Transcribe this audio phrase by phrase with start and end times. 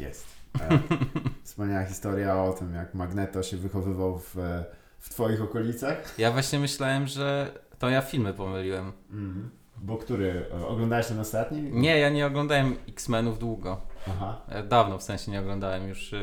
[0.00, 0.26] Tak jest.
[0.60, 0.78] E,
[1.44, 4.64] Wspaniała historia o tym, jak Magneto się wychowywał w, e,
[4.98, 6.14] w twoich okolicach.
[6.18, 8.92] Ja właśnie myślałem, że to ja filmy pomyliłem.
[9.10, 9.50] Mhm.
[9.82, 10.46] Bo który?
[10.62, 11.62] e, Oglądałeś ten ostatni?
[11.62, 13.80] Nie, ja nie oglądałem X-Menów długo.
[14.08, 14.40] Aha.
[14.68, 16.14] Dawno w sensie nie oglądałem już.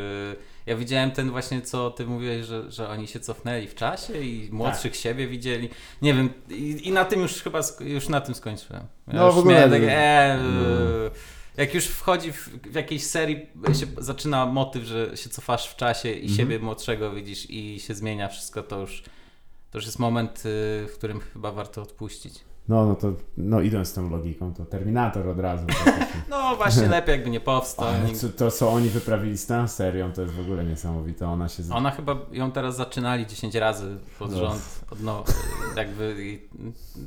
[0.66, 4.50] Ja widziałem ten właśnie, co ty mówiłeś, że, że oni się cofnęli w czasie i
[4.52, 5.02] młodszych Tak.
[5.02, 5.70] siebie widzieli.
[6.02, 8.84] Nie wiem, i, i na tym już chyba, już na tym skończyłem.
[9.08, 10.38] Ja No, już w ogóle miałem nie- takie, e.
[11.58, 13.48] Jak już wchodzi w, w jakiejś serii,
[13.80, 16.38] się zaczyna motyw, że się cofasz w czasie i Mhm.
[16.38, 19.04] siebie młodszego widzisz i się zmienia wszystko, to już,
[19.72, 20.42] to już jest moment, y,
[20.88, 22.34] w którym chyba warto odpuścić.
[22.70, 25.66] No, no to, no idąc z tą logiką, to Terminator od razu.
[26.30, 27.88] No właśnie, lepiej jakby nie powstał.
[27.88, 31.28] Ale co, to, co oni wyprawili z tą serią, to jest w ogóle niesamowite.
[31.28, 31.64] Ona się...
[31.72, 34.62] Ona chyba ją teraz zaczynali 10 razy pod rząd.
[34.92, 35.24] Od no,
[35.76, 36.40] jakby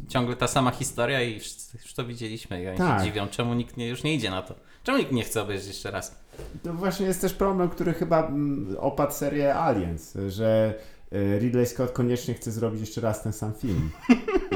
[0.09, 2.63] ciągle ta sama historia i wszyscy już to widzieliśmy.
[2.63, 2.99] I oni Tak.
[3.01, 4.55] się dziwią, czemu nikt nie, już nie idzie na to.
[4.85, 6.21] Czemu nikt nie chce obejrzeć jeszcze raz?
[6.63, 10.75] To właśnie jest też problem, który chyba mm, opadł serię Aliens, że
[11.13, 13.91] Ridley Scott koniecznie chce zrobić jeszcze raz ten sam film.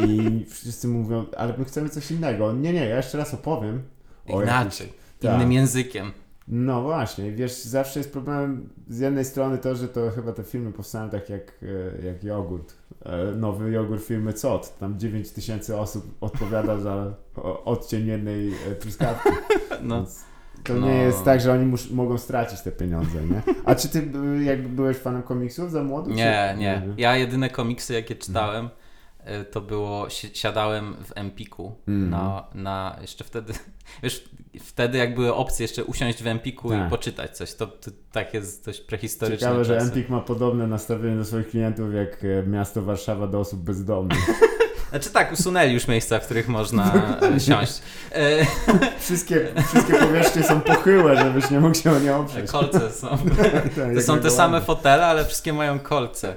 [0.06, 2.52] I wszyscy mówią, ale my chcemy coś innego.
[2.52, 3.82] Nie, nie, ja jeszcze raz opowiem.
[4.28, 6.12] o Inaczej, jakimś- innym językiem.
[6.48, 10.72] No właśnie, wiesz, zawsze jest problemem z jednej strony to, że to chyba te filmy
[10.72, 11.52] powstają tak jak,
[12.02, 12.74] e, jak jogurt.
[13.04, 14.78] E, Nowy jogurt firmy COT.
[14.78, 17.14] Tam 9 tysięcy osób odpowiada za
[17.64, 19.28] odcień jednej e, truskawki.
[19.82, 19.96] No.
[19.96, 20.24] Więc
[20.64, 20.86] to No.
[20.86, 23.42] nie jest tak, że oni mus, mogą stracić te pieniądze, nie?
[23.64, 23.98] A czy ty
[24.38, 26.10] y, jakby byłeś fanem komiksów za młody?
[26.10, 26.60] Nie, czy...
[26.60, 26.82] nie.
[26.96, 28.02] Ja jedyne komiksy, Mhm.
[28.04, 28.68] jakie czytałem,
[29.40, 32.10] y, to było, si- siadałem w Empiku Mhm.
[32.10, 33.52] na, na, jeszcze wtedy,
[34.02, 34.28] wiesz,
[34.60, 36.86] wtedy jak były opcje jeszcze usiąść w Empiku Tak.
[36.86, 39.86] i poczytać coś, to, to tak jest dość prehistoryczne Ciekawe, że czasy.
[39.88, 44.18] Empik ma podobne nastawienie do swoich klientów jak e, miasto Warszawa do osób bezdomnych.
[44.94, 46.92] Znaczy tak, usunęli już miejsca, w których można
[47.48, 47.82] siąść.
[48.12, 48.46] E,
[49.00, 52.50] Wszystkie, wszystkie powierzchnie są pochyłe, żebyś nie mógł się o nie oprzeć.
[52.50, 53.08] kolce są.
[53.52, 56.34] Tak, To jak są te same fotele, ale wszystkie mają kolce.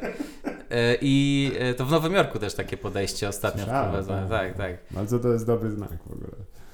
[0.71, 4.29] E, I e, to w Nowym Jorku też takie podejście ostatnio Słyszałem, wprowadzone.
[4.29, 4.47] tak.
[4.47, 4.77] Tak, tak.
[4.91, 6.31] Bardzo to jest dobry znak w ogóle.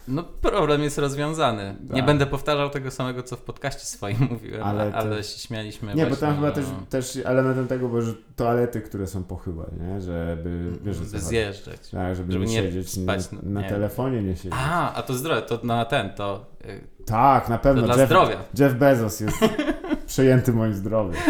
[0.07, 1.75] No problem jest rozwiązany.
[1.89, 2.05] Nie Tak.
[2.05, 6.03] będę powtarzał tego samego, co w podcaście swoim mówiłem, Ale to- ale się śmialiśmy Nie,
[6.03, 9.65] bo właśnie, tam chyba też, no, też elementem tego było, że toalety, które są pochyłe,
[9.79, 10.01] nie?
[10.01, 11.89] Żeby, wiesz, że by zjeżdżać.
[11.89, 13.69] Tak, żeby, żeby nie nie siedzieć spać, na, na nie.
[13.69, 14.53] telefonie, nie siedzieć.
[14.55, 16.45] A, a to zdrowie, to na ten, to...
[16.65, 17.81] y, Tak, na pewno.
[17.81, 18.37] To dla Jeff, zdrowia.
[18.59, 19.37] Jeff Bezos jest
[20.07, 21.21] przejęty moim zdrowiem.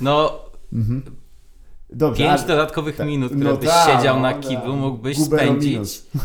[0.00, 0.38] No,
[0.72, 1.02] Mhm.
[1.94, 2.22] Dobrze.
[2.24, 4.40] pięć a- dodatkowych tak, minut, no które byś tak, siedział no na tak.
[4.40, 6.16] kiblu, mógłbyś spędzić e,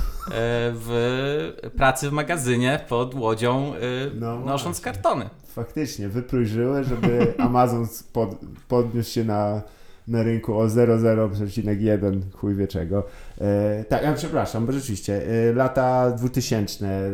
[0.73, 4.83] w pracy w magazynie pod łodzią, y, No nosząc właśnie.
[4.93, 5.29] kartony.
[5.47, 8.29] Faktycznie, wyprój żyły, żeby Amazon pod,
[8.67, 9.61] podniósł się na,
[10.07, 13.03] na rynku o 0,0,1 chuj wie czego.
[13.41, 17.09] E, tak, a przepraszam, bo rzeczywiście, e, lata 2000 e,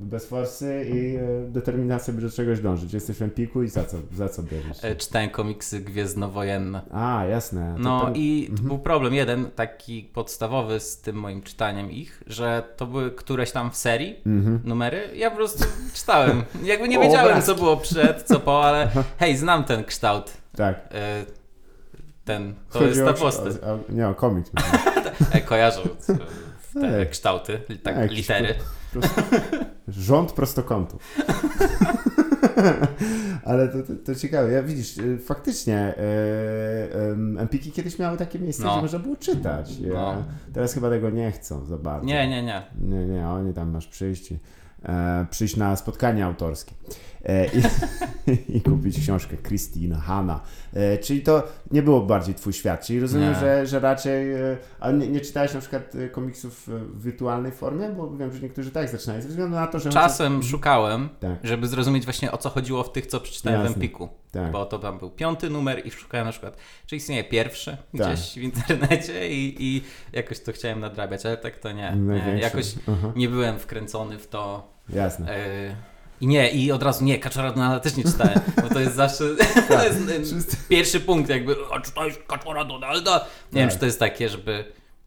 [0.00, 2.92] bez forsy i e, determinacja, by do czegoś dążyć.
[2.92, 4.84] Jesteś w Empiku i za co, za co bierzesz?
[4.84, 6.80] E, czytałem komiksy gwiezdnowojenne.
[6.90, 7.74] A, jasne.
[7.76, 8.68] To No tam- i Mhm.
[8.68, 13.70] był problem jeden, taki podstawowy z tym moim czytaniem ich, że to były któreś tam
[13.70, 14.60] w serii Mhm.
[14.64, 15.00] numery.
[15.16, 16.42] Ja po prostu czytałem.
[16.64, 18.88] Jakby nie O, wiedziałem, co było przed, co po, ale
[19.18, 20.32] hej, znam ten kształt.
[20.56, 20.88] Tak.
[20.94, 21.24] E,
[22.28, 23.54] Ten, to Chodzi jest ta postać.
[23.62, 24.52] o- o- Nie, o myślę.
[25.32, 25.80] E, kojarzą
[26.80, 27.06] te Ej.
[27.10, 28.54] kształty, li- tak, Tak, litery.
[28.92, 29.22] Prosto,
[29.88, 31.02] rząd prostokątów.
[33.44, 34.52] Ale to, to, to ciekawe.
[34.52, 35.94] Ja widzisz, y, faktycznie
[37.38, 38.72] Empiki kiedyś miały takie miejsce, No.
[38.72, 39.78] gdzie można było czytać.
[39.78, 40.24] Ja, No.
[40.52, 42.06] Teraz chyba tego nie chcą za bardzo.
[42.06, 42.62] Nie, nie, nie.
[42.80, 44.32] Nie, nie, oni tam masz przyjść,
[44.84, 46.72] e, przyjść na spotkanie autorskie
[47.54, 47.62] i,
[48.56, 50.40] i kupić książkę Christina, Hanna.
[50.74, 52.86] E, czyli to nie było bardziej twój świat.
[52.86, 53.40] Czyli rozumiem, Nie.
[53.40, 54.32] że, że raczej.
[54.32, 57.88] E, a nie, nie czytałeś na przykład e, komiksów e, w wirtualnej formie?
[57.88, 59.22] Bo wiem, że niektórzy tak zaczynają.
[59.22, 59.90] Ze względu na to, że.
[59.90, 63.74] Czasem szukałem, Tak, żeby zrozumieć właśnie o co chodziło w tych, co przeczytałem w Jasne.
[63.76, 64.08] Empiku.
[64.30, 64.52] tak.
[64.52, 66.56] Bo to tam był piąty numer i szukałem na przykład,
[66.86, 68.12] czy istnieje pierwszy Tak.
[68.12, 71.96] gdzieś w internecie i, i jakoś to chciałem nadrabiać, ale tak to nie.
[71.96, 72.38] nie.
[72.40, 72.74] Jakoś
[73.16, 74.72] nie byłem wkręcony w to.
[74.88, 75.36] jasne.
[75.36, 75.76] e,
[76.20, 79.24] I nie, i od razu nie, Kaczora Donalda też nie czytałem, bo to jest zawsze
[79.68, 83.26] to jest, e, Wszyscy- pierwszy punkt jakby, a czytałeś Kaczora Donalda?
[83.52, 83.74] Nie wiem, Tak.
[83.74, 84.64] czy to jest takie, żeby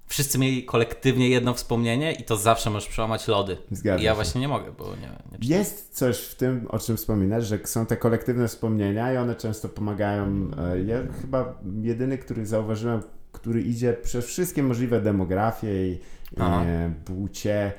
[0.07, 3.57] wszyscy mieli kolektywnie jedno wspomnienie i to zawsze możesz przełamać lody.
[3.71, 4.15] Zgadza I ja się.
[4.15, 5.37] właśnie nie mogę, bo nie, nie czytam.
[5.41, 9.69] Jest coś w tym, o czym wspominasz, że są te kolektywne wspomnienia i one często
[9.69, 10.51] pomagają.
[10.73, 13.01] E, Ja chyba jedyny, który zauważyłem,
[13.31, 15.99] który idzie przez wszystkie możliwe demografie i
[16.39, 16.63] Aha.
[16.65, 17.71] e, płcie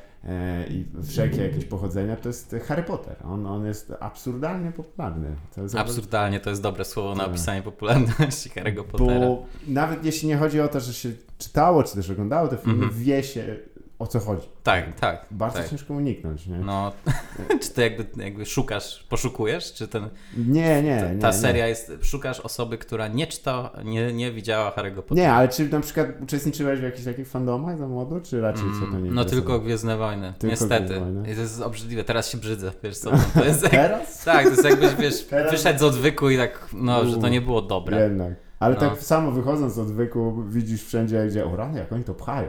[0.70, 3.16] i wszelkie jakieś pochodzenia, to jest Harry Potter.
[3.24, 5.28] On, on jest absurdalnie popularny.
[5.54, 7.28] To jest Absurdalnie to jest dobre słowo na Tak.
[7.28, 9.20] opisanie popularności Harry'ego Pottera.
[9.20, 11.08] Bo nawet jeśli nie chodzi o to, że się
[11.38, 13.02] czytało, czy też oglądało te filmy, Mhm.
[13.02, 13.56] wie się
[14.02, 14.48] o co chodzi.
[14.62, 15.26] Tak, tak.
[15.30, 15.68] Bardzo tak.
[15.68, 16.58] ciężko uniknąć, nie?
[16.58, 16.92] No,
[17.62, 21.18] czy ty jakby, jakby szukasz, poszukujesz, czy ten, Nie, nie, nie.
[21.20, 21.32] ta nie.
[21.32, 25.20] seria jest, szukasz osoby, która nie czyta, nie, nie widziała Harry'ego Pottera?
[25.20, 28.86] Nie, ale czy na przykład uczestniczyłeś w jakichś takich fandomach za młodu, czy raczej co
[28.86, 29.30] to nie Mm, No interesowało?
[29.30, 30.84] tylko Gwiezdne Wojny, Tylko niestety.
[30.84, 31.32] Gwiezdne Wojny.
[31.32, 34.24] I to jest obrzydliwe, teraz się brzydzę, wiesz co, to jest jak, Teraz?
[34.24, 37.40] tak, to jest jakbyś, wiesz, Teraz- wyszedł z odwyku i tak, no, że to nie
[37.40, 38.00] było dobre.
[38.02, 38.32] Jednak.
[38.58, 38.80] Ale No.
[38.80, 42.48] tak samo wychodząc z odwyku widzisz wszędzie, gdzie o rany, jak oni to pchają.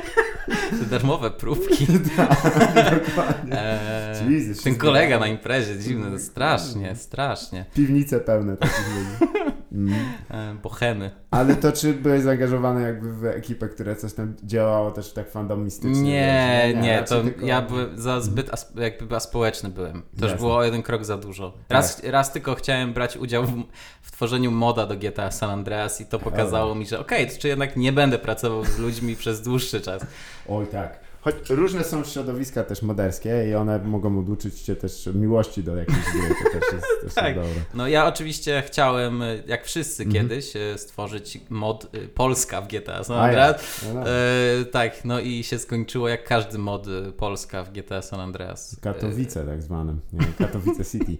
[0.90, 1.86] Darmowe próbki.
[3.06, 3.52] Dokładnie.
[3.52, 7.64] Eee, Jesus, ten kolega na imprezie, dziwne, to strasznie, strasznie.
[7.74, 9.32] Piwnice pełne takich ludzi.
[9.74, 10.58] Mm.
[10.62, 11.10] Bohemy.
[11.30, 16.02] Ale to czy byłeś zaangażowany jakby w ekipę, która coś tam działało też tak fandomistycznie?
[16.02, 16.84] Nie, wiesz?
[16.84, 20.02] nie, raczej to tylko- ja byłem za zbyt asp- jakby aspołeczny byłem.
[20.20, 21.52] To już było o jeden krok za dużo.
[21.68, 23.62] Raz, raz tylko chciałem brać udział w,
[24.02, 27.48] w tworzeniu moda do GTA San Andreas i to pokazało mi, że okej, to czy
[27.48, 30.06] jednak nie będę pracował z ludźmi przez dłuższy czas.
[30.48, 31.01] Oj tak.
[31.22, 35.98] Choć różne są środowiska też moderskie i one mogą oduczyć cię też miłości do jakiejś
[35.98, 37.34] gry, to też jest, też Tak.
[37.34, 37.48] dobre.
[37.74, 40.28] No ja oczywiście chciałem, y, jak wszyscy Mhm.
[40.28, 43.24] kiedyś, y, stworzyć mod y, Polska w GTA San A ja.
[43.46, 43.84] Andreas.
[43.94, 44.08] No, no.
[44.10, 46.86] E, tak, no i się skończyło jak każdy mod
[47.16, 48.76] Polska w GTA San Andreas.
[48.80, 50.26] Katowice tak zwanym, nie?
[50.38, 51.16] Katowice City.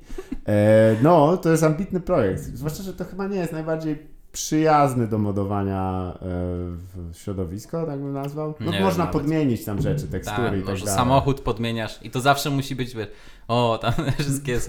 [0.49, 5.19] E, no, to jest ambitny projekt, zwłaszcza, że to chyba nie jest najbardziej przyjazny do
[5.19, 8.55] modowania e, w środowisko, tak bym nazwał.
[8.61, 10.95] No Nie można wiem podmienić tam rzeczy, tekstury Tak, i tak dalej.
[10.95, 13.09] samochód podmieniasz i to zawsze musi być, wiesz,
[13.49, 14.61] o, tam wszystkie,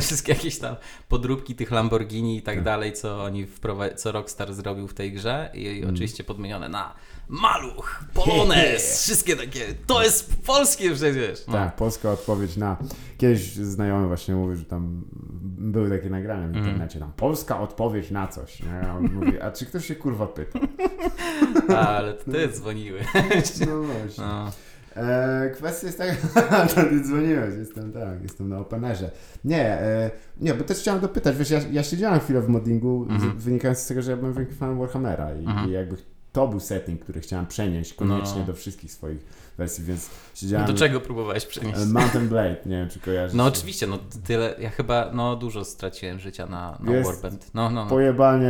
[0.00, 0.76] wszystkie jakieś tam
[1.08, 2.64] podróbki tych Lamborghini i tak Tak.
[2.64, 6.94] dalej, co oni wprowadzi, co Rockstar zrobił w tej grze i, i oczywiście podmienione na
[7.28, 11.46] maluch, polonez, wszystkie takie, to jest polskie przecież.
[11.46, 11.52] No.
[11.52, 12.76] Tak, polska odpowiedź na.
[13.18, 15.02] Kiedyś znajomy właśnie mówił, że tam
[15.58, 16.64] były takie nagrania w Mhm.
[16.66, 18.62] internecie, tam polska odpowiedź na coś.
[18.62, 18.88] Nie?
[18.88, 20.58] A on mówi, a czy ktoś się kurwa pyta?
[21.88, 23.00] Ale to ty dzwoniły.
[23.66, 24.24] No właśnie.
[24.24, 24.50] No.
[24.96, 29.10] E, kwestia jest taka, to ty dzwoniłeś, jestem tak, jestem na openerze.
[29.44, 30.10] Nie, e,
[30.40, 33.40] nie, bo też chciałem dopytać, wiesz, ja, ja siedziałem chwilę w moddingu, Mhm.
[33.40, 35.68] z, wynikając z tego, że ja byłem wielkim fanem Warhammera i, Mhm.
[35.68, 35.96] i jakby
[36.38, 38.46] to był setting, który chciałem przenieść koniecznie No.
[38.46, 40.66] do wszystkich swoich wersji, więc No siedziałem...
[40.66, 41.78] do czego próbowałeś przenieść?
[41.80, 43.36] e, Mountain Blade, nie wiem czy kojarzysz.
[43.36, 47.50] No oczywiście, no tyle, ja chyba, no dużo straciłem życia na, na Jest Warband.
[47.54, 47.90] No, no, no.
[47.90, 48.48] Pojebanie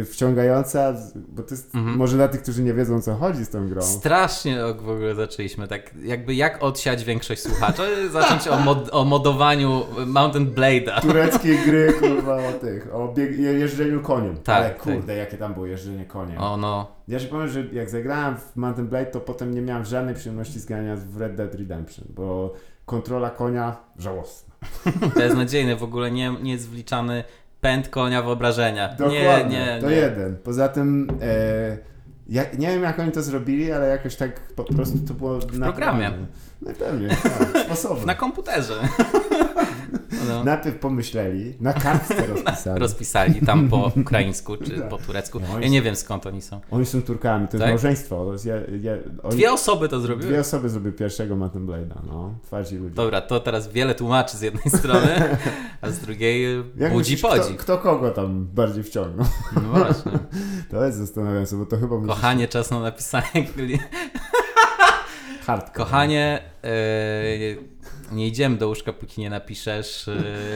[0.00, 0.94] y, wciągająca,
[1.28, 1.96] bo to jest Mhm.
[1.96, 3.82] może dla tych, którzy nie wiedzą co chodzi z tą grą.
[3.82, 7.82] Strasznie w ogóle zaczęliśmy, tak jakby jak odsiać większość słuchaczy,
[8.12, 11.00] zacząć o, mod, o modowaniu Mountain Blade'a.
[11.00, 14.36] Tureckie gry, kurwa, o tych, o bieg- je- jeżdżeniu koniem.
[14.36, 14.82] Tak, Ale tak.
[14.82, 16.38] kurde, jakie tam było jeżdżenie koniem.
[16.38, 19.84] O no, Ja się powiem, że jak zagrałem w Mountain Blade, to potem nie miałem
[19.84, 22.54] żadnej przyjemności z grania w Red Dead Redemption, bo
[22.86, 24.54] kontrola konia żałosna.
[25.16, 27.24] beznadziejny, w ogóle nie, nie jest wliczany
[27.60, 28.88] pęd konia wyobrażenia.
[28.88, 29.96] Dokładnie, nie, nie, to nie.
[29.96, 30.36] jeden.
[30.36, 31.78] Poza tym, e,
[32.28, 35.60] ja, nie wiem jak oni to zrobili, ale jakoś tak po prostu to było w
[35.60, 36.10] programie.
[36.62, 38.06] No pewnie, tak, sposobem.
[38.06, 38.74] Na komputerze.
[40.28, 40.44] No.
[40.44, 42.80] Najpierw pomyśleli, na kartce rozpisali.
[42.86, 45.40] Rozpisali tam po ukraińsku czy po turecku.
[45.40, 46.60] No Ja nie wiem skąd oni są.
[46.70, 47.68] Oni są Turkami, to jest Tak?
[47.70, 48.24] małżeństwo.
[48.24, 48.92] To jest, ja, ja,
[49.22, 50.28] oni, Dwie osoby to zrobiły?
[50.30, 52.34] dwie osoby zrobiły pierwszego Mountain Blade'a, no.
[52.42, 52.94] Twardzi ludzie.
[52.94, 55.36] Dobra, to teraz wiele tłumaczy z jednej strony,
[55.80, 57.54] a z drugiej Jak budzi myślisz, kto, podzi.
[57.56, 59.26] kto kogo tam bardziej wciągnął?
[59.54, 60.12] No właśnie.
[60.70, 63.24] To jest zastanawiające, bo to chyba Kochanie, czas na napisanie.
[65.46, 65.72] hardcore.
[65.84, 66.70] Kochanie, e,
[68.12, 70.14] nie idziemy do łóżka, póki nie napiszesz e,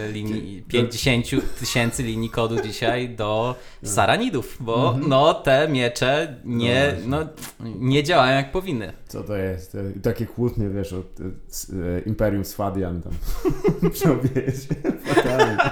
[0.12, 1.26] linii, 50
[1.60, 7.18] tysięcy linii kodu dzisiaj do Saranidów, bo no te miecze nie, no,
[7.60, 8.92] nie działają jak powinny.
[9.08, 9.76] Co to jest?
[10.02, 13.12] Takie kłótnie, wiesz, od e, e, Imperium Swadian tam
[13.90, 14.74] przeobiezie.
[15.04, 15.56] Fatalnie.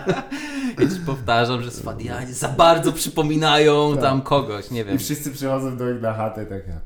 [0.79, 4.03] Ja ci powtarzam, że Swadianie za bardzo przypominają Tak.
[4.03, 4.99] tam kogoś, nie I wiem.
[4.99, 6.81] wszyscy przychodzą do nich na chatę, tak ja.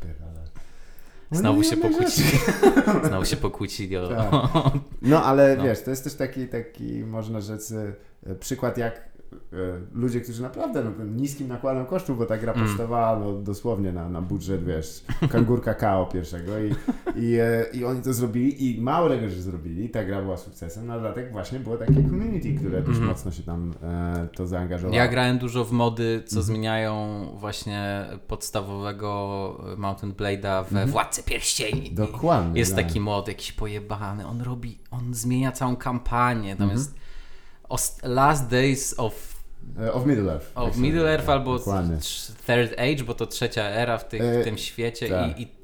[1.31, 2.29] No Znowu się pokłócili.
[3.05, 4.09] Znowu się pokłócili o...
[4.09, 4.31] Tak.
[5.03, 5.65] No ale No.
[5.65, 9.09] wiesz, to jest też taki, taki można rzec, e, przykład jak
[9.95, 12.67] ludzie, którzy naprawdę no, niskim nakładem kosztów, bo ta gra Mm.
[12.67, 16.75] powstawała no, dosłownie na, na budżet, wiesz, kangurka KO pierwszego i,
[17.17, 20.87] i, e, i oni to zrobili i mało tego, że zrobili, ta gra była sukcesem,
[20.87, 23.07] no dlatego właśnie było takie community, które dość Mhm.
[23.09, 24.97] mocno się tam e, to zaangażowało.
[24.97, 29.09] Ja grałem dużo w mody, co zmieniają właśnie podstawowego
[29.77, 30.89] Mountain Blade'a we Mhm.
[30.91, 31.91] Władcy Pierścieni.
[31.91, 32.59] Dokładnie.
[32.61, 32.85] Jest tak.
[32.87, 36.87] taki mod jakiś pojebany, on robi, on zmienia całą kampanię, tam Mhm.
[38.03, 39.39] Last Days of,
[39.81, 40.47] E, Of Middle Earth.
[40.55, 41.11] of Middle.
[41.13, 41.97] Earth albo Dokładnie.
[42.47, 45.39] Third Age, bo to trzecia era w, tych, E, w tym świecie tak.
[45.39, 45.59] i, i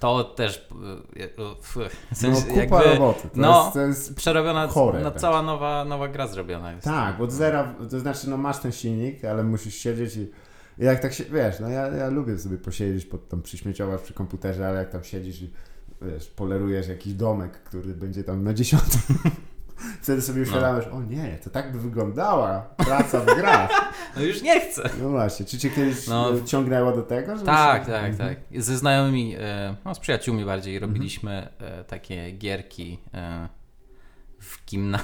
[0.00, 0.68] to też
[1.16, 1.28] e, e,
[1.62, 3.22] w No, sensie kupa jakby roboty.
[3.22, 6.84] To no, jest, to jest przerobiona, chore no, cała nowa, nowa gra zrobiona jest.
[6.84, 10.30] Tak, od zera, to znaczy no masz ten silnik, ale musisz siedzieć i
[10.78, 14.14] I jak tak się, wiesz, no ja, ja lubię sobie posiedzieć pod tam przyśmieciować przy
[14.14, 15.50] komputerze, ale jak tam siedzisz i
[16.02, 19.00] wiesz, polerujesz jakiś domek, który będzie tam na dziesiątym.
[20.02, 23.70] Wtedy sobie uświadamiasz, o nie, to tak by wyglądała praca w grach.
[24.16, 24.90] No już nie chcę.
[25.02, 26.30] No właśnie, czy cię kiedyś No.
[26.32, 26.44] no.
[26.46, 27.38] ciągnęło do tego?
[27.38, 28.34] Tak, się- tak, Mhm.
[28.50, 28.62] tak.
[28.62, 33.48] Ze znajomymi, e, no z przyjaciółmi bardziej, robiliśmy e, takie gierki e,
[34.40, 34.98] w, gimna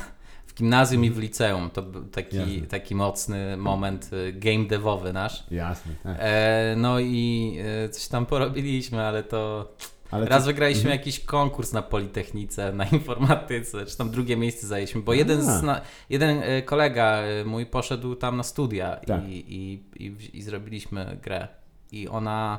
[0.47, 1.71] w gimnazjum i w liceum.
[1.71, 2.67] To był taki, Jasne.
[2.67, 5.45] taki mocny moment e, game devowy nasz.
[5.51, 6.17] Jasne, tak.
[6.21, 9.73] E, no i e, coś tam porobiliśmy, ale to
[10.11, 10.99] Ale raz to- wygraliśmy Mhm.
[10.99, 15.81] jakiś konkurs na Politechnice, na informatyce, czy tam drugie miejsce zajęliśmy, bo jeden, z, na,
[16.11, 19.29] jeden e, kolega e, mój poszedł tam na studia Tak.
[19.29, 21.49] i, i, i, i zrobiliśmy grę.
[21.93, 22.59] I ona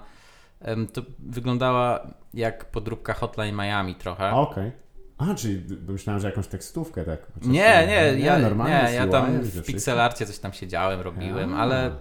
[0.93, 4.31] to wyglądała jak podróbka Hotline Miami trochę.
[4.31, 4.71] Okej.
[5.17, 7.19] A, czyli myślałem, że jakąś tekstówkę tak.
[7.41, 11.57] Nie, to- nie, ja, normalnie nie, ja tam w pixelarcie coś tam siedziałem, robiłem, A.
[11.57, 11.91] ale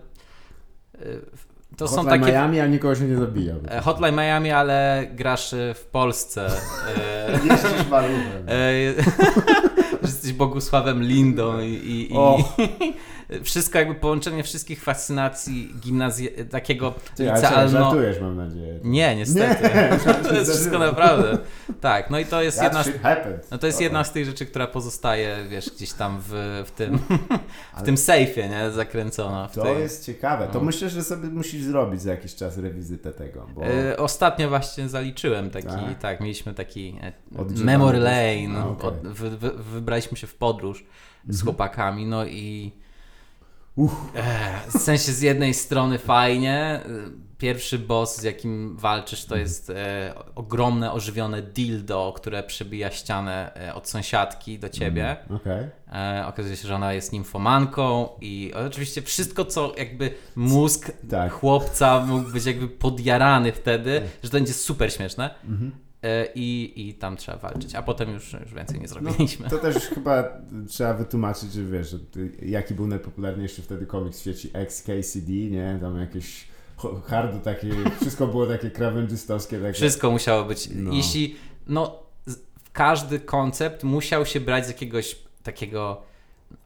[1.79, 3.55] to są Hotline takie Miami, a nikogo się nie zabija.
[3.69, 6.47] e, Hotline Miami, ale grasz e, w Polsce.
[6.99, 7.85] e, Jeździsz że
[10.03, 12.17] jesteś Bogusławem Lindą i, i, i.
[13.45, 17.71] wszystko jakby połączenie wszystkich fascynacji gimnazji, takiego Ty, licealno...
[17.71, 18.81] żartujesz mam nadzieję.
[18.85, 19.63] Nie, niestety.
[19.75, 21.39] Nie, to jest wszystko naprawdę.
[21.81, 22.91] Tak, no i to jest That jedna z,
[23.51, 26.99] no to jest jedna z tych rzeczy, która pozostaje, wiesz, gdzieś tam w, w tym,
[26.99, 27.05] w
[27.75, 29.49] Ale- tym sejfie, nie, zakręcona.
[29.55, 29.79] To tej...
[29.79, 30.47] jest ciekawe.
[30.53, 30.65] To No.
[30.65, 33.67] myślę, że sobie musisz zrobić za jakiś czas rewizytę tego, bo...
[33.67, 35.99] E, Ostatnio właśnie zaliczyłem taki, Tak?
[36.01, 37.13] tak, mieliśmy taki e,
[37.65, 38.89] memory lane, A, okej.
[38.89, 40.79] od, wy, wy, wybraliśmy się w podróż
[41.25, 41.45] z Mhm.
[41.45, 42.73] chłopakami, no i
[43.79, 43.93] Uff.
[44.15, 46.81] e, w sensie z jednej strony fajnie, e,
[47.39, 49.29] pierwszy boss z jakim walczysz Mhm.
[49.29, 55.17] to jest e, ogromne, ożywione dildo, które przebija ścianę e, od sąsiadki do ciebie.
[55.37, 55.67] Okej.
[55.93, 61.33] E, okazuje się, że ona jest nimfomanką i oczywiście wszystko, co jakby mózg Tak.
[61.33, 65.31] chłopca mógł być jakby podjarany wtedy, że to będzie super śmieszne.
[65.45, 65.73] Mhm.
[65.75, 65.88] E,
[66.35, 69.51] I, I tam trzeba walczyć, a potem już, już więcej nie zrobiliśmy.
[69.51, 70.39] To też chyba
[70.69, 71.99] trzeba wytłumaczyć, że wiesz, że
[72.43, 75.79] jaki był najpopularniejszy wtedy komiks w sieci XKCD, nie?
[75.81, 76.45] Tam jakieś
[77.05, 79.59] hardo takie, wszystko było takie krawędzystowskie.
[79.59, 79.73] Takie.
[79.73, 80.69] Wszystko musiało być.
[80.75, 80.93] No.
[80.93, 81.37] Jeśli,
[81.67, 82.03] no,
[82.73, 86.03] każdy koncept musiał się brać z jakiegoś takiego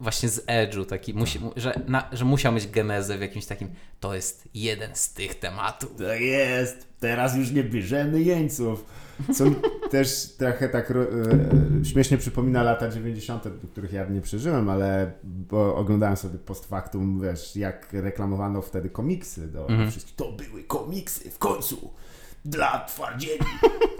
[0.00, 3.68] właśnie z edge'u, taki, musi, mu- że, na, że musiał mieć genezę w jakimś takim,
[4.00, 5.96] to jest jeden z tych tematów.
[5.96, 8.84] To jest, teraz już nie bierzemy jeńców.
[9.35, 9.55] Co mi
[9.91, 10.95] też trochę tak e,
[11.85, 17.21] śmiesznie przypomina lata 90., do których ja nie przeżyłem, ale bo oglądałem sobie post factum,
[17.21, 19.91] wiesz, jak reklamowano wtedy komiksy do Mhm.
[19.91, 20.17] wszystkich.
[20.17, 21.91] To były komiksy w końcu
[22.45, 23.38] dla twardzieli.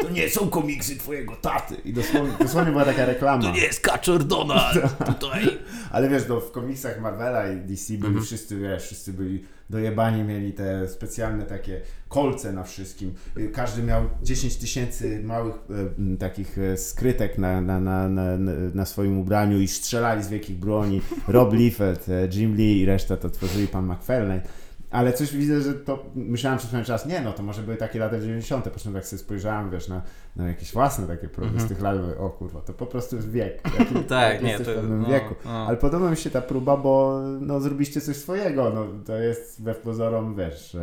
[0.01, 1.75] To nie są komiksy twojego taty.
[1.85, 3.57] I dosłownie, dosłownie była taka reklama.
[3.57, 4.79] jest Kaczor Donald
[5.21, 5.59] tutaj.
[5.91, 8.25] Ale wiesz, no, w komiksach Marvela i DC byli Mhm.
[8.25, 13.15] wszyscy, wiesz, wszyscy byli dojebani, mieli te specjalne takie kolce na wszystkim.
[13.39, 18.37] Y, Każdy miał 10 tysięcy małych e, takich e, skrytek na, na, na, na,
[18.75, 21.01] na- swoim ubraniu i strzelali z wielkich broni.
[21.29, 24.43] Rob Liefeld, Jim Lee i reszta to tworzyli pan McFarlane.
[24.93, 27.99] Ale coś widzę, że to myślałem przez pewien czas, nie no, to może były takie
[27.99, 28.69] lata 90.
[28.71, 30.03] Po czym tak sobie spojrzałem, wiesz, na,
[30.37, 33.61] na jakieś własne takie próby z tych lat, o kurwa, to po prostu jest wiek.
[33.79, 33.95] Jaki.
[34.09, 35.35] Tak, nie, to- w pewnym no, wieku.
[35.45, 35.51] no.
[35.67, 38.71] Ale podoba mi się ta próba, bo no, zrobiliście coś swojego.
[38.75, 40.77] No, to jest wbrew pozorom, wiesz,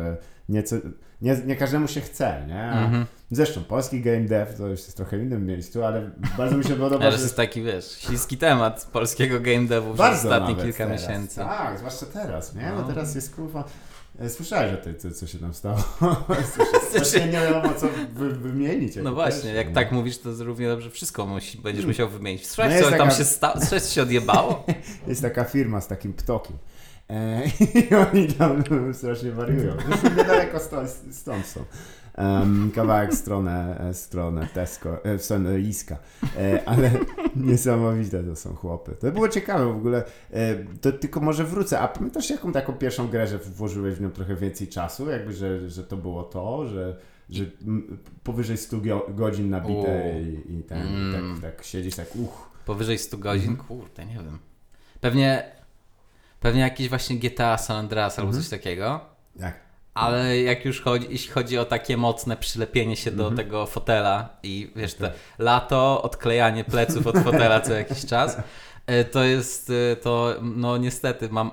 [0.48, 0.76] nieco,
[1.22, 2.62] nie, nie każdemu się chce, nie?
[2.62, 3.06] A Mhm.
[3.30, 6.74] Zresztą polski game dev to już jest trochę w innym miejscu, ale bardzo mi się
[6.76, 11.02] podoba, Ale że jest taki, wiesz, śliski temat polskiego game devu przez ostatnie kilka teraz.
[11.02, 11.36] miesięcy.
[11.36, 12.70] Tak, zwłaszcza teraz, nie?
[12.74, 12.88] No No.
[12.88, 13.64] teraz jest kurwa...
[14.20, 15.78] e, Słyszałeś o tej, co, co się tam stało.
[16.90, 18.96] Strasznie nie wiadomo, co wy, wymienić.
[19.02, 19.74] No właśnie, jak nie?
[19.74, 22.46] tak mówisz, to równie dobrze wszystko musi, będziesz musiał wymienić.
[22.46, 23.54] Słuchaj, No co jest tam taka- się stało?
[23.60, 24.66] Słuchaj, co się odjebało?
[25.08, 26.56] Jest taka firma z takim ptokiem.
[27.10, 27.42] E,
[27.74, 29.76] I oni tam strasznie wariują.
[29.88, 31.64] Zresztą niedaleko stąd, stąd są.
[32.18, 35.96] Um, kawałek w stronę, e, stronę Tesco, e, w stronę Liska.
[36.38, 36.90] E, ale
[37.36, 38.96] niesamowite to są chłopy.
[39.00, 40.04] To było ciekawe w ogóle.
[40.80, 41.80] To tylko może wrócę.
[41.80, 45.10] A pamiętasz jaką taką pierwszą grę, że włożyłeś w nią trochę więcej czasu?
[45.10, 46.96] Jakby, że, że to było to, że,
[47.30, 47.44] że
[48.22, 50.20] powyżej 100 gio- godzin nabite U.
[50.20, 51.40] i, i, ten, i Mm.
[51.40, 52.50] tak, tak siedzisz tak uch.
[52.66, 53.50] Powyżej 100 godzin?
[53.50, 53.68] Mhm.
[53.68, 54.38] Kurde, nie wiem.
[55.00, 55.52] Pewnie,
[56.40, 58.42] pewnie jakieś właśnie GTA San Andreas albo Mhm.
[58.42, 59.00] coś takiego.
[59.36, 59.69] Jak?
[59.94, 64.72] Ale jak już chodzi, jeśli chodzi o takie mocne przylepienie się do tego fotela i
[64.76, 68.36] wiesz, te lato, odklejanie pleców od fotela co jakiś czas,
[68.86, 71.50] e, to jest, e, to no niestety mam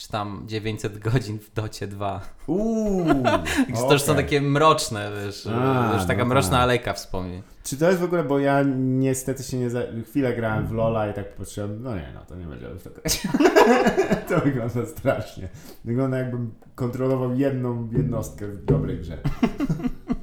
[0.00, 2.20] czy tam 900 godzin w Docie 2.
[2.46, 3.06] Uuu,
[3.88, 6.60] To już są takie mroczne, wiesz, A, już taka no mroczna tak.
[6.60, 7.42] alejka wspomnień.
[7.64, 9.70] Czy to jest w ogóle, bo ja niestety się nie...
[9.70, 9.80] Za...
[10.06, 12.90] Chwilę grałem w Lola i tak patrzyłem, no nie, no to nie będziemy w to
[12.90, 13.22] grać.
[14.28, 15.48] to wygląda strasznie.
[15.84, 19.18] Wygląda jakbym kontrolował jedną jednostkę w dobrej grze.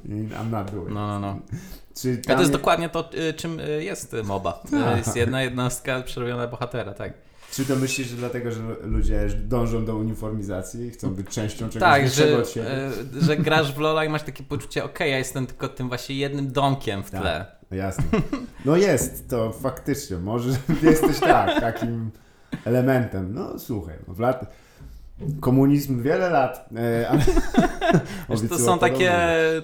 [0.04, 0.88] I I'm not doing.
[0.88, 1.38] No, no, no.
[1.94, 4.52] Czy to jest dokładnie to, y, czym y, jest MOBA.
[4.52, 4.96] To Tak.
[4.98, 7.12] jest jedna jednostka przerobiona bohatera, tak.
[7.58, 11.80] Czy to myślisz, że dlatego, że ludzie dążą do uniformizacji i chcą być częścią czegoś
[11.80, 12.68] Tak, że, od siebie?
[13.16, 16.14] y, że grasz w Lola i masz takie poczucie, okej, ja jestem tylko tym właśnie
[16.16, 17.20] jednym domkiem w Tak.
[17.20, 17.46] tle.
[17.70, 18.04] No jasne.
[18.64, 20.16] No jest to faktycznie.
[20.16, 20.50] Może
[20.82, 22.10] jesteś tak, takim
[22.64, 23.34] elementem.
[23.34, 24.52] No słuchaj, no w lat...
[25.40, 27.20] Komunizm wiele lat, e, ale
[28.30, 29.12] Wiesz, to są takie,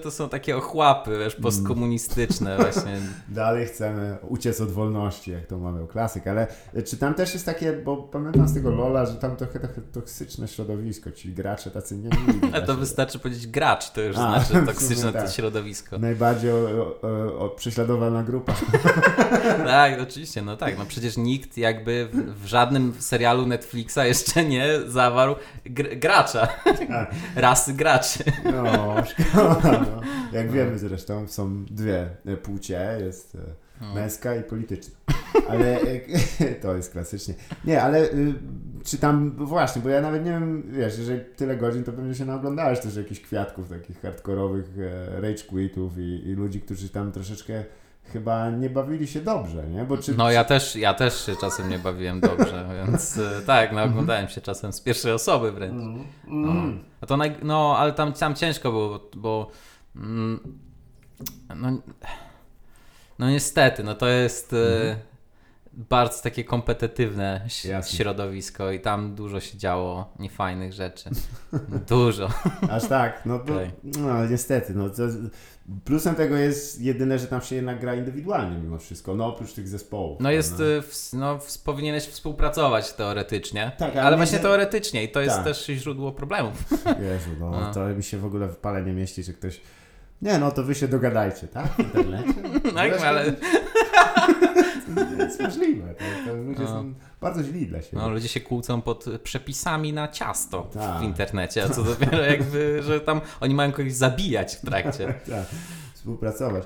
[0.03, 2.97] to są takie ochłapy, wiesz, postkomunistyczne właśnie.
[3.29, 7.45] Dalej chcemy uciec od wolności, jak to mawiał klasyk, ale e, czy tam też jest
[7.45, 11.97] takie, bo pamiętam z tego Lola, że tam trochę, trochę toksyczne środowisko, ci gracze tacy
[11.97, 12.09] nie.
[12.53, 15.31] A to wystarczy powiedzieć gracz, to już A, znaczy toksyczne to tak.
[15.31, 15.99] środowisko.
[15.99, 18.53] Najbardziej o, o, o, prześladowana grupa.
[19.65, 24.67] Tak, oczywiście, no tak, no przecież nikt jakby w, w żadnym serialu Netflixa jeszcze nie
[24.87, 25.35] zawarł
[25.65, 26.47] gr gracza,
[26.87, 27.11] Tak.
[27.35, 28.23] rasy graczy.
[28.43, 29.71] No, szkoda.
[29.71, 30.01] No.
[30.31, 32.09] Jak wiemy zresztą, są dwie
[32.43, 33.37] płcie, jest
[33.81, 34.95] e, męska i polityczna.
[35.49, 37.33] Ale e, to jest klasycznie.
[37.65, 38.33] Nie, ale y,
[38.83, 42.25] czy tam, właśnie, bo ja nawet nie wiem, wiesz, jeżeli tyle godzin, to pewnie się
[42.25, 47.63] naoglądałeś też jakichś kwiatków takich hardkorowych e, rage quitów i, i ludzi, którzy tam troszeczkę
[48.13, 49.83] chyba nie bawili się dobrze, nie?
[49.83, 53.71] Bo czy, No ja też, ja też się czasem nie bawiłem dobrze, więc e, tak,
[53.71, 55.83] no oglądałem się czasem z pierwszej osoby wręcz.
[55.83, 56.83] No, Mm.
[57.01, 57.35] A to naj...
[57.43, 59.47] no ale tam, tam ciężko było, bo
[59.95, 60.59] mm,
[61.55, 61.81] no,
[63.19, 64.95] no niestety, no to jest e,
[65.77, 67.97] bardzo takie kompetytywne Jasne.
[67.97, 71.09] środowisko i tam dużo się działo niefajnych rzeczy.
[71.89, 72.29] Dużo.
[72.69, 73.53] Aż tak, no to,
[73.83, 75.03] no niestety, no to,
[75.85, 79.67] plusem tego jest jedyne, że tam się jednak gra indywidualnie mimo wszystko, no oprócz tych
[79.67, 80.19] zespołów.
[80.21, 85.09] No jest, w, no w, powinieneś współpracować teoretycznie, Tak, ale ale, nie- właśnie teoretycznie i
[85.11, 85.43] to jest Tak.
[85.45, 86.53] też źródło problemów.
[87.11, 87.73] Jezu, no No.
[87.73, 89.61] to mi się w ogóle w pale nie mieści, że ktoś...
[90.21, 91.67] Nie, no to wy się dogadajcie, tak?
[91.73, 92.33] W internecie.
[92.75, 93.33] Tak, ale
[95.17, 96.67] To jest możliwe, to, to ludzie No.
[96.67, 97.97] są bardzo źli dla siebie.
[98.01, 100.99] no, ludzie się kłócą pod przepisami na ciasto Tak.
[101.01, 105.13] w internecie, a co dopiero jakby, że tam oni mają kogoś zabijać w trakcie.
[105.29, 105.45] Tak,
[105.93, 106.63] współpracować.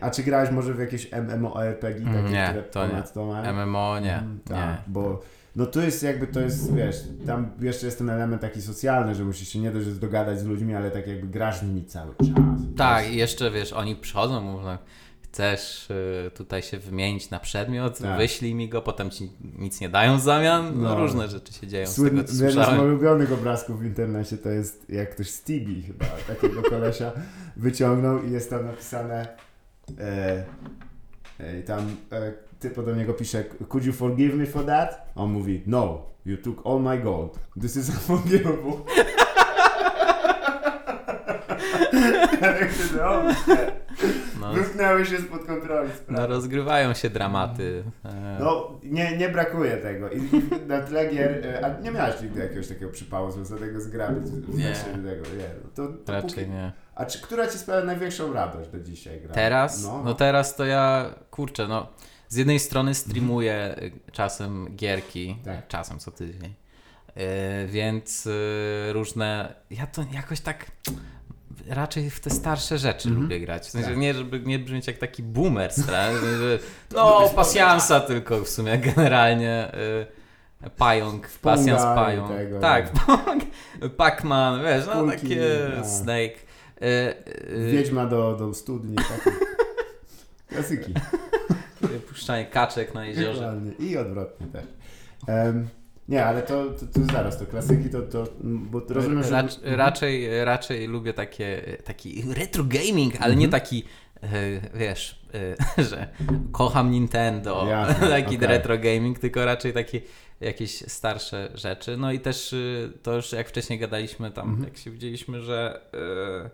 [0.00, 3.02] A czy grałeś może w jakieś MMORPG takie, Nie, które to nie.
[3.14, 3.52] to mają?
[3.66, 4.56] MMO nie, Mm, Tak,
[4.86, 4.92] nie.
[4.92, 5.20] bo
[5.56, 9.24] no tu jest jakby, to jest, wiesz, tam jeszcze jest ten element taki socjalny, że
[9.24, 12.28] musisz się nie dość dogadać z ludźmi, ale tak jakby grasz z nimi cały czas.
[12.76, 14.76] Tak, i jeszcze wiesz, oni przychodzą, mówią,
[15.32, 18.18] chcesz y, tutaj się wymienić na przedmiot, Tak.
[18.18, 20.72] wyślij mi go, potem ci nic nie dają w zamian.
[20.74, 20.96] No, No.
[20.96, 24.38] różne rzeczy się dzieją z Słynny, tego, co jeden z moich ulubionych obrazków w internecie
[24.38, 27.12] to jest jak ktoś Stevie chyba, takiego kolesia
[27.56, 29.26] wyciągnął i jest tam napisane
[29.98, 30.44] e,
[31.40, 35.12] e, i tam e, typ do niego pisze Could you forgive me for that?
[35.14, 37.38] On mówi No, you took all my gold.
[37.60, 38.72] This is unforgivable.
[44.42, 46.26] no, No, Wymknęły się spod kontroli no, sprawy.
[46.26, 47.84] rozgrywają się dramaty.
[48.04, 50.10] e, No, nie, nie brakuje tego.
[50.10, 53.86] I, i na tle gier, e, a nie miałeś nigdy jakiegoś takiego przypału związanego z
[53.88, 54.20] grami?
[54.48, 54.72] Nie.
[54.94, 55.48] Tego, nie.
[55.64, 56.50] No To, to Raczej póki...
[56.50, 56.72] nie.
[56.94, 59.34] A czy, która ci sprawia największą radość do dzisiaj gra?
[59.34, 59.82] Teraz?
[59.84, 61.86] No, No teraz to ja, kurczę, no
[62.28, 65.68] z jednej strony streamuję y, czasem gierki, Tak.
[65.68, 66.54] czasem co tydzień,
[67.64, 68.30] Y, więc y,
[68.92, 70.66] różne, ja to jakoś tak
[71.68, 73.22] raczej w te starsze rzeczy Mhm.
[73.22, 73.96] lubię grać, w sensie Tak.
[73.96, 76.12] nie, żeby nie brzmieć jak taki boomer, że
[76.94, 79.72] no pasjansa tylko w sumie generalnie,
[80.66, 83.42] y, Pająk, pasjans Pająk, tego, tak, Pong,
[83.96, 85.40] Pac-Man, wiesz, no Kulki, takie
[85.76, 85.86] tak.
[85.86, 86.34] Snake.
[86.82, 87.14] Y,
[87.50, 88.96] y, Wiedźma do, do studni.
[88.96, 89.36] Takie.
[90.48, 90.94] Klasyki.
[92.08, 93.60] Puszczanie kaczek na jeziorze.
[93.78, 94.64] I odwrotnie też.
[95.26, 95.68] Em,
[96.08, 99.30] nie, ale to, to, to zaraz, to klasyki to, to bo to rozumiem, że...
[99.30, 103.50] Rac, raczej, raczej lubię takie, taki retro gaming, ale nie Mhm.
[103.62, 103.84] taki,
[104.22, 104.28] e,
[104.78, 105.22] wiesz,
[105.78, 106.08] e, że
[106.52, 108.48] kocham Nintendo, Jasne, taki okej.
[108.48, 110.00] retro gaming, tylko raczej takie
[110.40, 111.96] jakieś starsze rzeczy.
[111.96, 114.64] No i też y, to już jak wcześniej gadaliśmy tam, Mhm.
[114.64, 115.80] jak się widzieliśmy, że
[116.46, 116.50] e,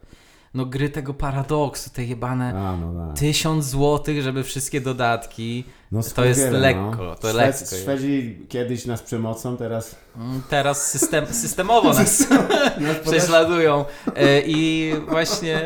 [0.55, 3.19] no gry tego paradoksu, te jebane A, no tak.
[3.19, 7.77] tysiąc złotych, żeby wszystkie dodatki, No, to jest spokojnie, lekko, to Szwed- lekko.
[7.83, 9.97] Szwedzi kiedyś nas przemocą, teraz...
[10.17, 12.27] Mm, Teraz system, systemowo nas
[13.07, 13.85] prześladują.
[14.17, 15.61] E, I właśnie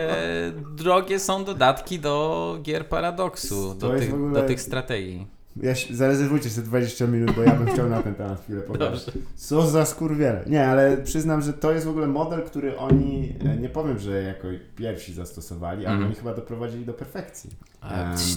[0.76, 5.26] drogie są dodatki do gier paradoksu, do tych, do tych strategii.
[5.56, 9.06] Ja się, zarezerwujcie sobie 20 minut, bo ja bym chciał na ten temat chwilę pogadać.
[9.36, 10.44] Co za skurwiele.
[10.46, 14.22] Nie, ale przyznam, że to jest w ogóle model, który oni, e, nie powiem, że
[14.22, 16.06] jako pierwsi zastosowali, ale Mhm.
[16.06, 17.50] oni chyba doprowadzili do perfekcji.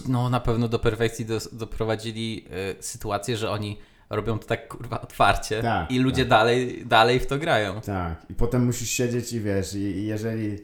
[0.09, 2.45] No na pewno do perfekcji dos- doprowadzili
[2.79, 3.77] y, sytuację, że oni
[4.09, 6.29] robią to tak kurwa otwarcie Tak, i ludzie tak.
[6.29, 7.81] dalej, dalej w to grają.
[7.81, 10.57] Tak, i potem musisz siedzieć i wiesz, i, i jeżeli.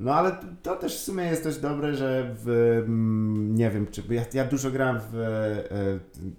[0.00, 2.48] No ale to też w sumie jest też dobre, że w.
[2.84, 4.02] mm, Nie wiem, czy.
[4.10, 5.14] Ja, ja dużo grałem w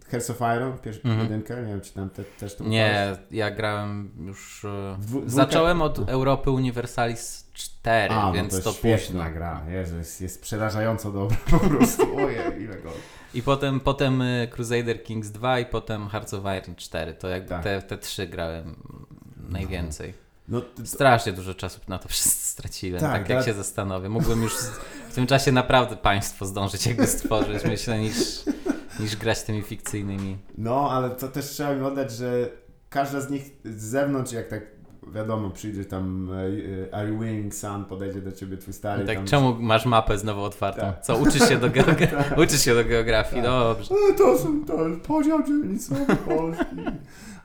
[0.06, 1.20] e, Hearts of Iron, pierwszą Mhm.
[1.22, 4.66] jedynkę, nie wiem, czy tam te, też to Nie, ja grałem już.
[5.00, 9.24] dwu- dwójka- Zacząłem od Europy Universalis 4, A, więc no to to, późno.
[9.34, 9.62] gra.
[9.70, 12.16] Jezu, jest, jest przerażająco dobra po prostu.
[12.26, 12.90] Ojej, ile go.
[13.34, 17.14] I potem, potem y, Crusader Kings 2 i potem Hearts of Iron 4.
[17.14, 17.64] To jakby Tak.
[17.64, 18.76] te, te trzy grałem
[19.50, 20.10] najwięcej.
[20.10, 22.10] No, to, to, Strasznie dużo czasu na to
[22.54, 23.48] straciłem, Tak, tak, jak tak.
[23.48, 24.10] się zastanowię.
[24.10, 24.54] Mógłbym już
[25.10, 28.16] w tym czasie naprawdę państwo zdążyć jakby stworzyć, myślę, niż,
[29.00, 30.38] niż grać tymi fikcyjnymi.
[30.58, 32.50] no, ale to też trzeba mi oddać, że
[32.90, 34.80] każda z nich z zewnątrz, jak tak
[35.14, 36.30] wiadomo, przyjdzie tam
[36.92, 39.06] e, e, winning, son, podejdzie do ciebie twój stary.
[39.06, 40.82] tak, tam, czemu masz mapę znowu otwartą?
[40.82, 41.02] Tak.
[41.02, 43.42] Co, uczysz się do, geogra- uczysz się do geografii?
[43.42, 43.52] Tak.
[43.52, 43.96] Dobrze.
[44.12, 46.66] E, To są to podział dzielnicowy Polski.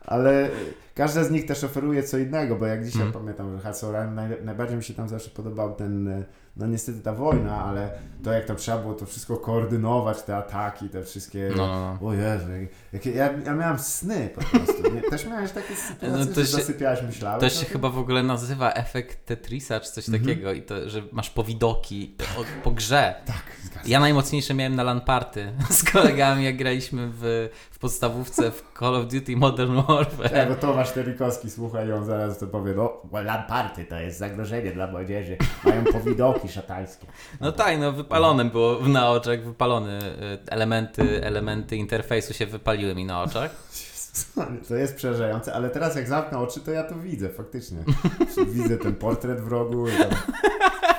[0.04, 0.50] Ale
[0.94, 3.24] każda z nich też oferuje co innego, bo jak dzisiaj Mhm.
[3.24, 6.24] pamiętam, że Iron naj, najbardziej mi się tam zawsze podobał ten, e,
[6.56, 7.90] no niestety ta wojna, ale
[8.24, 11.50] to jak tam trzeba było to wszystko koordynować, te ataki, te wszystkie...
[11.56, 12.08] No, no, no.
[12.08, 12.46] O Jezu,
[12.92, 14.94] jak- ja, ja miałem sny po prostu.
[14.94, 15.02] Nie?
[15.10, 17.72] Też miałeś takie sytuacje, No to że się- zasypiałeś, myślałeś To się tym?
[17.72, 20.24] chyba w ogóle nazywa efekt Tetrisa czy coś Mhm.
[20.24, 23.14] takiego i to, że masz powidoki o, po grze.
[23.26, 28.50] Tak, zgadzam Ja najmocniejsze miałem na LAN party z kolegami, jak graliśmy w, w podstawówce
[28.50, 30.48] w Call of Duty Modern Tak, Warfare.
[30.48, 34.86] bo Tomasz Terlikowski słucha i on zaraz to powie, no Lamparty to jest zagrożenie dla
[34.86, 37.06] młodzieży, mają powidoki szatańskie.
[37.40, 43.04] No tak, no wypalone było na oczach, wypalone y, elementy, elementy interfejsu się wypaliły mi
[43.04, 43.50] na oczach.
[44.68, 47.78] To jest przerażające, ale teraz jak zamknę oczy, to ja to widzę faktycznie.
[48.54, 50.10] Widzę ten portret w rogu i tam,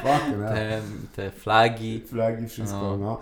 [0.02, 0.48] fuck, no.
[0.48, 0.82] Te,
[1.16, 2.04] te flagi.
[2.08, 2.98] flagi, wszystko, no.
[2.98, 3.20] No.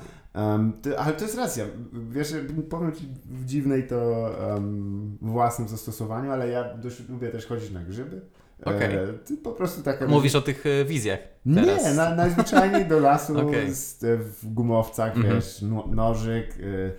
[0.56, 1.66] Em, ty, ale to jest racja.
[2.10, 2.34] Wiesz,
[2.70, 7.84] powiem Ci w dziwnej to em, własnym zastosowaniu, ale ja dość lubię też chodzić na
[7.84, 8.22] grzyby.
[8.66, 8.96] Okej.
[8.96, 10.08] E, ty po prostu taka...
[10.08, 11.20] Mówisz o tych y, wizjach
[11.56, 11.86] teraz.
[11.86, 13.74] Nie, na, najzwyczajniej do lasu Okej.
[13.76, 15.36] z, e, w gumowcach, Mhm.
[15.36, 16.92] wiesz, no, nożyk, y,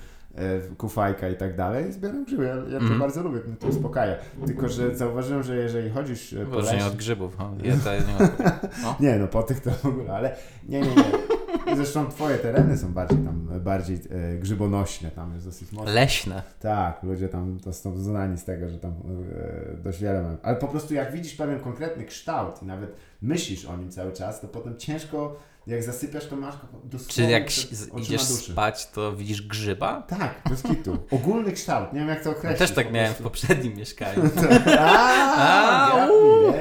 [0.72, 1.92] y, kufajka i tak dalej.
[1.92, 2.98] Zbieram grzyby, ja, ja to Mhm.
[3.00, 4.14] bardzo lubię, mnie to uspokaja.
[4.46, 6.84] Tylko, że zauważyłem, że jeżeli chodzisz e, po lesie...
[6.86, 7.40] od grzybów.
[7.40, 9.00] O, ja to nie od...
[9.00, 10.36] Nie, no po tych to w ogóle, ale
[10.68, 11.04] nie, nie, nie.
[11.76, 15.92] Zresztą twoje tereny są bardziej tam, bardziej e, grzybonośne, tam jest dosyć mocno.
[15.92, 16.42] Leśne.
[16.60, 20.36] Tak, ludzie tam to są znani z tego, że tam e, dość wiele mają.
[20.42, 24.40] Ale po prostu jak widzisz pewien konkretny kształt i nawet myślisz o nim cały czas,
[24.40, 28.52] to potem ciężko, jak zasypiasz, to masz go dosłownie Czy jak przed idziesz duszy.
[28.52, 30.02] spać, to widzisz grzyba?
[30.02, 30.98] Tak, bez kitu.
[31.10, 32.58] Ogólny kształt, nie wiem jak to Ja określić.
[32.58, 34.22] też tak po miałem w poprzednim mieszkaniu.
[34.78, 36.06] A, A,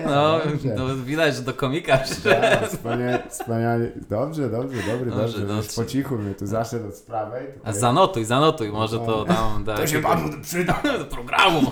[0.05, 0.39] no,
[0.77, 3.91] no widać, że do komika Tak, wspaniale, wspaniale.
[4.09, 5.69] Dobrze, dobrze, dobry, Dobrze, dobrze.
[5.75, 7.47] po cichu mnie tu zaszedł od prawej.
[7.63, 10.81] A zanotuj, zanotuj, może to tam da To się jakiegoś- panu przyda.
[10.99, 11.71] do programu.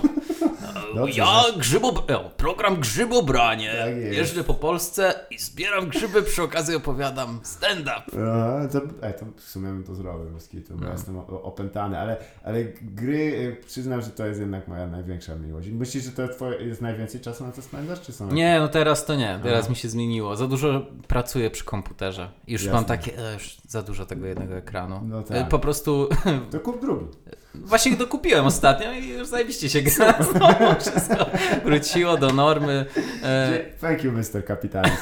[0.94, 2.10] Dobrze, ja że- grzybob...
[2.10, 3.72] o, program Grzybobranie.
[3.86, 4.16] Tak jest.
[4.16, 8.02] Jeżdżę po Polsce i zbieram grzyby, przy okazji opowiadam stand-up.
[8.12, 10.86] Aha, to, e, to w sumie bym to zrobił, bez kitu, bo No.
[10.86, 15.34] ja jestem o- opętany, ale, ale gry, e, przyznam, że to jest jednak moja największa
[15.36, 15.68] miłość.
[15.68, 19.04] Myślisz, że to twoje, jest najwięcej czasu na to spędzasz, czy są Nie, no teraz
[19.04, 19.40] to nie.
[19.42, 20.36] Teraz mi się zmieniło.
[20.36, 22.30] Za dużo pracuję przy komputerze.
[22.46, 22.74] I Już Jasne.
[22.74, 25.00] mam takie, e, już za dużo tego jednego ekranu.
[25.04, 25.36] No tak.
[25.36, 26.08] E, Po prostu
[26.50, 27.06] To kup drugi.
[27.54, 30.14] Właśnie go dokupiłem ostatnio i już zajebiście się gra.
[30.32, 31.26] Znowu wszystko
[31.64, 32.86] wróciło do normy.
[33.22, 34.44] E, Thank you, Mr.
[34.44, 34.96] Kapitalizm.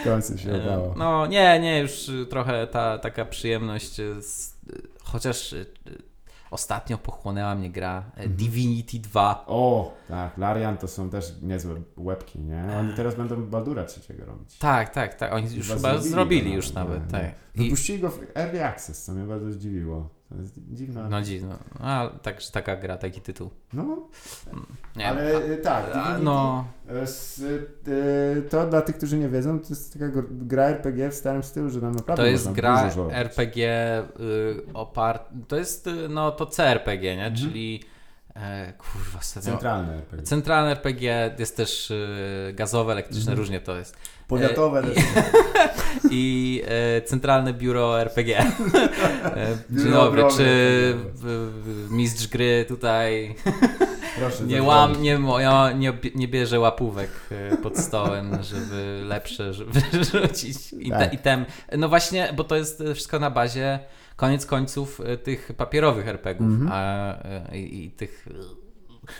[0.00, 0.94] W końcu się e, udało.
[0.98, 5.54] no nie, nie, już trochę ta taka przyjemność, y, z, y, chociaż
[6.50, 8.26] ostatnio pochłonęła mnie gra Mhm.
[8.32, 9.44] e, Divinity 2.
[9.46, 12.64] O, tak, Larian to są też niezłe łebki, nie?
[12.80, 14.58] Oni teraz będą Baldura trzeciego robić.
[14.58, 15.32] Tak, tak, tak.
[15.32, 17.04] Oni już chyba zrobili, go już nawet.
[17.12, 17.30] nie, tak.
[17.54, 20.08] Wypuścili go w Early Access, co mnie bardzo zdziwiło.
[20.30, 21.08] To jest dziwna.
[21.08, 21.54] no dziwno.
[21.80, 23.50] A, także taka gra, taki tytuł.
[23.72, 24.08] No,
[24.96, 27.42] Nie, ale e, tak, a, no, e, s-
[28.38, 31.42] e, to dla tych, którzy nie wiedzą, to jest taka gr- gra RPG w starym
[31.42, 32.90] stylu, że tam naprawdę To jest gra.
[33.12, 35.28] RPG y, opart...
[35.48, 37.26] To jest y, no to CRPG, nie?
[37.26, 37.34] Mhm.
[37.36, 37.82] Czyli
[38.36, 39.50] e, kurwa, ostatnio...
[39.52, 40.22] Centralne RPG.
[40.26, 43.38] Centralne RPG jest też y, gazowe, elektryczne, Mhm.
[43.38, 43.96] różnie to jest.
[44.28, 45.04] Powiatowe też.
[46.10, 46.62] I
[46.96, 48.38] e, centralne biuro RPG.
[49.36, 50.94] E, Dzień Biuro dobry, obrony czy
[51.90, 53.34] mistrz gry tutaj
[54.18, 54.44] Proszę.
[54.44, 59.80] nie, łam, nie, mo- nie, nie bierze łapówek e, pod stołem, żeby lepsze żeby
[60.12, 60.56] rzucić
[60.90, 61.14] Tak.
[61.14, 61.44] i tem.
[61.78, 63.78] No właśnie, bo to jest wszystko na bazie
[64.20, 66.70] koniec końców e, tych papierowych RPGów Mhm.
[66.72, 67.12] a,
[67.52, 68.34] e, i, i tych e,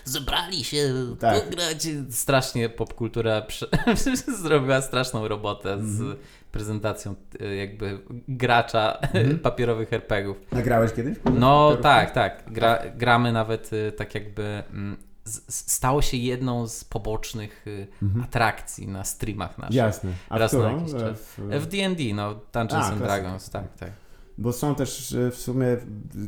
[0.04, 1.44] zebrali się Tak.
[1.44, 1.88] pograć.
[2.10, 3.42] Strasznie popkultura
[4.42, 6.16] zrobiła straszną robotę z Mhm.
[6.52, 7.14] prezentacją
[7.58, 9.38] jakby gracza Mhm.
[9.48, 10.36] papierowych RPGów.
[10.52, 11.16] Nagrałeś kiedyś?
[11.34, 12.44] No tak, tak.
[12.52, 14.42] Gra, gramy nawet tak jakby.
[14.72, 14.96] mm,
[15.48, 17.86] Stało się jedną z pobocznych y,
[18.24, 19.76] atrakcji na streamach naszych.
[19.76, 20.10] Jasne.
[20.28, 20.78] A Raz na którą?
[20.78, 21.34] jakiś czas.
[21.38, 22.98] W- D&D, no Dungeons A, and.
[23.02, 23.90] Dragons, tak, tak.
[24.40, 25.66] Bo są też w sumie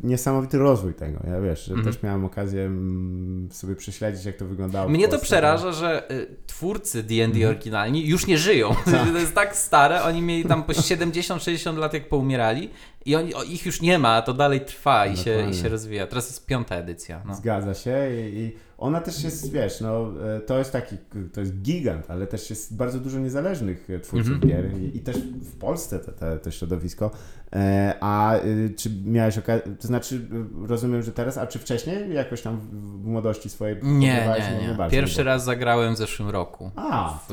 [0.02, 1.18] niesamowity rozwój tego.
[1.30, 1.94] Ja wiesz, że Mhm.
[1.94, 4.88] też miałem okazję mm, sobie prześledzić, jak to wyglądało.
[4.88, 7.48] Mnie to przeraża, że y, twórcy D&D Mhm.
[7.48, 8.74] oryginalni już nie żyją.
[9.12, 12.70] to jest tak stare, oni mieli tam po 70-60 lat jak poumierali
[13.06, 15.68] i oni, o, ich już nie ma, a to dalej trwa i się, i się
[15.68, 16.06] rozwija.
[16.06, 17.22] Teraz jest piąta edycja.
[17.26, 17.34] No.
[17.34, 20.96] Zgadza się i, i ona też jest, wiesz, no e, to jest taki,
[21.32, 24.52] to jest gigant, ale też jest bardzo dużo niezależnych e, twórców Mhm.
[24.52, 27.10] gier i, i też w Polsce te, te, to środowisko.
[27.56, 32.14] E, a y, czy miałeś okazję, to znaczy y, rozumiem, że teraz, a czy wcześniej
[32.14, 32.70] jakoś tam w,
[33.02, 34.44] w młodości swojej Nie, próbowałeś?
[34.60, 34.74] nie, nie.
[34.74, 36.70] bardzo Pierwszy raz zagrałem w zeszłym roku.
[36.76, 37.32] A, w,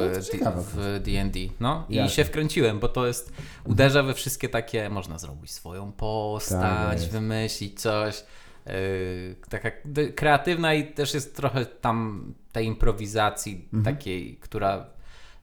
[0.75, 1.39] w D&D.
[1.59, 2.15] No i Jasne.
[2.15, 3.33] się wkręciłem, bo to jest,
[3.65, 8.23] uderza we wszystkie takie, można zrobić swoją postać, Tak wymyślić coś.
[8.65, 9.71] Yy, taka
[10.15, 13.95] kreatywna i też jest trochę tam tej improwizacji Mhm.
[13.95, 14.85] takiej, która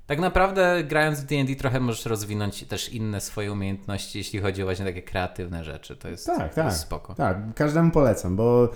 [0.06, 4.64] tak naprawdę grając w D&D trochę możesz rozwinąć też inne swoje umiejętności, jeśli chodzi o
[4.64, 5.96] właśnie takie kreatywne rzeczy.
[5.96, 6.64] To jest, Tak, to tak.
[6.64, 7.14] jest spoko.
[7.14, 8.68] Tak, każdemu polecam, bo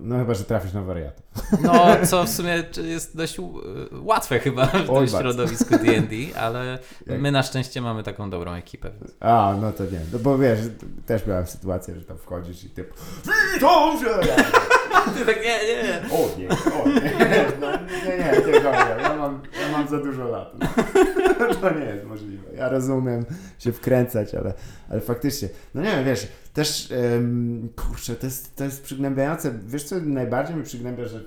[0.00, 1.22] no chyba, że trafisz na wariata.
[1.62, 3.60] No, co w sumie jest dość u-
[3.92, 8.52] łatwe chyba w Oj, tym środowisku D&D, ale Jak- my na szczęście mamy taką dobrą
[8.52, 8.90] ekipę.
[9.00, 9.14] Więc...
[9.20, 10.58] A, no to nie, no bo wiesz,
[11.06, 12.94] też miałem sytuację, że tam wchodzisz i typ
[13.54, 14.32] Witam się!
[15.18, 16.02] Ty tak, nie, nie.
[16.14, 20.24] O nie, o nie, no, nie, nie, nie, dobra, ja mam, ja mam za dużo
[20.28, 20.52] lat.
[21.60, 22.42] To nie jest możliwe.
[22.56, 23.24] Ja rozumiem
[23.58, 24.54] się wkręcać, ale,
[24.90, 29.58] ale faktycznie, no nie wiem, wiesz, też, em, kurczę, to jest, to jest przygnębiające.
[29.66, 31.20] Wiesz co najbardziej mi przygnębia, że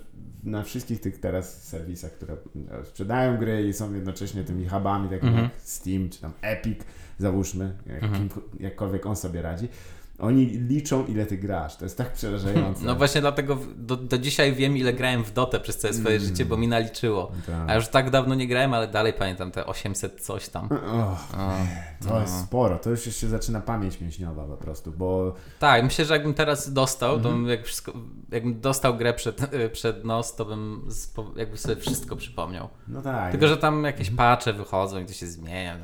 [0.44, 5.30] na wszystkich tych teraz serwisach, które e, sprzedają gry i są jednocześnie tymi hubami, takimi
[5.30, 5.44] Mhm.
[5.44, 6.80] jak Steam czy tam Epic,
[7.20, 8.30] załóżmy, jak, Mhm.
[8.60, 9.68] jakkolwiek on sobie radzi,
[10.20, 11.76] oni liczą ile ty grasz.
[11.76, 12.86] To jest tak przerażające.
[12.86, 16.28] No właśnie dlatego do, do dzisiaj wiem, ile grałem w Dotę przez całe swoje Mm.
[16.28, 17.32] życie, bo mi naliczyło.
[17.46, 17.56] Tak.
[17.70, 20.66] A już tak dawno nie grałem, ale dalej pamiętam te 800 coś tam.
[20.66, 20.72] Och,
[21.40, 21.58] O,
[22.08, 22.22] to no.
[22.22, 26.34] jest sporo, to już się zaczyna pamięć mięśniowa po prostu, bo Tak, myślę, że jakbym
[26.34, 27.48] teraz dostał, to Mhm.
[27.50, 27.94] jak wszystko,
[28.32, 29.42] jakbym dostał grę przed,
[29.74, 30.90] przed nos, to bym
[31.36, 32.70] jakby sobie wszystko przypomniał.
[32.88, 33.32] no tak.
[33.32, 35.78] Tylko, że tam jakieś patche wychodzą i to się zmienia.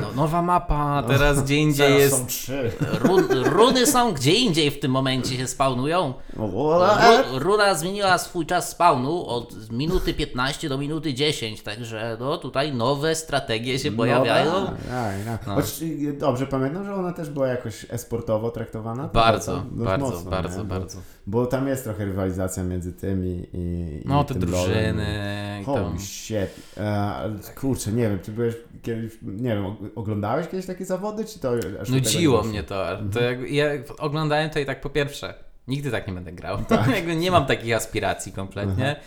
[0.00, 2.16] No, nowa mapa, teraz gdzie indziej Teraz jest.
[2.18, 2.70] są trzy.
[3.00, 6.14] Run, runy są gdzie indziej w tym momencie się spawnują.
[6.38, 6.78] O,
[7.32, 12.74] Ru, runa zmieniła swój czas spawnu od minuty 15 do minuty 10, także no tutaj
[12.74, 14.52] nowe strategie się pojawiają.
[14.52, 14.76] No, tak,
[15.24, 15.46] tak, tak.
[15.46, 15.54] No.
[15.54, 19.08] Choć y, dobrze pamiętam, że ona też była jakoś esportowo traktowana.
[19.08, 20.64] To Bardzo, dość bardzo, mocno, bardzo, nie?
[20.64, 20.98] bardzo.
[21.26, 25.64] Bo, bo tam jest trochę rywalizacja między tym i, i No te drużyny lorem.
[25.64, 25.98] Holy tam.
[25.98, 26.36] shit.
[26.76, 29.64] E, ale kurczę, nie wiem, czy byłeś kiedyś, nie wiem,
[29.94, 32.90] oglądałeś kiedyś takie zawody, czy to aż Nudziło nie mnie to.
[32.90, 33.10] Mhm.
[33.10, 33.66] to jak, ja
[33.98, 35.34] oglądałem to i tak po pierwsze,
[35.68, 36.58] nigdy tak nie będę grał.
[36.64, 37.06] Tak.
[37.16, 38.96] Nie mam takich aspiracji kompletnie.
[38.96, 39.00] Y,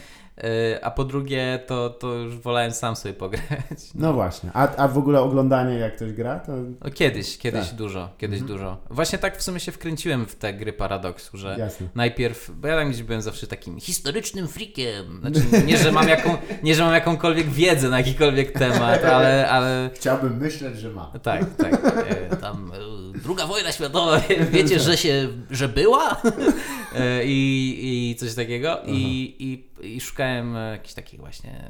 [0.81, 3.41] A po drugie, to, to już wolałem sam sobie pograć.
[3.95, 4.49] No właśnie.
[4.53, 6.51] A, a w ogóle oglądanie, jak ktoś gra, to
[6.83, 7.75] No kiedyś, kiedyś Tak.
[7.75, 8.77] dużo, kiedyś dużo.
[8.89, 11.87] Właśnie tak w sumie się wkręciłem w te gry paradoksu, że jasne.
[11.95, 15.19] najpierw, bo ja tam gdzieś byłem zawsze takim historycznym freakiem.
[15.19, 19.89] Znaczy, nie, że mam, jaką, nie, że mam jakąkolwiek wiedzę na jakikolwiek temat, ale, ale
[19.93, 21.11] Chciałbym myśleć, że ma.
[21.23, 21.73] tak, tak.
[22.31, 22.71] E, tam
[23.15, 24.21] e, druga wojna światowa,
[24.51, 26.15] wiecie, że się, że była?
[26.99, 28.77] E, I, i coś takiego.
[28.85, 31.69] I, i, I szukałem e, jakichś takich właśnie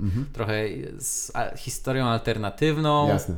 [0.00, 0.26] Mhm.
[0.32, 0.54] trochę
[0.98, 3.08] z historią alternatywną.
[3.08, 3.36] Jasne.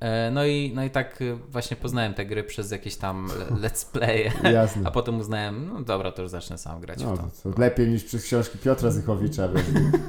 [0.00, 3.56] E, No i, no i tak e, właśnie poznałem te gry przez jakieś tam le-
[3.68, 4.82] let's play, Jasne.
[4.88, 7.52] a potem uznałem, no dobra, to już zacznę sam grać No, w to.
[7.52, 9.58] to lepiej niż przez książki Piotra Zychowicza, bo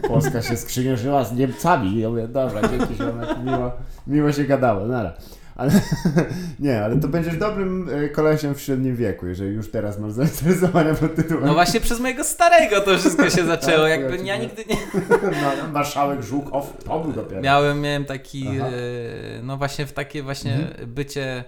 [0.08, 1.90] Polska się skrzynierzyła z Niemcami.
[1.90, 3.72] I ja mówię, dobra, dzięki ziomek, miło,
[4.08, 5.14] miło się gadało, nara.
[5.58, 5.72] Ale
[6.60, 10.94] nie, ale to będziesz dobrym e, kolesiem w średnim wieku, jeżeli już teraz masz zainteresowania
[10.94, 11.46] pod tytułem.
[11.46, 14.76] No właśnie przez mojego starego to wszystko się zaczęło, Tak, jakby ja nigdy nie...
[15.42, 17.42] no, marszałek Żukow, to był dopiero.
[17.42, 18.68] Miałem, miałem taki, Aha.
[18.68, 21.44] e, no właśnie w takie właśnie bycie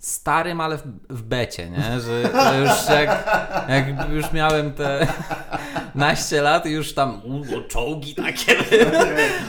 [0.00, 2.00] starym, ale w, w becie, nie?
[2.00, 3.24] Że, że już jak,
[3.68, 5.06] jak już miałem te
[5.94, 8.56] naście lat i już tam u, o, czołgi takie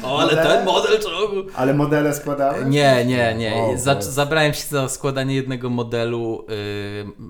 [0.03, 0.55] o, ale Modele?
[0.55, 2.65] ten model czołgu Ale modele składałeś?
[2.67, 3.55] nie, nie, nie.
[3.55, 6.45] O, Za, zabrałem się za składanie jednego modelu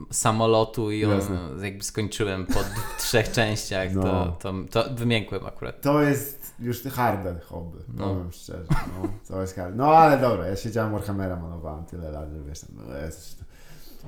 [0.10, 1.38] y, samolotu i on Jasne.
[1.64, 2.60] jakby skończyłem po
[3.00, 4.04] trzech częściach, No.
[4.04, 4.54] to, to,
[4.84, 5.82] to wymiękłem akurat.
[5.82, 8.08] To jest już harde hobby, No.
[8.10, 8.65] powiem szczerze.
[8.69, 9.78] No, to jest harde.
[9.78, 13.38] No ale dobra, ja siedziałem Warhammera malowałem tyle lat, że wiesz, no jest...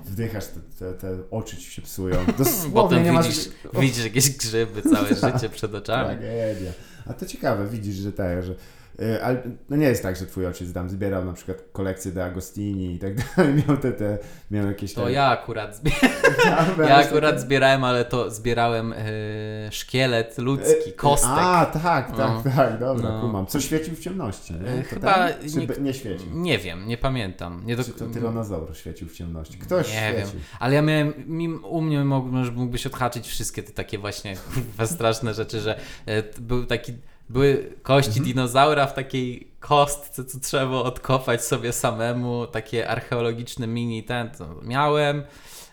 [0.05, 2.17] wdychasz, te, te, te oczy ci się psują.
[2.37, 3.27] Dosłownie Potem nie masz...
[3.27, 6.05] widzisz, widzisz jakieś grzyby całe życie przed oczami.
[6.05, 6.71] Tragedia.
[7.05, 8.55] A to ciekawe, widzisz, że tak, że
[9.23, 12.93] ale no nie jest tak, że twój ojciec tam zbierał na przykład kolekcję De Agostini
[12.95, 14.17] i tak dalej, miał te, te
[14.51, 15.12] miał jakieś To te...
[15.12, 16.13] ja akurat zbierałem.
[16.89, 19.01] Ja, akurat zbierałem, ale to zbierałem e,
[19.71, 21.29] szkielet ludzki, kostek.
[21.34, 22.43] A, tak, tak, No.
[22.56, 23.21] tak, dobra, No.
[23.21, 23.45] kumam.
[23.47, 24.69] Co świecił w ciemności, nie?
[24.79, 25.49] E, chyba ten?
[25.49, 26.27] Czy nie- nie świecił?
[26.34, 27.62] Nie wiem, nie pamiętam.
[27.65, 27.84] Nie, do...
[27.84, 29.58] Czy to tyranozaur świecił w ciemności?
[29.58, 30.39] Ktoś nie wiem, świecił.
[30.60, 32.03] ale ja miałem, mi, u mnie
[32.56, 34.36] mógłbyś odhaczyć wszystkie te takie właśnie
[34.86, 36.93] straszne rzeczy, że e, był taki,
[37.29, 38.25] były kości Mhm.
[38.25, 44.29] dinozaura w takiej kostce, co trzeba było odkopać sobie samemu, takie archeologiczne mini ten,
[44.62, 45.23] miałem.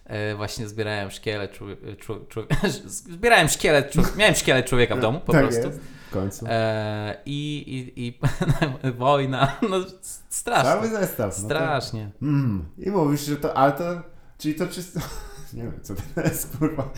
[0.04, 2.40] E, właśnie zbierałem szkielet człowieka, czł, czł,
[2.86, 5.66] zbierałem szkielet, miałem szkielet człowieka w domu po tak prostu.
[5.66, 5.80] Jest.
[5.80, 6.46] W końcu.
[6.48, 7.64] E, I,
[7.96, 8.18] i, i
[8.98, 9.76] wojna, no
[10.28, 10.70] strasznie.
[10.70, 11.38] Cały zestaw.
[11.38, 12.10] No Strasznie.
[12.22, 12.64] Mm.
[12.78, 13.84] I mówisz, że to, ale to,
[14.38, 15.00] czyli to czysto,
[15.54, 16.88] nie wiem, co to jest, kurwa,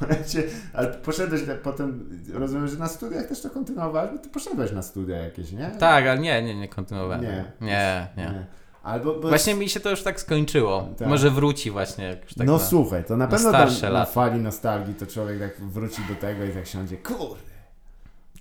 [0.00, 0.42] Powiecie,
[0.72, 4.82] ale poszedłeś na- potem, rozumiem, że na studiach też to kontynuowałeś, bo ty poszedłeś na
[4.82, 5.70] studia jakieś, nie?
[5.78, 7.22] Tak, ale nie, nie, nie kontynuowałem.
[7.22, 7.44] Nie.
[7.60, 8.46] Nie, nie.
[8.82, 10.88] Albo, bo Właśnie mi się to już tak skończyło.
[10.98, 11.08] Tak.
[11.08, 12.58] Może wróci właśnie jak już tak no na...
[12.58, 14.04] słuchaj, to na na pewno na lata.
[14.12, 17.55] fali nostalgii to człowiek tak wróci do tego i tak siądzie, kurde.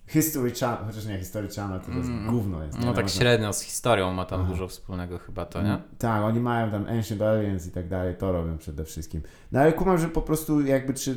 [0.08, 2.28] History Channel, chociaż nie, History Channel to jest Mm.
[2.28, 2.80] gówno jest.
[2.80, 4.50] No tak średnio z historią ma tam Aha.
[4.52, 5.78] dużo wspólnego chyba to, nie?
[5.98, 9.22] Tak, oni mają tam Ancient Aliens i tak dalej, to robią przede wszystkim.
[9.52, 11.16] No ale kumam, że po prostu jakby czy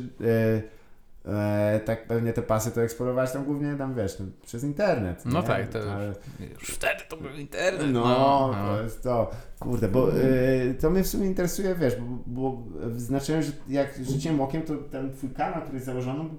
[1.25, 5.25] e, e, tak pewnie te pasy to eksplorowałeś tam głównie tam wiesz, no, przez internet.
[5.25, 5.47] No nie?
[5.47, 6.13] tak, to ale,
[6.59, 7.87] już wtedy to był internet.
[7.93, 8.53] No, no.
[8.77, 9.31] to jest to.
[9.59, 12.63] Kurde, bo e, to mnie w sumie interesuje, wiesz, bo, bo
[12.97, 16.37] znaczyłem, że jak rzuciłem okiem, to ten twój kanał, który jest założony, był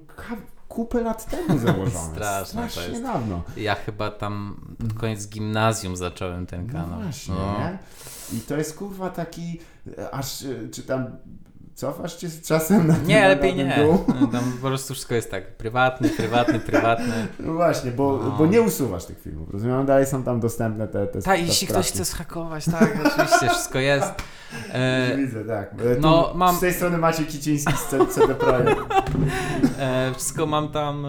[0.71, 2.09] kupę lat temu założony.
[2.15, 3.03] Straszne to Strasznie jest.
[3.03, 3.43] dawno.
[3.57, 7.01] Ja chyba tam pod koniec gimnazjum zacząłem ten No kanał.
[7.01, 7.59] właśnie, No.
[7.59, 7.79] nie?
[8.39, 9.61] I to jest kurwa taki,
[9.99, 11.07] e, aż e, czy tam
[11.81, 13.77] cofasz cię z czasem na Nie, lepiej nie.
[13.79, 13.99] dół?
[14.33, 17.27] Tam po prostu wszystko jest tak prywatny, prywatny, prywatny.
[17.41, 18.31] No właśnie, bo, No.
[18.31, 19.87] bo nie usuwasz tych filmów, rozumiem?
[19.87, 24.13] Dalej są tam dostępne te, te Tak, jeśli ktoś chce schakować, tak, oczywiście, wszystko jest.
[24.73, 25.73] E, Widzę, tak.
[25.73, 28.81] E, Tu no, mam- Z tej strony Maciej Kiciński z CD Projekt.
[29.79, 31.09] E, wszystko mam tam, e,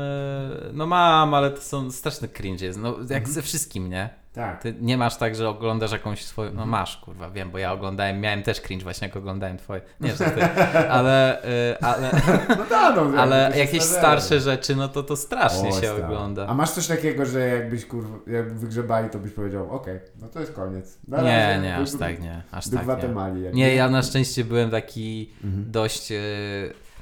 [0.73, 4.20] no mam, ale to są straszne cringe jest, no jak ze wszystkim, nie?
[4.33, 4.61] Tak.
[4.61, 8.19] Ty nie masz tak, że oglądasz jakąś swoją, no masz, kurwa, wiem, bo ja oglądałem,
[8.21, 10.43] miałem też cringe właśnie jak oglądałem twoje, nie, że ty,
[10.97, 12.11] ale, e, ale,
[12.59, 16.47] No tak, no, ale jakieś starsze rzeczy, no to to strasznie się ogląda.
[16.47, 20.39] A masz coś takiego, że jakbyś kurwa, jakby wygrzebali, to byś powiedział, okej, no to
[20.39, 20.97] jest koniec.
[21.07, 22.93] Na Nie, razie, nie, aż do- tak nie, aż Do tak nie.
[22.93, 23.43] Gwatemali.
[23.43, 25.71] jak Nie, ja na szczęście byłem taki Mhm.
[25.71, 26.11] dość.
[26.11, 26.15] E,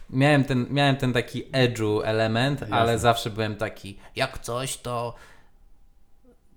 [0.10, 2.76] miałem, ten, miałem ten taki edge'u element, Jasne.
[2.76, 5.14] ale zawsze byłem taki, jak coś to.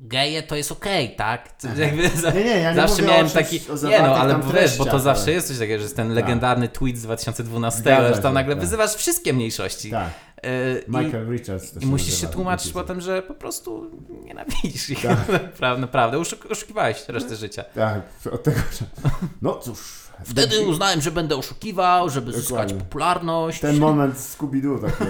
[0.04, 1.52] Geje to jest okej, tak?
[1.62, 2.02] To Jakby
[2.34, 3.60] Nie, nie, ja nie zawsze miałem taki.
[3.88, 6.14] Nie no, ale wiesz, bo to zawsze ale- jest coś takiego, że jest ten Tak.
[6.16, 8.64] legendarny tweet z 2012, Zgadza że tam nagle tak.
[8.64, 9.90] wyzywasz wszystkie mniejszości.
[9.90, 10.08] Tak,
[10.42, 11.72] i, Michael Richards.
[11.72, 12.82] to I musisz się tłumaczyć napisał.
[12.82, 13.90] potem, że po prostu
[14.24, 15.02] nienawidzisz ich.
[15.02, 15.28] Tak.
[15.42, 16.18] Naprawdę, naprawdę.
[16.18, 17.64] Oszuk- oszukiwałeś resztę życia.
[17.74, 18.00] Tak,
[18.32, 19.10] od tego, że...
[19.42, 20.02] No cóż.
[20.24, 22.74] Wtedy uznałem, że będę oszukiwał, żeby zyskać Dokładnie.
[22.78, 23.60] popularność.
[23.60, 25.04] Ten moment Scooby-Doo taki.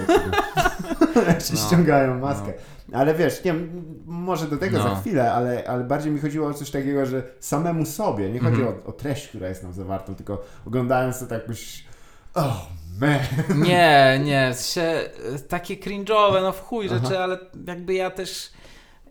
[1.27, 1.67] Jak się No.
[1.67, 2.53] ściągają maskę.
[2.93, 3.55] Ale wiesz, nie
[4.05, 4.83] może do tego No.
[4.83, 8.61] za chwilę, ale, ale bardziej mi chodziło o coś takiego, że samemu sobie, nie chodzi
[8.61, 8.77] Mhm.
[8.85, 11.85] o, o treść, która jest tam zawartą, tylko oglądając to tak byś...
[12.33, 12.65] Oh,
[13.01, 13.19] man.
[13.65, 15.01] Nie, nie, się,
[15.49, 16.99] takie cringe'owe, no w chuj Aha.
[17.03, 18.51] rzeczy, ale jakby ja też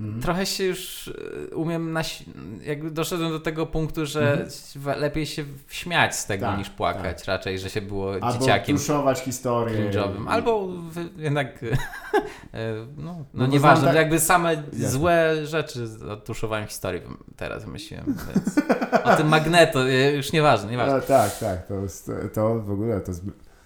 [0.01, 0.23] Mhm.
[0.23, 1.11] trochę się już
[1.53, 2.23] e, umiem, naś...
[2.65, 4.33] jakby doszedłem do tego punktu, że
[4.77, 5.01] Mhm.
[5.01, 9.21] lepiej się śmiać z tego Tak, niż płakać, raczej, że się było Albo dzieciakiem tuszować
[9.21, 9.91] historię.
[9.91, 10.69] cringe'owym, albo
[11.17, 14.89] jednak, e, no, no, bo nieważne, tak- jakby same Jasne.
[14.91, 17.03] złe rzeczy odtuszowałem historii
[17.37, 18.59] teraz myśliłem, więc
[19.05, 20.95] o tym magneto, e, już nieważne, nieważne.
[20.95, 21.75] No, tak, tak, to,
[22.35, 23.23] to w ogóle to jest...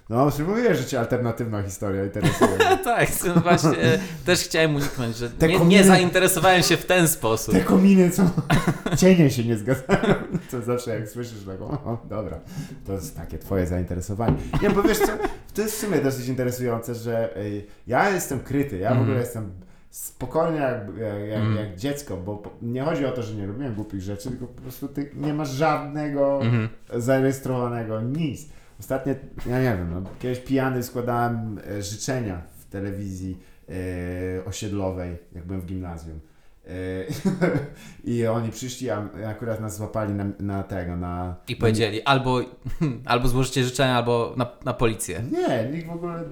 [0.09, 2.51] No, już mówiłeś, że cię alternatywna historia interesuje.
[2.85, 3.09] Tak,
[3.43, 7.55] właśnie e, też chciałem uniknąć, że nie, kominy- nie zainteresowałem się w ten sposób.
[7.55, 8.23] Te kominy, co
[9.01, 10.15] cienie się nie zgadzają.
[10.51, 12.41] To zawsze jak słyszysz taką, o, dobra,
[12.87, 14.37] to jest takie twoje zainteresowanie.
[14.63, 15.13] Nie, bo wiesz co,
[15.55, 19.03] to jest w sumie dosyć interesujące, że y, ja jestem kryty, ja w Mhm.
[19.09, 19.51] ogóle jestem
[19.91, 20.75] spokojny jak,
[21.29, 21.57] jak, Mhm.
[21.57, 24.89] jak dziecko, bo nie chodzi o to, że nie robiłem głupich rzeczy, tylko po prostu
[24.89, 26.69] ty nie masz żadnego Mhm.
[26.97, 28.49] zarejestrowanego, nic.
[28.81, 29.15] Ostatnio,
[29.47, 35.61] ja nie wiem, no, kiedyś pijany składałem e, życzenia w telewizji e, osiedlowej, jak byłem
[35.61, 36.21] w gimnazjum.
[36.67, 37.05] E,
[38.13, 41.35] I oni przyszli, a akurat nas złapali na, na tego, na...
[41.49, 42.41] I powiedzieli albo,
[43.05, 45.23] albo złożycie życzenia, albo na, na policję.
[45.33, 46.25] Nie, nikt w ogóle...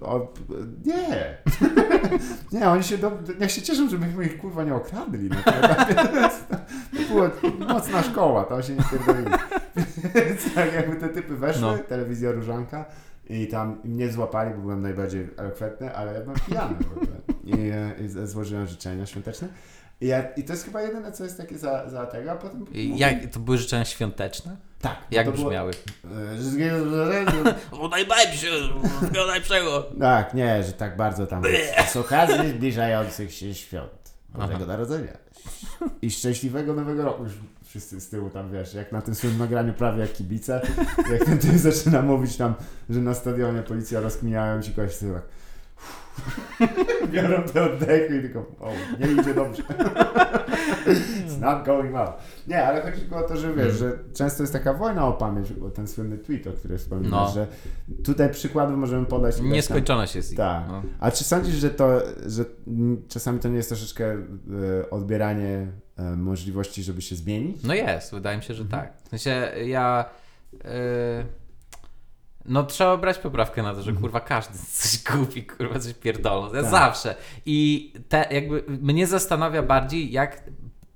[0.00, 0.32] O,
[0.84, 1.36] nie.
[2.60, 5.28] nie, oni się, do, niech się cieszą, że myśmy ich kurwa nie okradli.
[5.28, 7.30] No, to, była
[7.74, 9.30] mocna szkoła, to się nie pierdolili.
[10.14, 11.78] Więc tak jakby te typy weszły, No.
[11.78, 12.84] telewizja Różanka
[13.30, 17.16] i tam mnie złapali, bo byłem najbardziej elokwentny, ale ja byłem pijany w ogóle.
[17.44, 19.48] I, e, i złożyłem życzenia świąteczne.
[20.00, 22.66] I, ja, I to jest chyba jedyne, co jest takie za, za tego, a potem...
[22.72, 24.56] I Jak, to były życzenia świąteczne?
[24.80, 24.96] Tak.
[25.10, 25.70] Jak to było- brzmiały?
[26.04, 28.46] e, że- O najlepsze,
[28.96, 29.82] wszystkiego najlepszego.
[30.00, 31.42] Tak, nie, że tak bardzo tam
[31.92, 34.66] z okazji zbliżających się świąt Bożego Aha.
[34.66, 35.12] Narodzenia
[36.02, 37.24] i szczęśliwego Nowego Roku.
[37.70, 40.60] Wszyscy z tyłu tam, wiesz, jak na tym swoim nagraniu prawie jak kibice,
[41.12, 42.54] jak ten typ zaczyna mówić tam,
[42.90, 45.22] że na stadionie policja rozkminiają ci kogoś, to tak
[47.12, 49.62] biorą te oddechy i tylko, o, nie idzie dobrze.
[50.86, 52.08] It's not going well.
[52.48, 55.52] Nie, ale chodzi tylko o to, że wiesz, że często jest taka wojna o pamięć,
[55.52, 57.32] bo ten słynny tweet, o którym wspominasz, No.
[57.34, 57.46] że
[58.04, 59.40] tutaj przykładów możemy podać.
[59.40, 60.36] Nieskończoność jest.
[60.36, 60.64] Tak.
[60.68, 60.82] No.
[61.00, 62.44] A czy sądzisz, że to, że
[63.08, 65.66] czasami to nie jest troszeczkę e, odbieranie
[66.16, 67.62] możliwości, żeby się zmienić?
[67.64, 68.82] No jest, wydaje mi się, że Mhm.
[68.82, 69.02] tak.
[69.04, 70.04] W sensie ja.
[70.52, 70.60] Yy,
[72.44, 76.40] no trzeba brać poprawkę na to, że kurwa każdy coś kupi, kurwa coś pierdolą.
[76.42, 76.64] Ja Mhm.
[76.64, 76.72] Tak.
[76.72, 77.14] zawsze.
[77.46, 80.42] I te jakby mnie zastanawia bardziej, jak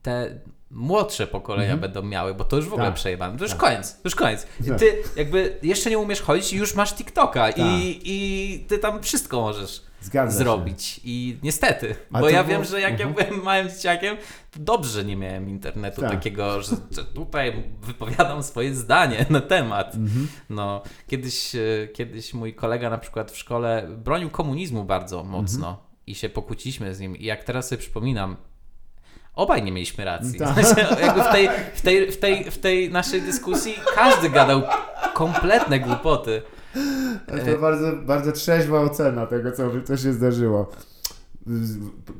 [0.02, 0.40] te
[0.70, 2.94] młodsze pokolenia będą miały, bo to już w ogóle Tak.
[2.94, 3.38] przejebane.
[3.38, 3.60] To już Tak.
[3.60, 4.46] koniec, to już koniec.
[4.68, 4.78] Tak.
[4.78, 7.58] Ty jakby jeszcze nie umiesz chodzić i już masz TikToka Tak.
[7.58, 10.38] i, i ty tam wszystko możesz Zgadza się.
[10.38, 11.00] zrobić.
[11.04, 13.28] I niestety, A bo ja było- wiem, że jak ja Mhm.
[13.28, 14.16] byłem małym dzieciakiem,
[14.50, 16.10] to dobrze nie miałem internetu Tak.
[16.10, 19.94] takiego, że, że tutaj wypowiadam swoje zdanie na temat.
[19.94, 20.28] Mhm.
[20.50, 25.86] No, kiedyś, e, kiedyś mój kolega na przykład w szkole bronił komunizmu bardzo mocno Mhm.
[26.06, 27.16] i się pokłóciliśmy z nim.
[27.16, 28.36] I jak teraz sobie przypominam,
[29.34, 30.38] obaj nie mieliśmy racji.
[30.38, 30.48] Tak.
[30.58, 34.62] W sensie, jakby w, tej, w, tej, w, tej, w tej naszej dyskusji każdy gadał
[35.14, 36.42] kompletne głupoty.
[37.26, 40.70] To bardzo, bardzo trzeźwa ocena tego, co, co się zdarzyło.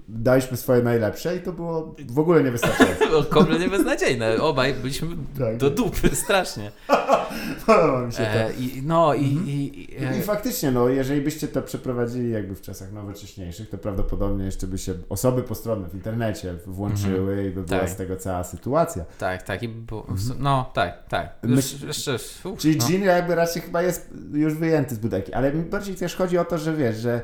[0.09, 3.07] Daliśmy swoje najlepsze i to było w ogóle niewystarczające.
[3.11, 4.43] Było kompletnie beznadziejne.
[4.43, 5.09] Obaj byliśmy
[5.39, 5.57] Tak.
[5.57, 6.71] do dupy strasznie.
[7.67, 8.25] Podoba mi się to.
[8.25, 12.55] E, i, no i, i, i, I e, faktycznie, no, jeżeli byście to przeprowadzili jakby
[12.55, 17.63] w czasach nowocześniejszych, to prawdopodobnie jeszcze by się osoby postronne w internecie włączyły i by
[17.63, 17.91] była Tak.
[17.91, 19.05] z tego cała sytuacja.
[19.19, 19.63] tak, tak.
[19.63, 20.07] I było,
[20.39, 21.35] no, tak, tak.
[21.43, 22.15] Już, jeszcze,
[22.45, 23.05] uf, Czyli no.
[23.05, 26.59] Jakby raczej chyba jest już wyjęty z budeki, ale mi bardziej też chodzi o to,
[26.59, 27.21] że wiesz, że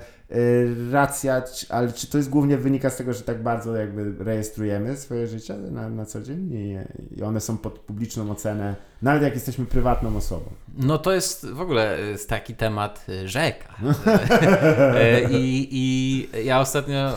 [0.93, 4.97] racja, czy- ale czy to jest głównie wynika z tego, że tak bardzo jakby rejestrujemy
[4.97, 6.77] swoje życie na, na co dzień i,
[7.19, 10.45] i one są pod publiczną ocenę, nawet jak jesteśmy prywatną osobą.
[10.79, 13.75] No to jest w ogóle jest taki temat e, rzeka.
[15.31, 17.13] I, I ja ostatnio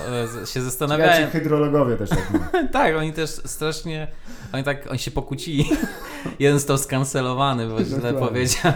[0.53, 1.25] się zastanawiałem.
[1.25, 2.31] czy hydrologowie też tak.
[2.71, 4.07] Tak, oni też strasznie.
[4.53, 5.65] Oni tak, oni się pokłócili.
[6.39, 8.73] Jeden został skancelowany, bo źle powiedział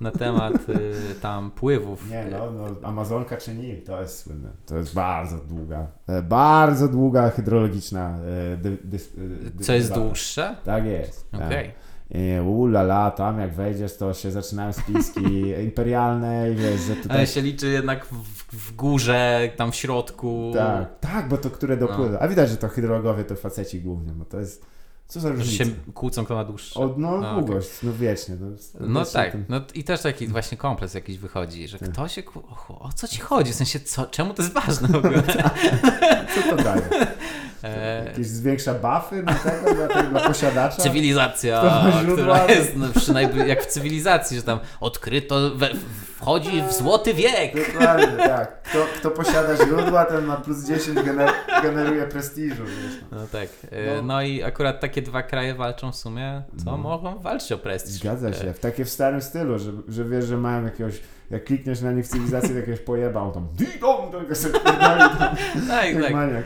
[0.00, 2.10] na temat y, tam pływów.
[2.10, 4.48] Nie no, no, Amazonka czy Nil, to jest słynne.
[4.66, 9.94] To jest bardzo długa, e, bardzo długa hydrologiczna e, dy, dys, e, dy, Co jest
[9.94, 10.56] dłuższe?
[10.64, 11.30] Tak jest.
[11.30, 11.42] tak.
[11.42, 11.72] Okej.
[12.10, 17.16] I ulala, tam jak wejdziesz, to się zaczynają spiski imperialne i wiesz, że tutaj...
[17.16, 18.12] Ale się liczy jednak w,
[18.56, 20.50] w górze, tam w środku.
[20.54, 22.18] Tak, tak, bo to które dopływa.
[22.18, 24.66] A widać, że to hydrologowie to faceci głównie, bo to jest...
[25.08, 25.64] Co za Że różnica?
[25.64, 26.80] się kłócą kto ma dłuższe.
[26.80, 28.36] O, no A, długość, no wiecznie.
[28.40, 28.46] No,
[28.80, 31.92] No tak, ten- no i też taki właśnie kompleks jakiś wychodzi, że Tak.
[31.92, 32.22] kto się,
[32.68, 35.22] o, o co ci chodzi, w sensie co, czemu to jest ważne w ogóle?
[36.34, 36.82] Co to daje?
[37.64, 40.82] E, Jakieś zwiększa buffy na tego, dla, tego, dla posiadacza?
[40.82, 41.82] Cywilizacja,
[42.12, 45.68] która jest no, przynajmniej jak w cywilizacji, że tam odkryto, we,
[46.16, 47.72] wchodzi w złoty wiek.
[47.72, 48.62] Dokładnie, tak.
[48.62, 51.30] Kto, kto posiada źródła, ten ma plus 10 gener
[51.62, 52.64] generuje prestiżu.
[52.64, 53.18] Wiesz, no.
[53.20, 54.02] No tak, e, No.
[54.02, 56.76] no i akurat takie dwa kraje walczą w sumie, co No.
[56.76, 57.92] mogą walczyć o prestiż.
[57.94, 58.48] Zgadza się.
[58.48, 60.94] E, W takie w starym stylu, że, że wiesz, że mają jakiegoś,
[61.30, 63.48] jak klikniesz na nich w cywilizacji, to jakiegoś pojeba, on tam
[64.50, 65.36] tam,
[65.68, 66.12] Tak, jak tak.
[66.12, 66.44] maniak.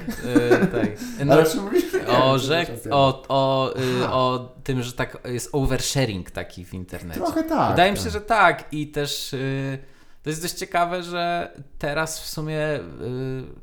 [0.52, 0.88] E, tak.
[1.26, 1.84] No, Ale czy mówisz?
[2.08, 7.20] o, rzek, o, o, y, o tym, że tak jest oversharing taki w internecie.
[7.20, 7.70] Trochę tak.
[7.70, 8.04] Wydaje mi tak.
[8.04, 9.78] się, że tak i też y,
[10.22, 12.80] to jest dość ciekawe, że teraz w sumie y,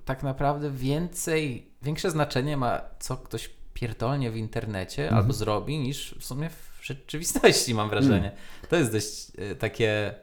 [0.05, 5.21] tak naprawdę więcej, większe znaczenie ma co ktoś pierdolnie w internecie Mhm.
[5.21, 8.31] albo zrobi niż w sumie w rzeczywistości mam wrażenie.
[8.69, 10.13] To jest dość y, takie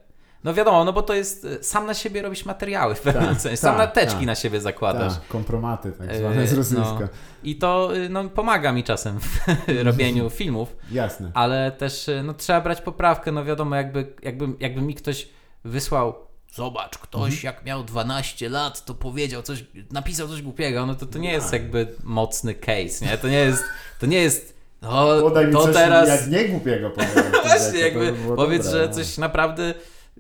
[0.47, 3.41] no wiadomo, no bo to jest y, sam na siebie robisz materiały w pewnym Tak,
[3.41, 4.27] sensie, sam tak, na teczki tak.
[4.27, 5.15] na siebie zakładasz.
[5.15, 6.99] Tak, kompromaty tak E, zwane z rosyjska.
[7.01, 7.09] no.
[7.45, 9.39] I to y, no, pomaga mi czasem w
[9.85, 11.31] robieniu filmów, Jasne.
[11.35, 13.33] ale też no, trzeba brać poprawkę.
[13.33, 15.29] No wiadomo, jakby, jakby, jakby mi ktoś
[15.65, 16.15] wysłał.
[16.55, 17.55] Zobacz, ktoś Mhm.
[17.57, 21.53] jak miał 12 lat, to powiedział coś, napisał coś głupiego, no to to nie jest
[21.53, 23.19] jakby mocny case, nie?
[23.19, 23.65] To nie jest,
[24.01, 27.11] to nie jest, no Podaj mi to coś teraz, jak nie głupiego powiem.
[27.47, 29.75] właśnie jakby powiedz, że coś naprawdę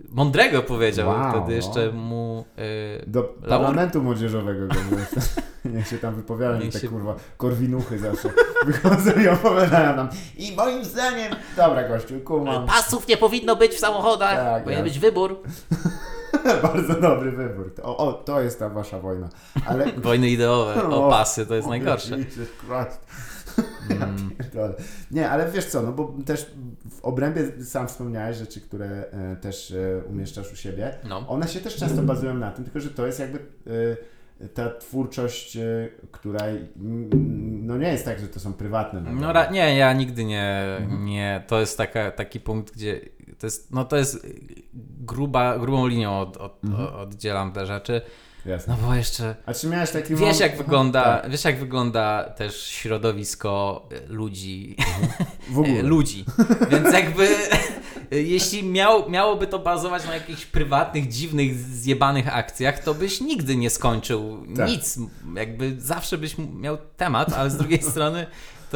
[0.09, 1.09] mądrego powiedział.
[1.09, 2.45] Wow, Wtedy jeszcze mu...
[2.59, 4.75] y, Do Laur- parlamentu młodzieżowego go
[5.65, 8.29] Niech się tam wypowiadają Niech te się- kurwa korwinuchy zawsze
[8.67, 10.09] wychodzą i opowiadają nam.
[10.37, 11.33] I moim zdaniem...
[11.57, 12.67] Dobra gościu, kumam.
[12.67, 14.85] Pasów nie powinno być w samochodach, Tak, powinien jasne.
[14.85, 15.43] być wybór.
[16.63, 17.73] Bardzo dobry wybór.
[17.83, 19.29] O, o, to jest ta wasza wojna.
[19.67, 19.93] Ale...
[19.93, 22.19] Wojny ideowe, O, o pasy, to jest o, najgorsze.
[22.19, 23.07] Jesus Christ.
[24.39, 24.75] Pierdolę.
[25.11, 26.51] Nie, ale wiesz co, no bo też
[26.91, 30.95] w obrębie sam wspomniałeś rzeczy, które e, też e, umieszczasz u siebie.
[31.09, 31.29] No.
[31.29, 33.39] One się też często bazują na tym, tylko że to jest jakby
[34.41, 35.59] e, ta twórczość,
[36.13, 36.41] która
[37.63, 39.01] no nie jest tak, że to są prywatne.
[39.01, 40.65] No ra- nie, ja nigdy nie,
[40.99, 43.01] nie, to jest taka, taki punkt, gdzie
[43.39, 44.27] to jest, no to jest
[45.01, 46.95] gruba, grubą linią od, od, Mhm.
[46.95, 48.01] oddzielam te rzeczy,
[48.47, 48.77] Jasne.
[48.81, 52.67] no bo jeszcze A czy miałeś taki wiesz jak wygląda, Tak, wiesz jak wygląda też
[52.67, 54.77] środowisko e, ludzi,
[55.51, 55.81] w ogóle.
[55.81, 56.25] e, ludzi,
[56.71, 57.29] więc jakby
[58.11, 63.71] jeśli miał, miałoby to bazować na jakichś prywatnych, dziwnych, zjebanych akcjach, to byś nigdy nie
[63.71, 64.69] skończył Tak.
[64.69, 64.99] nic,
[65.37, 68.27] jakby zawsze byś miał temat, ale z drugiej strony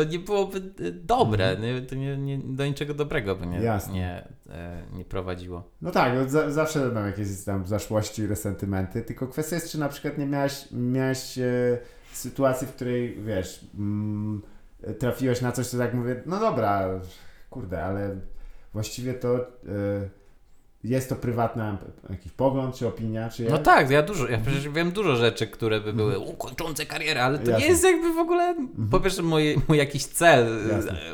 [0.05, 3.64] to nie byłoby e, dobre, nie, to nie, nie, do niczego dobrego by nie, Mhm.
[3.64, 3.92] Jasne.
[3.94, 5.62] nie, e, nie prowadziło.
[5.82, 9.78] No tak, no za, zawsze będą jakieś tam zaszłości i resentymenty, tylko kwestia jest, czy
[9.78, 11.78] na przykład nie miałeś, miałeś e,
[12.12, 14.42] sytuacji, w której, wiesz, mm,
[14.98, 17.01] trafiłeś na coś, co tak mówię, no dobra,
[17.51, 18.16] kurde, ale
[18.72, 19.44] właściwie to e,
[20.85, 21.78] jest to prywatna
[22.11, 25.81] jakiś pogląd, czy opinia, czy No tak, ja dużo, ja przecież wiem dużo rzeczy, które
[25.81, 27.53] by były ukończące karierę, ale to Mhm.
[27.53, 27.66] Jasne.
[27.66, 28.55] nie jest jakby w ogóle,
[28.91, 30.47] po pierwsze mój, mój jakiś cel,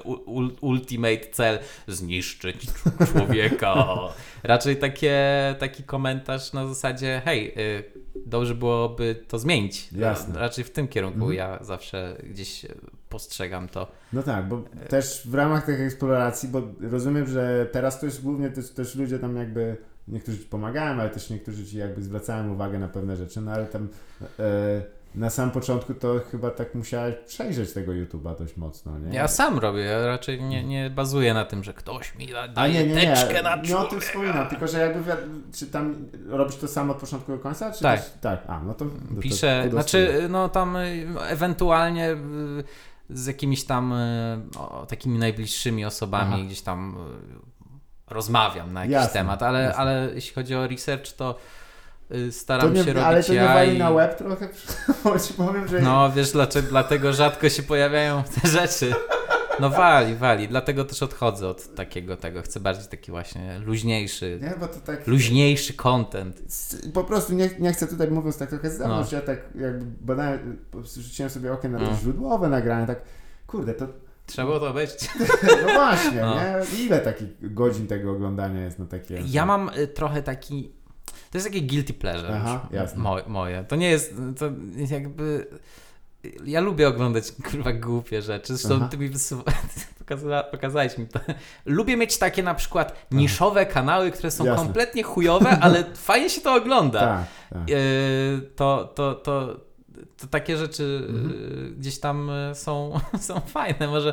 [0.04, 1.58] u- ul- ultimate cel,
[1.88, 2.66] zniszczyć
[3.12, 3.74] człowieka.
[4.46, 5.14] Raczej takie,
[5.58, 7.84] taki komentarz na zasadzie, hej, y,
[8.26, 9.92] dobrze byłoby to zmienić.
[9.92, 10.38] Jasne.
[10.38, 11.34] Raczej w tym kierunku Mhm.
[11.34, 12.66] ja zawsze gdzieś
[13.08, 13.86] postrzegam to.
[14.12, 18.50] No tak, bo też w ramach tych eksploracji, bo rozumiem, że teraz to jest głównie
[18.50, 19.76] też, też ludzie tam jakby,
[20.08, 23.66] niektórzy ci pomagają, ale też niektórzy ci jakby zwracają uwagę na pewne rzeczy, no ale
[23.66, 23.88] tam
[24.38, 24.82] e,
[25.16, 29.14] na samym początku to chyba tak musiałeś przejrzeć tego YouTube'a dość mocno, nie?
[29.16, 32.48] Ja sam robię, ja raczej nie, nie bazuję na tym, że ktoś mi da- A
[32.48, 34.00] daje nie, nie, nie, teczkę na nie o tym człowieka.
[34.06, 35.16] wspominam, tylko że jakby,
[35.54, 38.00] czy tam robisz to samo od początku do końca, czy Tak.
[38.00, 38.84] Też, tak, a no to...
[38.84, 42.16] no to Piszę, kudos znaczy, no tam y, ewentualnie y,
[43.10, 46.44] z jakimiś tam y, o, takimi najbliższymi osobami Aha.
[46.46, 46.96] gdzieś tam
[48.10, 49.76] rozmawiam na jakiś Jasne, temat, ale, jasne.
[49.80, 51.38] ale jeśli chodzi o research, to to
[52.30, 53.78] staram nie, się robić Ale to nie ja i...
[53.78, 54.48] na łeb trochę,
[55.28, 55.80] ci powiem, że...
[55.80, 58.92] No wiesz, dlaczego, dlatego rzadko się pojawiają te rzeczy.
[59.60, 64.54] No wali, wali, dlatego też odchodzę od takiego tego, chcę bardziej taki właśnie luźniejszy, Nie,
[64.60, 65.06] bo to tak...
[65.06, 66.42] luźniejszy content.
[66.94, 69.18] Po prostu nie, nie chcę tutaj mówiąc tak trochę z zewnątrz, No.
[69.18, 70.58] ja tak jakby badałem,
[70.96, 71.96] rzuciłem sobie okiem na te No.
[71.96, 73.00] źródłowe nagrania, tak
[73.46, 73.86] kurde, to
[74.26, 74.90] Trzeba było to być.
[75.66, 76.34] no właśnie, No.
[76.34, 76.84] nie?
[76.84, 79.22] Ile takich godzin tego oglądania jest na takie...
[79.26, 80.72] Ja mam y, trochę taki.
[81.30, 82.36] To jest takie guilty pleasure.
[82.36, 83.02] Aha, jasne.
[83.02, 83.64] Mo, moje.
[83.64, 84.14] To nie jest.
[84.38, 84.50] To
[84.90, 85.46] jakby.
[86.44, 88.56] Ja lubię oglądać kurwa głupie rzeczy.
[88.56, 88.88] Zresztą Aha.
[88.88, 89.42] ty mi wysu...
[89.98, 90.42] pokaza...
[90.42, 91.20] pokazałeś mi to.
[91.66, 94.64] Lubię mieć takie na przykład niszowe kanały, które są Jasne.
[94.64, 97.00] kompletnie chujowe, ale fajnie się to ogląda.
[97.00, 97.68] Tak, tak.
[97.68, 99.60] Yy, to, to, to,
[100.20, 101.30] to takie rzeczy Mhm.
[101.30, 103.88] yy, gdzieś tam yy, są, są fajne.
[103.88, 104.12] Może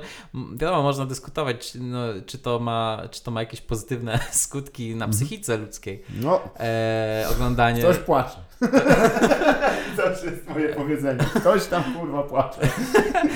[0.55, 5.07] wiadomo, można dyskutować, czy, no, czy, to, ma, czy to ma jakieś pozytywne skutki na
[5.07, 6.03] psychice ludzkiej.
[6.21, 7.81] No, E, oglądanie.
[7.81, 8.35] ktoś płacze.
[9.97, 11.19] Zawsze jest moje powiedzenie.
[11.35, 12.61] Ktoś tam kurwa płacze.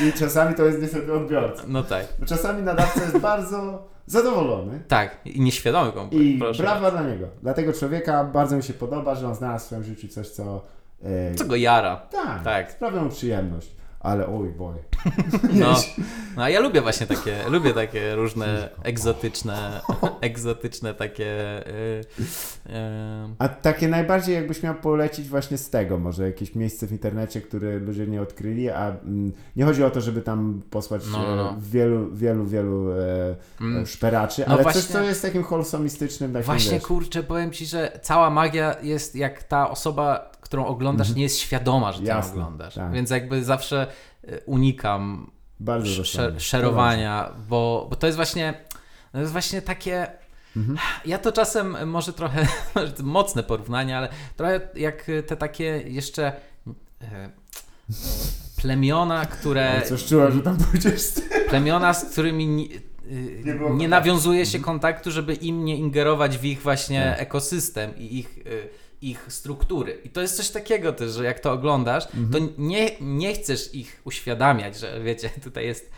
[0.10, 1.64] I czasami to jest niestety odbiorca.
[1.68, 2.06] No tak.
[2.20, 4.80] Bo czasami nadawca jest bardzo zadowolony.
[4.88, 6.28] Tak, i nieświadomy kompletnie.
[6.30, 6.64] I proszę.
[6.64, 7.28] brawa dla niego.
[7.44, 10.62] Dla tego człowieka bardzo mi się podoba, że on znalazł w swoim życiu coś, co...
[11.04, 11.96] E, Co go jara.
[11.96, 12.72] tak, Tak.
[12.72, 13.78] sprawia mu przyjemność.
[14.00, 14.76] Ale oj boj.
[15.54, 15.76] No,
[16.38, 19.82] no a ja lubię właśnie takie, lubię takie różne egzotyczne,
[20.22, 21.64] egzotyczne takie.
[21.66, 26.92] Yy, yy, A takie najbardziej jakbyś miał polecić właśnie z tego, może jakieś miejsce w
[26.92, 31.18] internecie, które ludzie nie odkryli, a mm, nie chodzi o to, żeby tam posłać No,
[31.24, 31.50] no, no.
[31.50, 32.96] e, wielu, wielu, wielu e,
[33.62, 33.84] Mm.
[33.84, 37.52] e, szperaczy, No ale właśnie- coś, co jest takim holsomistycznym, takim Właśnie wiesz, kurczę, powiem
[37.52, 42.06] ci, że cała magia jest jak ta osoba, którą oglądasz, nie jest świadoma, że ty
[42.06, 42.26] ją Mhm.
[42.26, 42.76] Jasne, oglądasz.
[42.76, 42.92] tak.
[42.92, 43.88] Więc jakby zawsze
[44.24, 48.54] y, unikam bardzo sz- szerowania, bo, bo to jest właśnie.
[49.12, 50.08] To jest właśnie takie.
[50.56, 50.78] Mhm.
[51.06, 52.48] Ja to czasem może trochę
[53.04, 56.34] mocne porównanie, ale trochę jak te takie jeszcze
[57.02, 57.30] e,
[58.62, 61.02] plemiona, które Ale Coś czułem, że tam pójdziesz
[61.50, 62.80] plemiona, z którymi nie, y,
[63.46, 67.22] Nie nie, nawiązuje się kontaktu, żeby im nie ingerować w ich właśnie Tak.
[67.22, 68.40] ekosystem i ich,
[69.02, 70.02] ich struktury.
[70.04, 72.30] I to jest coś takiego też, że jak to oglądasz, Mhm.
[72.32, 75.92] to nie, nie chcesz ich uświadamiać, że wiecie, tutaj jest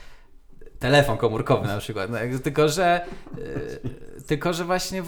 [0.79, 2.09] telefon komórkowy na przykład.
[2.11, 3.05] No, tylko, że
[4.17, 5.03] y, tylko, że właśnie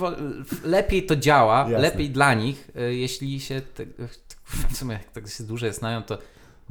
[0.63, 1.77] lepiej to działa, Jasne.
[1.79, 3.85] lepiej dla nich, y, jeśli się te,
[4.71, 6.17] w sumie jak tak się dłużej znają, to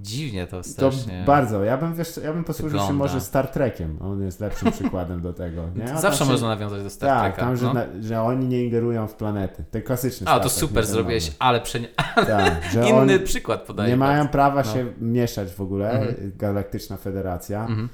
[0.02, 1.22] dziwnie to To strasznie.
[1.26, 1.64] bardzo.
[1.64, 3.04] Ja bym, wiesz, ja bym posłużył się Wygląda.
[3.04, 3.98] może Star Trekiem.
[4.02, 5.62] On jest lepszym przykładem do tego.
[5.76, 5.92] Nie?
[5.94, 7.46] On Zawsze się- można nawiązać do Star Tak, Treka.
[7.46, 7.74] tam, że, no.
[7.74, 9.64] na, że oni nie ingerują w planety.
[9.70, 11.36] Ten klasyczny A, Star to Trek, super zrobiłeś, nowy.
[11.38, 11.88] ale przenie...
[12.14, 13.90] Tak, inny oni przykład podaję.
[13.90, 14.32] nie mają bardzo.
[14.32, 14.72] prawa No.
[14.74, 15.90] się mieszać w ogóle.
[15.90, 16.32] Mhm.
[16.36, 17.60] Galaktyczna Federacja.
[17.60, 17.88] Mhm.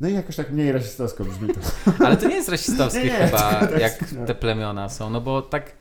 [0.00, 1.60] No i jakoś tak mniej rasistowsko brzmi to.
[2.06, 4.26] Ale to nie jest rasistowskie Nie, chyba, to jest- jak no.
[4.26, 5.72] te plemiona są, no bo tak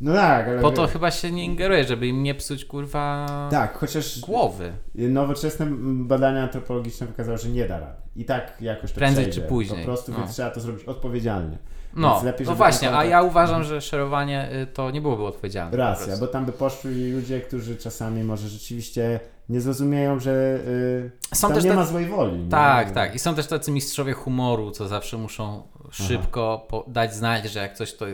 [0.00, 0.60] No tak, ale...
[0.62, 4.72] po to chyba się nie ingeruje, żeby im nie psuć kurwa Tak, chociaż głowy.
[4.94, 5.66] nowoczesne
[6.04, 7.96] badania antropologiczne wykazały, że nie da rady.
[8.16, 9.40] I tak jakoś to Prędzej przejdzie.
[9.42, 9.78] czy później.
[9.78, 10.18] Po prostu No.
[10.18, 11.58] więc trzeba to zrobić odpowiedzialnie.
[11.96, 15.70] No, lepiej, no właśnie, ten a ja uważam, że szerowanie y, to nie byłoby odpowiedzialne.
[15.70, 21.10] po Racja, bo tam by poszli ludzie, którzy czasami może rzeczywiście nie zrozumieją, że y,
[21.34, 22.38] Są tam nie tacy- ma złej woli.
[22.38, 22.50] nie?
[22.50, 23.14] Tak, tak.
[23.14, 27.74] I są też tacy mistrzowie humoru, co zawsze muszą szybko po- dać znać, że jak
[27.76, 28.06] coś to,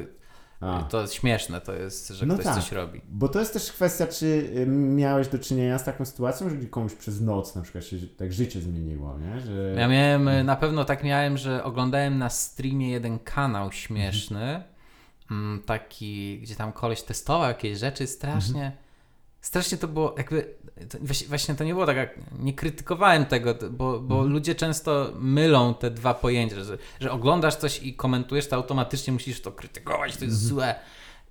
[0.62, 0.82] A.
[0.82, 2.54] to jest śmieszne, to jest, że No ktoś tak.
[2.54, 3.00] coś robi.
[3.08, 6.94] Bo to jest też kwestia, czy y, miałeś do czynienia z taką sytuacją, że komuś
[6.94, 9.40] przez noc na przykład się tak życie zmieniło, nie?
[9.40, 9.74] Że...
[9.78, 14.62] Ja miałem, y, na pewno tak miałem, że oglądałem na streamie jeden kanał śmieszny,
[15.30, 18.72] mm, taki, gdzie tam koleś testował jakieś rzeczy, strasznie,
[19.40, 20.54] strasznie to było jakby,
[20.86, 25.74] to, właśnie- to nie było tak, jak, nie krytykowałem tego, bo, bo ludzie często mylą
[25.74, 30.24] te dwa pojęcia, że, że oglądasz coś i komentujesz, to automatycznie musisz to krytykować, to
[30.24, 30.74] jest złe.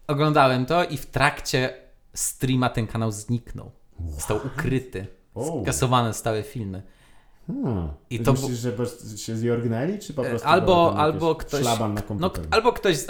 [0.08, 1.74] Oglądałem to i w trakcie
[2.14, 3.72] streama ten kanał zniknął.
[4.10, 5.08] Został ukryty.
[5.64, 6.82] Skasowane stałe filmy.
[7.47, 7.88] Hmm.
[8.10, 8.74] I Ty to myślisz, że
[9.18, 12.41] się zjorgnęli, czy po prostu Albo- tam albo ktoś- szlaban na No, komputer?
[12.41, 12.97] k- albo ktoś.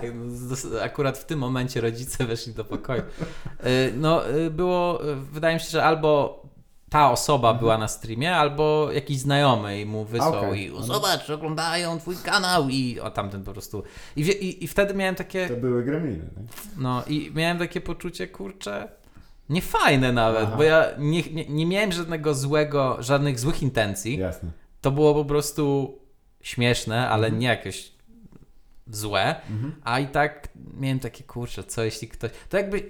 [0.00, 3.02] tak, z- akurat w tym momencie rodzice weszli do pokoju.
[3.02, 6.42] Y, No, y, było, y, wydaje mi się, że albo
[6.90, 10.66] ta osoba była na streamie, albo jakiś znajomy i mu wysłał Okej.
[10.66, 13.82] i zobacz, oglądają twój kanał i o tamten po prostu.
[14.16, 16.44] I, i, i wtedy miałem takie, To były gremliny, tak?
[16.78, 18.88] no i miałem takie poczucie, kurczę,
[19.48, 20.56] niefajne nawet, Aha.
[20.56, 24.50] bo ja nie, nie, nie miałem żadnego złego, żadnych złych intencji Jasne.
[24.80, 25.94] to było po prostu
[26.42, 27.92] śmieszne, ale nie jakieś
[28.90, 29.40] złe,
[29.84, 32.30] a i tak miałem takie kurczę, co jeśli ktoś.
[32.48, 32.88] To jakby.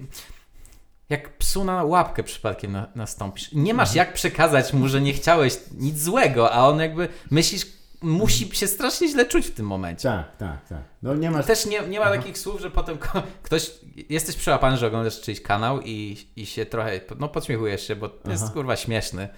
[1.08, 3.52] Jak psu na łapkę przypadkiem na, nastąpisz.
[3.52, 7.66] Nie masz jak przekazać mu, że nie chciałeś nic złego, a on jakby myślisz,
[8.02, 10.08] musi się strasznie źle czuć w tym momencie.
[10.08, 10.82] Tak, tak, tak.
[11.02, 11.46] No nie masz...
[11.46, 12.98] Też nie, nie ma takich słów, że potem
[13.42, 13.70] ktoś,
[14.08, 18.42] jesteś przełapany, że oglądasz czyjś kanał i, i się trochę, no podśmiechujesz się, bo jest
[18.44, 18.52] Aha.
[18.54, 19.28] kurwa śmieszny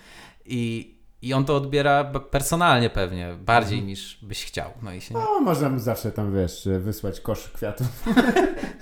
[0.44, 3.86] i, i on to odbiera personalnie pewnie, bardziej Mhm.
[3.88, 4.70] niż byś chciał.
[4.82, 5.14] No i się...
[5.14, 7.86] No, można mu zawsze tam, wiesz, wysłać kosz kwiatów.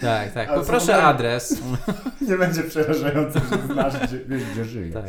[0.01, 1.62] Tak, tak, Ale poproszę adres.
[2.28, 4.93] nie będzie przerażające, że znasz, gdzie, wiesz, gdzie żyje.
[4.93, 5.05] tak.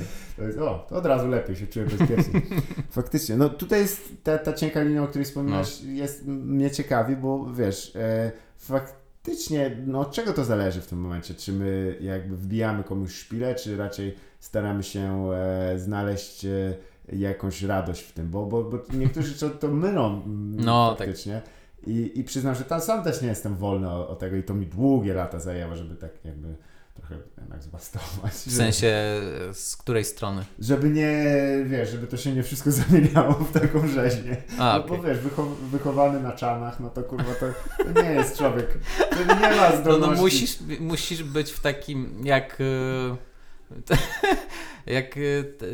[0.61, 2.41] O, to od razu lepiej się czuję bezpiecznie.
[2.91, 3.37] Faktycznie.
[3.37, 5.91] No tutaj jest ta, ta cienka linia, o której wspominasz, No.
[5.91, 11.33] jest mnie ciekawi, bo wiesz, e, faktycznie, no od czego to zależy w tym momencie?
[11.33, 16.73] Czy my jakby wbijamy komuś szpilę, czy raczej staramy się e, znaleźć e,
[17.13, 18.29] jakąś radość w tym?
[18.29, 20.97] Bo, bo, bo niektórzy to, to mylą mm, No, tak.
[21.07, 21.41] faktycznie.
[21.87, 24.53] I, I przyznam, że tam sam też nie jestem wolny o, o tego i to
[24.53, 26.55] mi długie lata zajęło, żeby tak jakby
[26.95, 28.31] trochę jednak zbastować.
[28.33, 30.45] W sensie e, z której strony?
[30.59, 31.23] Żeby nie,
[31.65, 34.37] wiesz, żeby to się nie wszystko zamieniało w taką rzeźnię.
[34.59, 34.97] A, no okej.
[34.97, 37.45] bo wiesz, wycho- wychowany na czanach, no to kurwa to,
[37.93, 38.77] to nie jest człowiek,
[39.09, 40.15] to nie ma No, zdolności.
[40.15, 43.28] no musisz, musisz być w takim jak e,
[44.85, 45.65] jak t-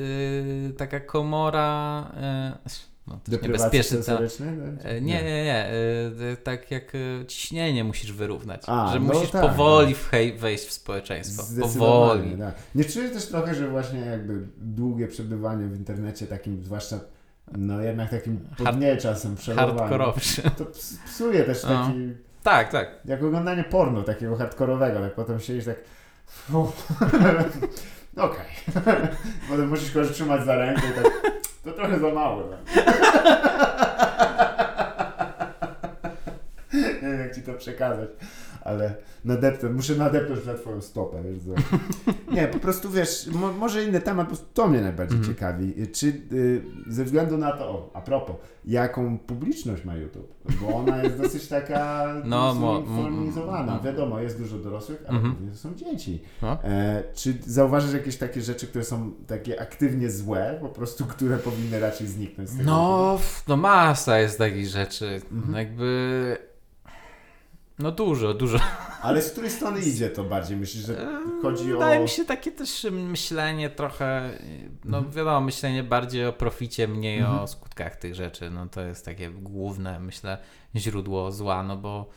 [0.70, 2.58] e, taka komora e,
[3.08, 4.50] no, niebezpieczny sensorycznej?
[4.58, 5.66] No, E, Nie, nie, nie.
[6.32, 8.62] e, Tak jak e, ciśnienie musisz wyrównać.
[8.68, 11.44] A, że no musisz tak, powoli whej- wejść w społeczeństwo.
[11.62, 12.38] Powoli.
[12.38, 12.56] tak.
[12.76, 17.00] Nie czujesz też trochę, że właśnie jakby długie przebywanie w internecie takim, zwłaszcza
[17.58, 19.36] no jednak takim podnie czasem.
[19.56, 20.42] Hardkorowszy.
[20.58, 21.70] To ps- psuje też No.
[21.70, 22.00] taki,
[22.44, 22.88] Tak, tak.
[23.06, 25.76] jak oglądanie porno takiego hardkorowego, tak potem siedzisz tak
[28.18, 28.46] okej.
[29.50, 31.12] potem musisz kogoś trzymać za rękę i tak,
[31.64, 32.44] to trochę za mało.
[36.74, 38.10] Nie wiem jak ci to przekazać,
[38.66, 38.96] ale
[39.26, 41.78] nadepnę, muszę nadepnąć na twoją stopę, wiesz co.
[42.36, 45.36] Nie, po prostu wiesz, mo, może inny temat, bo to mnie najbardziej Mhm.
[45.36, 45.74] ciekawi.
[45.94, 48.36] Czy y, ze względu na to, o, a propos,
[48.66, 50.34] jaką publiczność ma YouTube?
[50.62, 55.58] Bo ona jest dosyć taka No, no, m- Wiadomo, jest dużo dorosłych, ale głównie to
[55.58, 56.22] są dzieci.
[56.42, 56.64] No.
[56.64, 61.80] E, czy zauważysz jakieś takie rzeczy, które są takie aktywnie złe, po prostu, które powinny
[61.80, 65.22] raczej zniknąć z tego No, no masa jest takich rzeczy.
[65.32, 65.56] Mhm.
[65.56, 66.38] Jakby
[67.80, 68.60] No dużo, dużo.
[69.02, 70.58] Ale z której strony idzie to bardziej?
[70.58, 71.08] Myślisz, że
[71.42, 71.78] chodzi o...
[71.78, 74.40] Wydaje mi się takie też myślenie trochę,
[74.86, 75.16] no Mhm.
[75.16, 77.40] wiadomo, myślenie bardziej o proficie, mniej Mhm.
[77.40, 78.50] o skutkach tych rzeczy.
[78.50, 80.38] No to jest takie główne, myślę,
[80.76, 82.10] źródło zła, no bo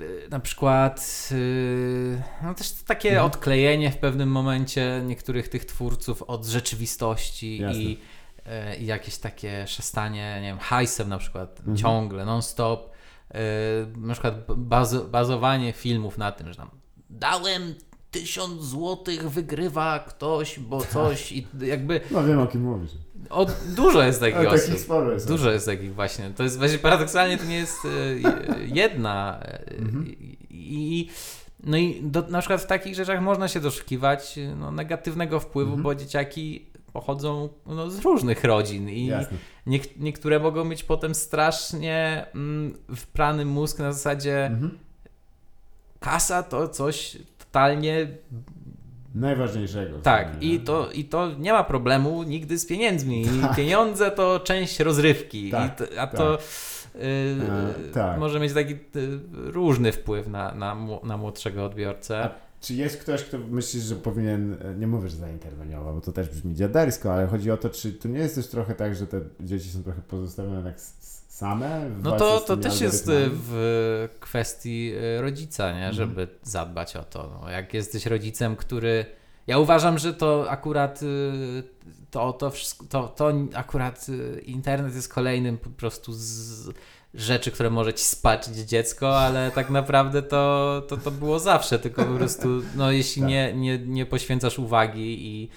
[0.00, 3.26] y, na przykład y, no też takie Mhm.
[3.26, 7.82] odklejenie w pewnym momencie niektórych tych twórców od rzeczywistości Jasne.
[7.82, 7.98] i,
[8.72, 11.76] y, i jakieś takie szastanie, nie wiem, hajsem na przykład Mhm.
[11.76, 12.89] ciągle, non-stop.
[13.34, 13.36] Y,
[13.98, 16.70] Na przykład bazo, bazowanie filmów na tym, że tam
[17.10, 17.74] dałem
[18.10, 22.90] tysiąc złotych, wygrywa ktoś, bo coś i jakby No wiem o kim mówisz.
[23.30, 24.66] o, dużo jest takich Ale osób.
[24.66, 25.28] takich sporo jest.
[25.28, 26.30] Dużo jest takich właśnie.
[26.36, 27.88] To jest właśnie paradoksalnie to nie jest e,
[28.66, 29.40] jedna.
[29.42, 30.06] e, Mhm.
[30.18, 31.08] I, i
[31.64, 35.82] no i do, na przykład w takich rzeczach można się doszukiwać no, negatywnego wpływu, Mhm.
[35.82, 39.38] bo dzieciaki pochodzą no, z różnych rodzin i Jasne.
[39.70, 44.78] Niek- niektóre mogą mieć potem strasznie mm, wprany mózg na zasadzie Mhm.
[46.00, 48.06] kasa to coś totalnie
[49.14, 49.98] Najważniejszego.
[49.98, 53.22] tak, i to, i to nie ma problemu nigdy z pieniędzmi.
[53.22, 55.50] I pieniądze to część rozrywki.
[55.50, 56.38] Tak, to, a to y,
[57.00, 58.18] E, tak.
[58.18, 58.78] może mieć taki y,
[59.32, 62.24] różny wpływ na, na, na młodszego odbiorcę.
[62.24, 62.30] A
[62.60, 66.28] Czy jest ktoś, kto myślisz, że powinien, e, nie mówię, że zainterweniował, bo to też
[66.28, 69.20] brzmi dziadersko, ale chodzi o to, czy to nie jest też trochę tak, że te
[69.40, 70.80] dzieci są trochę pozostawione tak
[71.28, 71.90] same?
[72.02, 73.42] No to, to też jest algorytmami?
[73.46, 75.88] w kwestii y, rodzica, nie?
[75.88, 75.94] Mhm.
[75.94, 77.40] żeby zadbać o to.
[77.42, 79.06] No, jak jesteś rodzicem, który.
[79.46, 81.00] Ja uważam, że to akurat
[82.10, 84.06] to, to wszystko, to, to akurat
[84.42, 86.68] internet jest kolejnym po prostu z
[87.14, 92.04] rzeczy, które może ci spaczyć dziecko, ale tak naprawdę to, to, to było zawsze, tylko
[92.04, 93.28] po prostu no, jeśli Tak.
[93.30, 95.48] nie, nie, nie poświęcasz uwagi i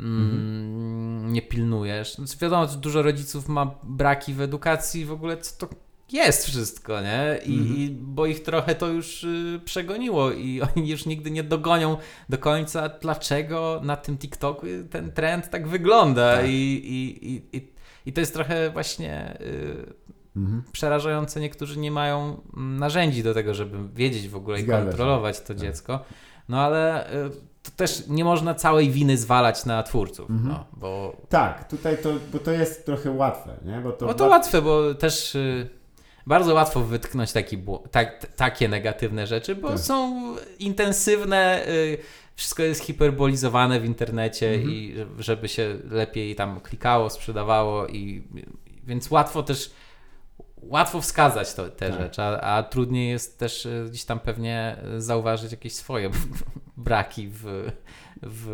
[0.00, 2.14] mm, nie pilnujesz.
[2.14, 5.74] Znaczy wiadomo, że dużo rodziców ma braki w edukacji w ogóle, co to
[6.12, 7.38] jest wszystko, nie?
[7.46, 7.76] I, Mhm.
[7.76, 11.96] i bo ich trochę to już y, przegoniło i oni już nigdy nie dogonią
[12.28, 16.46] do końca, dlaczego na tym TikToku ten trend tak wygląda Tak.
[16.46, 17.68] I, i, i, i,
[18.06, 19.92] i to jest trochę właśnie y,
[20.36, 20.62] Mhm.
[20.72, 21.40] przerażające.
[21.40, 24.88] Niektórzy nie mają mm, narzędzi do tego, żeby wiedzieć w ogóle Zgadza i się.
[24.88, 25.56] kontrolować to Tak.
[25.56, 26.00] dziecko.
[26.48, 27.30] No ale y,
[27.62, 30.48] to też nie można całej winy zwalać na twórców, Mhm.
[30.48, 33.80] no, bo Tak, tutaj to, bo to jest trochę łatwe, nie?
[33.80, 35.68] Bo to, no to łat- łatwe, bo też y,
[36.26, 37.58] bardzo łatwo wytknąć taki,
[37.90, 39.78] tak, takie negatywne rzeczy, bo Tak.
[39.78, 40.22] są
[40.58, 41.98] intensywne, y,
[42.36, 44.70] wszystko jest hiperbolizowane w internecie Mhm.
[44.70, 48.22] i żeby się lepiej tam klikało, sprzedawało i
[48.84, 49.72] więc łatwo też
[50.62, 52.00] łatwo wskazać to, te Tak.
[52.00, 56.10] rzeczy, a, a trudniej jest też y, gdzieś tam pewnie y, zauważyć jakieś swoje
[56.76, 57.70] braki w,
[58.22, 58.46] w,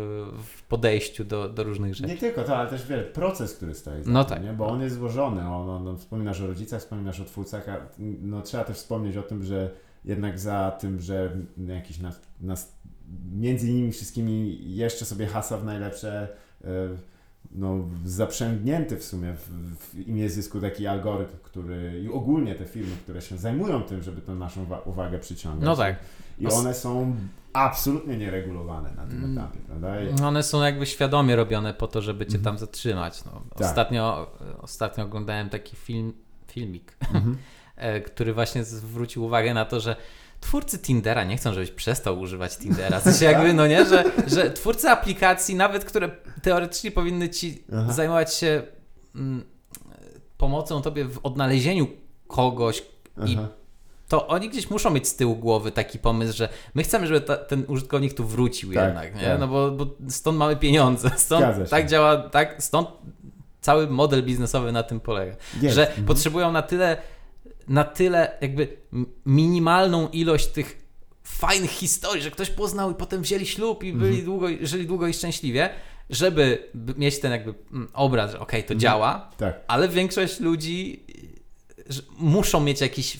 [0.43, 2.09] w podejściu do, do różnych rzeczy.
[2.09, 4.43] Nie tylko to, ale też wiele, proces, który stoi za No tym, tak.
[4.45, 4.53] nie?
[4.53, 5.41] bo on jest złożony.
[5.41, 7.77] On, on, on, wspominasz o rodzicach, wspominasz o twórcach, a
[8.21, 9.69] no, trzeba też wspomnieć o tym, że
[10.05, 11.31] jednak za tym, że
[11.67, 12.77] jakiś nas, nas
[13.31, 16.27] między nimi wszystkimi jeszcze sobie hasa w najlepsze
[16.63, 16.67] e,
[17.51, 22.95] no, zaprzęgnięty w sumie w, w imię zysku taki algorytm, który i ogólnie te firmy,
[23.03, 25.65] które się zajmują tym, żeby tę naszą wa- uwagę przyciągać.
[25.65, 25.95] No tak.
[26.39, 27.15] I one są
[27.53, 29.37] absolutnie nieregulowane na tym Mm.
[29.37, 30.01] etapie, prawda?
[30.01, 32.43] I, One są jakby świadomie robione po to, żeby cię Mhm.
[32.43, 33.25] tam zatrzymać.
[33.25, 33.67] No, Tak.
[33.67, 34.31] ostatnio,
[34.61, 36.13] ostatnio oglądałem taki film,
[36.47, 37.37] filmik, Mhm.
[37.75, 39.95] e, który właśnie zwrócił uwagę na to, że
[40.47, 42.99] twórcy Tindera nie chcą, żebyś przestał używać Tindera.
[42.99, 46.09] W sensie jakby, no nie, że, że twórcy aplikacji, nawet które
[46.41, 47.93] teoretycznie powinny ci Aha.
[47.93, 48.63] zajmować się
[49.15, 49.43] mm,
[50.37, 51.87] pomocą tobie w odnalezieniu
[52.27, 52.83] kogoś
[53.25, 53.47] i Aha.
[54.07, 57.37] to oni gdzieś muszą mieć z tyłu głowy taki pomysł, że my chcemy, żeby ta,
[57.37, 59.21] ten użytkownik tu wrócił Tak, jednak, nie?
[59.21, 59.39] tak.
[59.39, 62.89] No bo, bo stąd mamy pieniądze, stąd tak działa, tak, stąd
[63.61, 65.75] cały model biznesowy na tym polega, Jest.
[65.75, 66.07] że Mhm.
[66.07, 66.97] potrzebują na tyle,
[67.67, 68.77] na tyle jakby
[69.25, 70.87] minimalną ilość tych
[71.23, 74.25] fajnych historii, że ktoś poznał i potem wzięli ślub i byli Mhm.
[74.25, 75.69] długo, żyli długo i szczęśliwie,
[76.09, 78.79] żeby mieć ten jakby mm, obraz, że okej, to Mhm.
[78.79, 79.59] działa, Tak.
[79.67, 81.03] ale większość ludzi
[81.89, 83.17] y, muszą mieć jakiś.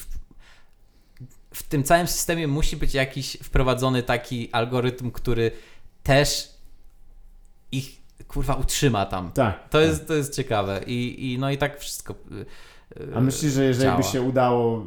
[1.53, 5.51] W, tym całym systemie musi być jakiś wprowadzony taki algorytm, który
[6.03, 6.49] też
[7.71, 9.31] ich kurwa utrzyma tam.
[9.31, 9.69] Tak.
[9.69, 10.81] To jest, to jest ciekawe.
[10.87, 12.15] I, i no i tak wszystko.
[13.15, 14.03] A myślisz, że jeżeli by działa.
[14.03, 14.85] się udało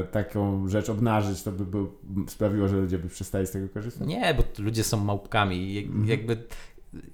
[0.00, 1.92] e, taką rzecz obnażyć, to by był,
[2.28, 4.08] sprawiło, że ludzie by przestali z tego korzystać?
[4.08, 5.74] Nie, bo ludzie są małpkami.
[5.74, 6.08] jak- Mhm.
[6.08, 6.36] Jakby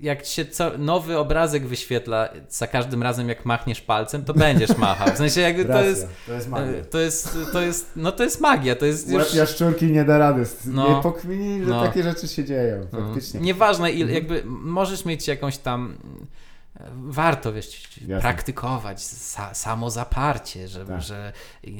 [0.00, 5.14] jak się co, nowy obrazek wyświetla za każdym razem, jak machniesz palcem, to będziesz machał.
[5.14, 6.08] W sensie jakby to jest.
[6.26, 6.72] to jest magia.
[6.72, 9.34] y, To jest, to jest, no to jest magia, to jest Łeb już...
[9.34, 10.42] jaszczurki nie da rady.
[10.66, 10.96] No.
[10.96, 11.82] Nie pokmini, że No.
[11.82, 12.88] takie rzeczy się dzieją, Mm.
[12.90, 13.40] faktycznie.
[13.40, 14.14] Nieważne, ile, Mhm.
[14.14, 15.94] jakby możesz mieć jakąś tam
[16.94, 18.20] warto wiesz, Jasne.
[18.20, 21.02] praktykować sa, samozaparcie, żeby, Tak.
[21.02, 21.70] że i,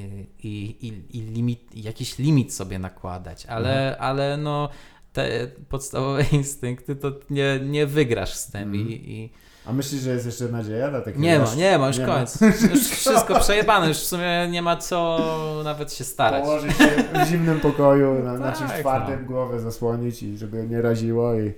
[0.43, 3.97] i, i, limit, jakiś limit sobie nakładać, ale, Mhm.
[4.03, 4.69] ale no
[5.13, 8.89] te podstawowe instynkty to nie, nie wygrasz z tym Mhm.
[8.89, 9.31] i, i
[9.67, 11.21] A myślisz, że jest jeszcze nadzieja dla takiego?
[11.23, 12.13] nie ma, nie ma, już Nie ma.
[12.15, 12.41] koniec.
[12.75, 15.19] Już wszystko przejebane, już w sumie nie ma co
[15.65, 16.43] nawet się starać.
[16.45, 16.89] Położyć się
[17.25, 18.79] w zimnym pokoju, na, Tak, czymś no.
[18.81, 21.53] twardym głowę zasłonić i żeby nie raziło i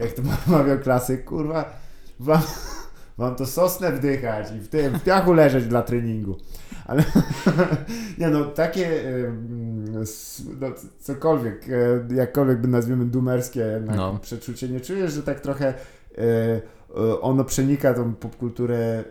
[0.00, 0.22] jak to
[0.52, 1.64] mawiał klasyk, kurwa,
[2.20, 2.42] wam,
[3.20, 6.36] wam to sosnę wdychać i w tym, w piachu leżeć dla treningu.
[6.86, 7.04] Ale
[8.18, 9.02] nie no, takie
[9.92, 10.00] no,
[11.00, 14.18] cokolwiek, e, jakkolwiek by nazwiemy dumerskie No.
[14.22, 15.74] przeczucie, nie czujesz, że tak trochę e,
[16.96, 19.04] e, ono przenika tą popkulturę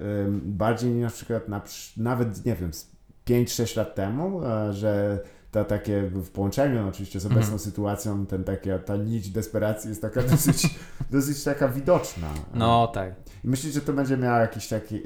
[0.44, 1.62] bardziej niż na przykład na,
[1.98, 2.92] nawet, nie wiem, z
[3.28, 4.42] 5-6 lat temu,
[4.72, 5.20] że
[5.52, 7.60] ta takie w połączeniu no, oczywiście z obecną Mhm.
[7.60, 10.70] sytuacją, ten taka, ta nić desperacji jest taka dosyć,
[11.12, 12.28] dosyć taka widoczna.
[12.54, 13.14] No tak.
[13.46, 15.00] I Myślisz, że to będzie miało jakieś takie y,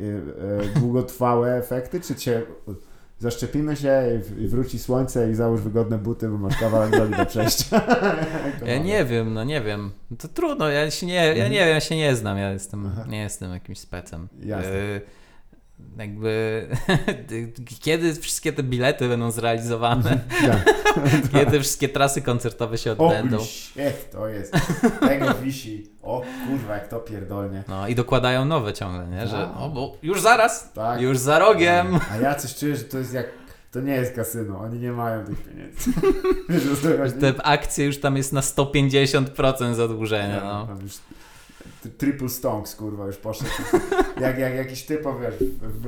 [0.76, 2.42] y, długotrwałe efekty, czy cię
[3.20, 7.82] zaszczepimy się i, wróci słońce i załóż wygodne buty, bo masz kawałek drogi do przejścia?
[8.60, 9.92] To Ja nie wiem, no nie wiem.
[10.20, 11.52] To trudno, ja się nie, ja Mhm.
[11.52, 14.28] nie wiem, ja się nie znam, ja jestem, nie jestem jakimś specem.
[14.40, 14.72] Jasne.
[14.72, 15.02] Y,
[15.98, 16.68] jakby
[17.80, 20.66] kiedy wszystkie te bilety będą zrealizowane, Tak.
[21.34, 23.40] kiedy wszystkie trasy koncertowe się O, odbędą.
[23.40, 24.54] shit, to jest,
[25.00, 27.64] tego wisi, o kurwa, jak to pierdolnie.
[27.68, 29.28] No i dokładają nowe ciągle, nie?
[29.28, 29.50] Że Tak.
[29.58, 31.02] o, bo już zaraz, Tak.
[31.02, 32.00] już za rogiem.
[32.12, 33.26] A ja coś czuję, że to jest jak,
[33.72, 35.92] to nie jest kasyno, oni nie mają tych pieniędzy.
[36.50, 36.64] Wiesz,
[37.16, 37.20] o?
[37.20, 40.68] Te akcje już tam jest na 150% zadłużenia, no.
[41.98, 43.50] Triple stonks, kurwa, już poszedł.
[44.22, 45.88] jak, jak jakiś typo, wiesz, w,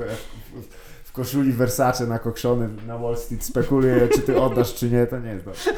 [1.04, 5.30] w, koszuli Versace nakokszony na Wall Street spekuluje, czy ty oddasz, czy nie, to nie
[5.30, 5.70] jest dobrze.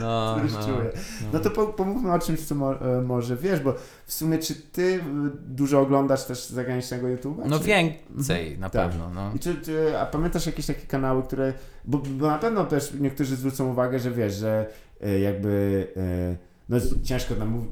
[0.00, 0.90] No, no, czuję.
[1.22, 1.28] no.
[1.32, 3.74] No to po, pomówmy o czymś, co mo, e, może wiesz, bo
[4.06, 5.00] w sumie czy ty y,
[5.46, 7.42] dużo oglądasz też zagranicznego YouTube'a?
[7.46, 7.64] No czy...
[7.64, 8.90] więcej na Tak.
[8.90, 9.32] pewno, no.
[9.34, 11.52] I czy, czy, a pamiętasz jakieś takie kanały, które.
[11.84, 14.66] Bo, bo na pewno też niektórzy zwrócą uwagę, że wiesz, że
[15.00, 15.86] e, jakby.
[15.96, 17.66] e, No ciężko nam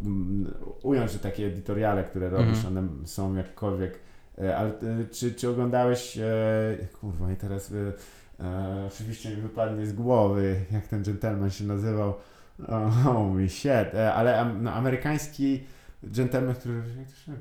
[0.83, 2.79] ująć, że takie editoriale, które robisz, Mhm.
[2.79, 3.99] one są jakkolwiek.
[4.39, 6.19] e, Ale e, czy, czy oglądałeś.
[6.19, 6.25] E,
[7.01, 7.73] kurwa, i teraz.
[7.73, 7.93] E,
[8.45, 12.15] e, oczywiście mi wypadnie z głowy, jak ten gentleman się nazywał.
[12.69, 13.95] Oh, holy shit.
[14.15, 15.65] Ale no, amerykański
[16.03, 16.75] gentleman, który.
[16.99, 17.33] Jak to się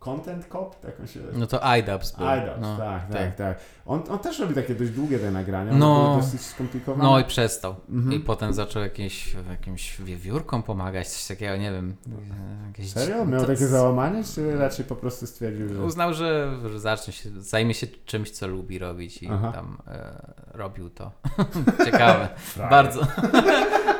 [0.00, 0.80] Content Cop?
[0.80, 1.20] Tak on się.
[1.32, 2.26] No to IDubbbz był.
[2.26, 3.58] iDubbbz, no, tak, tak, tak.
[3.86, 6.16] On, on też robi takie dość długie te nagrania, No.
[6.20, 7.04] dosyć skomplikowane.
[7.04, 7.74] No i przestał.
[7.90, 8.12] Mhm.
[8.12, 11.96] I potem zaczął jakieś, jakimś wiewiórkom pomagać, coś takiego, nie wiem.
[12.66, 13.24] Jakieś Serio?
[13.24, 15.80] Miał to- takie załamanie, czy raczej po prostu stwierdził, że...
[15.82, 19.52] Uznał, że że zacznie się, zajmie się czymś, co lubi robić i Aha.
[19.54, 21.10] tam e, robił to.
[21.86, 22.28] Ciekawe.
[22.70, 23.00] Bardzo.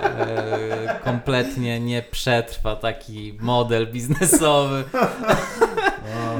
[0.02, 4.84] e, kompletnie nie przetrwa taki model biznesowy.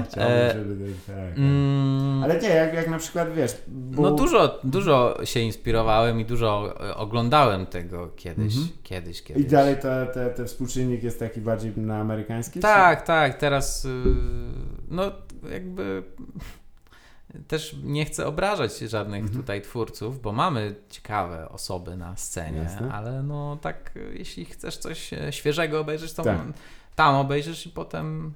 [0.01, 0.93] O, chciałbym, E, żeby...
[1.07, 1.39] Tak, tak.
[1.39, 3.53] Mm, Ale nie, jak, jak na przykład, wiesz...
[3.91, 8.73] No dużo, dużo się inspirowałem i dużo e, oglądałem tego kiedyś, Mhm.
[8.83, 9.43] kiedyś, kiedyś.
[9.43, 12.61] I dalej te, te, ten współczynnik jest taki bardziej na amerykański?
[12.61, 13.89] Tak, tak, teraz y,
[14.89, 15.13] no
[15.53, 16.03] jakby
[17.49, 19.41] też nie chcę obrażać żadnych Mhm.
[19.41, 22.93] tutaj twórców, bo mamy ciekawe osoby na scenie, Jasne.
[22.93, 26.39] ale no tak jeśli chcesz coś e, świeżego obejrzeć, to Tak.
[27.01, 28.35] Tam obejrzysz i potem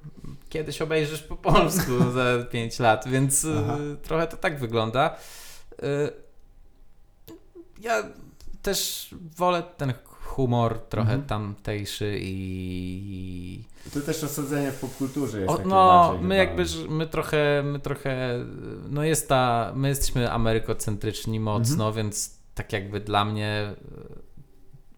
[0.49, 3.77] kiedyś obejrzysz po polsku za 5 lat, więc y, Aha.
[4.03, 5.15] trochę to tak wygląda.
[5.73, 6.11] Y,
[7.81, 8.03] Ja
[8.61, 9.93] też wolę ten
[10.23, 11.27] humor trochę Mhm.
[11.27, 13.63] tamtejszy i
[13.93, 17.79] To też osadzenie w popkulturze jest o, takie no, my chyba- jakby, my trochę, my
[17.79, 18.45] trochę,
[18.89, 21.93] no jest ta, my jesteśmy amerykocentryczni mocno, Mhm.
[21.95, 23.75] więc tak jakby dla mnie e,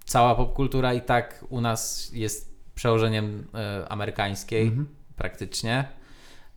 [0.05, 2.46] cała popkultura i tak u nas jest
[2.77, 4.87] przełożeniem e, amerykańskiej Mhm.
[5.15, 5.85] praktycznie.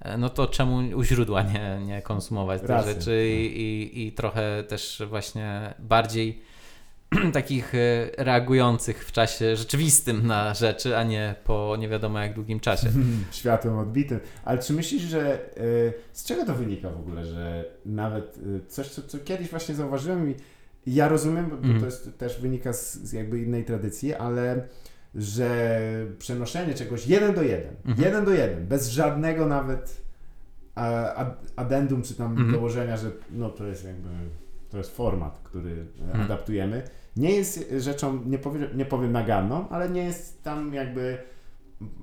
[0.00, 4.64] E, No to czemu u źródła nie, nie konsumować tych rzeczy i, i, i trochę
[4.68, 6.42] też właśnie bardziej
[7.32, 7.78] takich e,
[8.24, 12.88] reagujących w czasie rzeczywistym na rzeczy, a nie po nie wiadomo jak długim czasie.
[13.32, 14.20] światłem odbitym.
[14.44, 15.50] Ale czy myślisz, że
[16.12, 20.34] z czego to wynika w ogóle, że nawet coś, co, co kiedyś właśnie zauważyłem i
[20.86, 21.80] ja rozumiem, bo Mhm.
[21.80, 24.68] to jest, też wynika z, z jakby innej tradycji, ale
[25.14, 25.70] że
[26.18, 28.00] przenoszenie czegoś jeden do jeden, Mhm.
[28.08, 30.02] jeden do jeden, bez żadnego nawet
[31.56, 32.52] addendum czy tam Mhm.
[32.52, 34.08] dołożenia, że no to jest jakby,
[34.70, 36.20] to jest format, który e, Mhm.
[36.20, 36.82] adaptujemy,
[37.16, 41.18] nie jest rzeczą, nie powiem, nie powiem naganną, ale nie jest tam jakby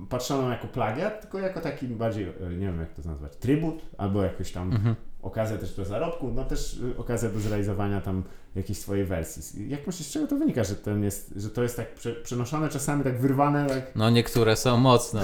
[0.08, 4.22] patrzoną jako plagiat, tylko jako taki bardziej, e, nie wiem jak to nazwać, trybut, albo
[4.22, 4.94] jakoś tam Mhm.
[5.28, 8.22] Okazja też do zarobku, no też y, okazja do zrealizowania tam
[8.54, 9.68] jakiejś swojej wersji.
[9.68, 12.68] Jak myślisz, z czego to wynika, że, ten jest, że to jest tak prze, przenoszone
[12.68, 15.20] czasami, tak wyrwane, tak No niektóre są mocno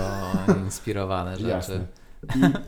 [0.64, 1.48] inspirowane rzeczy.
[1.48, 1.86] Jasne.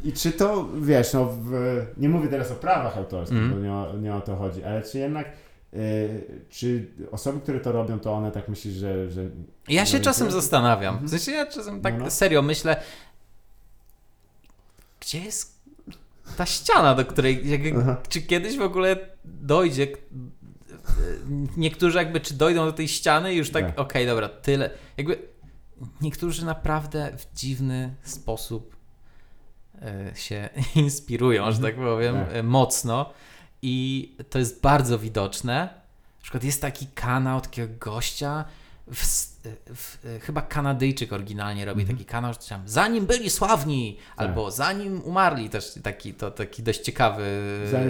[0.04, 1.50] I, I czy to, wiesz, no w,
[1.96, 3.50] nie mówię teraz o prawach autorskich, Mm.
[3.50, 5.26] bo nie o, nie o to chodzi, ale czy jednak,
[5.74, 9.10] y, czy osoby, które to robią, to one tak myślisz, że...
[9.10, 9.22] że
[9.68, 10.94] Ja się no, czasem to- zastanawiam.
[10.94, 11.06] Mhm.
[11.08, 12.10] W sensie ja czasem tak No, no.
[12.10, 12.76] serio myślę,
[15.00, 15.55] gdzie jest
[16.36, 17.50] ta ściana, do której.
[17.50, 17.96] Jak, Aha.
[18.08, 19.88] czy kiedyś w ogóle dojdzie.
[21.56, 23.78] Niektórzy jakby czy dojdą do tej ściany i już tak, Tak.
[23.78, 24.70] okej, dobra, tyle.
[24.96, 25.18] Jakby
[26.00, 28.76] niektórzy naprawdę w dziwny sposób
[29.82, 32.34] e, się inspirują, że tak powiem, Tak.
[32.34, 33.12] e, mocno.
[33.62, 35.54] I to jest bardzo widoczne.
[36.16, 38.44] Na przykład jest taki kanał takiego gościa,
[38.92, 39.04] w,
[40.22, 41.98] chyba Kanadyjczyk oryginalnie robi Mhm.
[41.98, 44.28] taki kanał, że tam zanim byli sławni, Tak.
[44.28, 47.22] albo zanim umarli, też taki, to taki dość ciekawy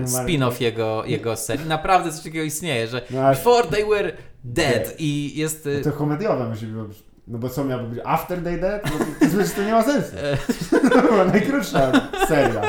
[0.05, 0.61] spin-off tak.
[0.61, 1.67] jego, jego serii.
[1.67, 4.13] Naprawdę coś takiego istnieje, że No, before they were
[4.45, 4.95] dead Dead.
[5.01, 5.67] i jest...
[5.67, 6.99] y, No to komediowe musi być,
[7.29, 8.83] no bo co miałby być after they dead?
[8.85, 8.91] No,
[9.29, 10.17] to, to, to nie ma sensu.
[10.17, 10.37] E.
[10.91, 11.93] To była najkrótsza
[12.29, 12.63] seria.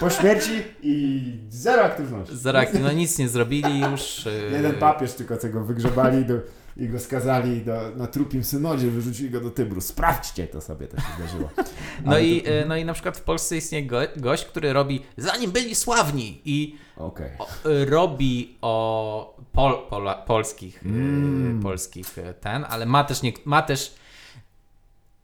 [0.00, 0.50] Po śmierci
[0.82, 2.36] i zero aktywności.
[2.36, 4.28] z reakcji, no nic nie zrobili już.
[4.52, 6.34] Jeden papież tylko co go wygrzebali do,
[6.76, 9.80] i go skazali do, na trupim synodzie, wyrzucili go do Tybru.
[9.80, 11.50] Sprawdźcie, to sobie to się zdarzyło.
[12.04, 14.72] No Ale i, to- y, no i na przykład w Polsce istnieje go, gość, który
[14.72, 17.30] robi zanim byli sławni i Okej.
[17.38, 17.46] o,
[17.86, 21.60] robi o pol, pola, polskich, y, Mm.
[21.62, 23.94] polskich y, ten, ale ma też, nie, ma też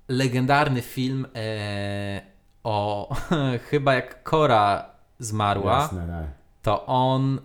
[0.09, 2.21] legendarny film e,
[2.65, 3.15] o
[3.71, 6.27] chyba jak Kora zmarła, Jasne, tak.
[6.63, 7.41] to on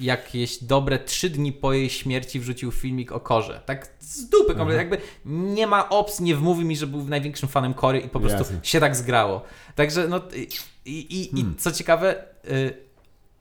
[0.00, 3.60] jakieś dobre trzy dni po jej śmierci wrzucił filmik o Korze.
[3.66, 7.74] Tak z dupy kompletnie, jakby nie ma opcji, nie wmówi mi, że był największym fanem
[7.74, 8.58] Kory i po prostu Jasne.
[8.62, 9.42] się tak zgrało.
[9.74, 10.48] Także no i,
[10.90, 11.56] i, i, Hmm.
[11.58, 12.88] co ciekawe, y,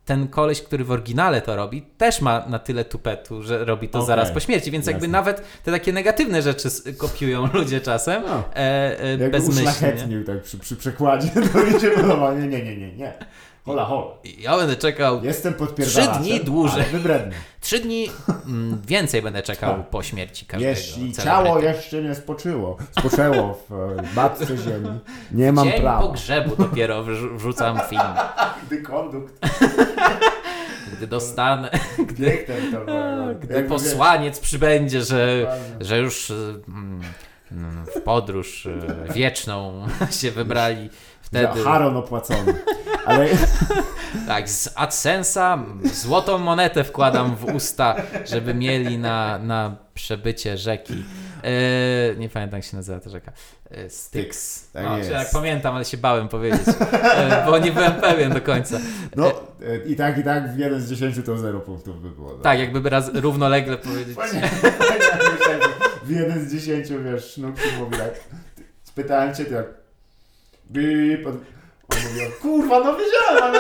[0.06, 3.98] ten koleś, który w oryginale to robi, też ma na tyle tupetu, że robi to
[4.00, 4.08] Okej.
[4.08, 5.12] zaraz po śmierci, więc jakby Jasne.
[5.18, 8.44] nawet te takie negatywne rzeczy kopiują ludzie czasem, No.
[8.56, 10.24] e, e, Jakby bezmyślnie.
[10.26, 12.34] tak przy, przy przekładzie, to mi się podoba.
[12.34, 13.14] Nie, nie, nie, nie, nie.
[13.68, 14.06] Hola, hola.
[14.40, 16.84] Ja będę czekał Jestem podpierdalaczem, Trzy dni dłużej.
[16.92, 17.36] wybredny.
[17.62, 18.10] Trzy dni
[18.48, 19.90] mm, więcej będę czekał Tak.
[19.90, 20.70] po śmierci każdego.
[20.70, 21.22] Jeśli celebryty.
[21.24, 25.00] ciało jeszcze nie spoczyło, spoczęło w e, matce ziemi,
[25.32, 26.02] nie mam Dzień prawa.
[26.02, 28.02] pogrzebu dopiero wrzu- wrzucam film.
[28.68, 29.34] Gdy kondukt,
[30.98, 31.70] Gdy dostanę,
[32.08, 32.46] gdy
[33.40, 36.32] Jakby, posłaniec przybędzie, że, że już
[36.68, 37.02] mm,
[37.96, 38.80] w podróż y,
[39.14, 39.88] wieczną
[40.22, 40.98] się wybrali wiesz,
[41.28, 41.64] wtedy.
[41.64, 42.54] Za Haron opłacony.
[43.06, 43.28] Ale
[44.28, 45.64] Tak, z AdSense'a
[45.94, 51.04] złotą monetę wkładam w usta, żeby mieli na, na przebycie rzeki.
[51.44, 53.32] E, nie pamiętam jak się nazywa ta rzeka.
[53.72, 54.64] E, Styx.
[54.72, 55.10] Tak no, jest.
[55.10, 56.62] czy jak pamiętam, ale się bałem powiedzieć,
[56.92, 58.80] e, bo nie byłem pewien do końca.
[59.16, 62.34] no e, i tak, i tak w 1 z 10 to 0 punktów by było.
[62.34, 64.16] Tak, jakby raz równolegle powiedzieć.
[64.22, 65.70] Właśnie, tak myślałem, że
[66.04, 68.20] w 1 z 10 wiesz, się mówi tak.
[68.84, 69.87] Spytałem cię, ty jak
[70.72, 71.40] bip, on
[71.94, 73.60] mówił, kurwa, no wiedziałem, ale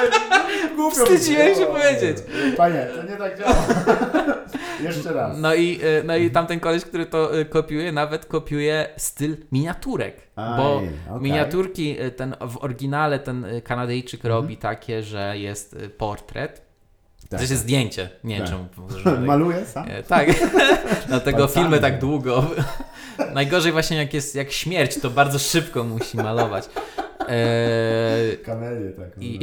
[0.75, 2.17] głupio Wstydziłem mi się powiedzieć.
[2.57, 3.55] Panie, to nie tak działa.
[4.83, 5.37] Jeszcze raz.
[5.37, 10.15] No i, e, no i tamten koleś, który to e, kopiuje, nawet kopiuje styl miniaturek.
[10.35, 11.21] bo Aj, okej.
[11.21, 14.33] miniaturki, e, ten w oryginale ten Kanadyjczyk Mhm.
[14.33, 16.66] robi takie, że jest portret.
[17.29, 17.39] Tak.
[17.39, 18.09] To jest zdjęcie.
[18.23, 18.55] Nie wiem, Tak.
[18.55, 18.67] czemu.
[19.65, 19.85] sam?
[19.89, 20.27] E, Tak,
[21.07, 21.63] dlatego Palcami.
[21.63, 22.45] filmy tak długo.
[23.33, 26.69] Najgorzej właśnie jak jest jak śmierć, to bardzo szybko musi malować.
[27.29, 29.09] E, Kamelię tak.
[29.23, 29.39] I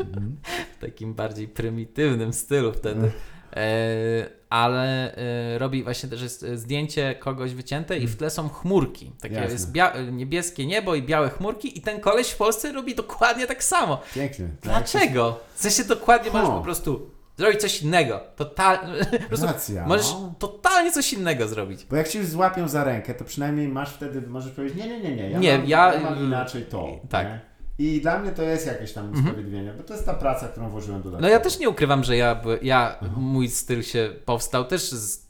[0.00, 0.36] Mhm.
[0.78, 3.10] w takim bardziej prymitywnym stylu wtedy.
[3.58, 9.12] E, ale e, robi właśnie też jest zdjęcie kogoś wycięte i w tle są chmurki.
[9.20, 9.52] Takie Jasne.
[9.52, 9.72] jest
[10.12, 14.00] niebieskie niebo i białe chmurki i ten koleś w Polsce robi dokładnie tak samo.
[14.14, 14.48] Pięknie.
[14.62, 15.40] Dlaczego?
[15.54, 18.20] W sensie dokładnie możesz po prostu zrobić coś innego.
[18.36, 18.78] Total...
[19.22, 19.86] po prostu Racja.
[19.86, 20.34] możesz no.
[20.38, 21.86] totalnie coś innego zrobić.
[21.90, 25.00] Bo jak cię już złapią za rękę, to przynajmniej masz wtedy, możesz powiedzieć, nie, nie,
[25.00, 26.88] nie, nie, ja, Nie, mam, ja- ja mam inaczej to.
[27.10, 27.26] tak.
[27.26, 27.47] Nie?
[27.78, 31.02] I dla mnie to jest jakieś tam usprawiedliwienie, bo to jest ta praca, którą włożyłem
[31.02, 31.22] dodatkowo.
[31.22, 35.26] No ja też nie ukrywam, że ja, ja mój styl się powstał też z,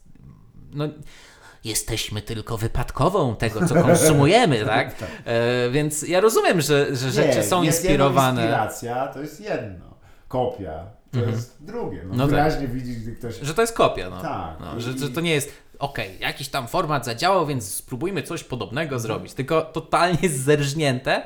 [0.73, 0.85] no,
[1.63, 4.95] jesteśmy tylko wypadkową tego, co konsumujemy, tak?
[5.25, 8.41] E, więc ja rozumiem, że, że rzeczy nie, są jest inspirowane.
[8.41, 9.85] Inspiracja to jest jedno,
[10.27, 11.35] kopia to Mhm.
[11.35, 12.01] jest drugie.
[12.05, 12.29] No, No tak.
[12.29, 13.39] wyraźnie widzisz, gdy ktoś...
[13.41, 14.21] Że to jest kopia, no.
[14.21, 14.57] Tak.
[14.59, 18.83] no że, że to nie jest, okej, jakiś tam format zadziałał, więc spróbujmy coś podobnego
[18.95, 18.99] Mhm.
[19.01, 19.33] zrobić.
[19.33, 21.21] Tylko totalnie zerżnięte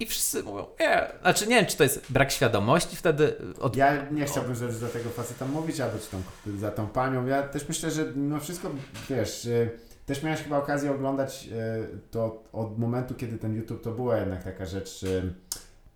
[0.00, 1.06] i wszyscy mówią, nie.
[1.20, 3.76] Znaczy nie wiem, czy to jest brak świadomości wtedy od...
[3.76, 6.22] Ja nie chciałbym za, za tego faceta mówić, albo czy tą,
[6.58, 7.26] za tą panią.
[7.26, 8.70] Ja też myślę, że mimo wszystko,
[9.10, 9.70] wiesz, y,
[10.06, 14.44] też miałeś chyba okazję oglądać y, to od momentu, kiedy ten YouTube to była jednak
[14.44, 15.34] taka rzecz y,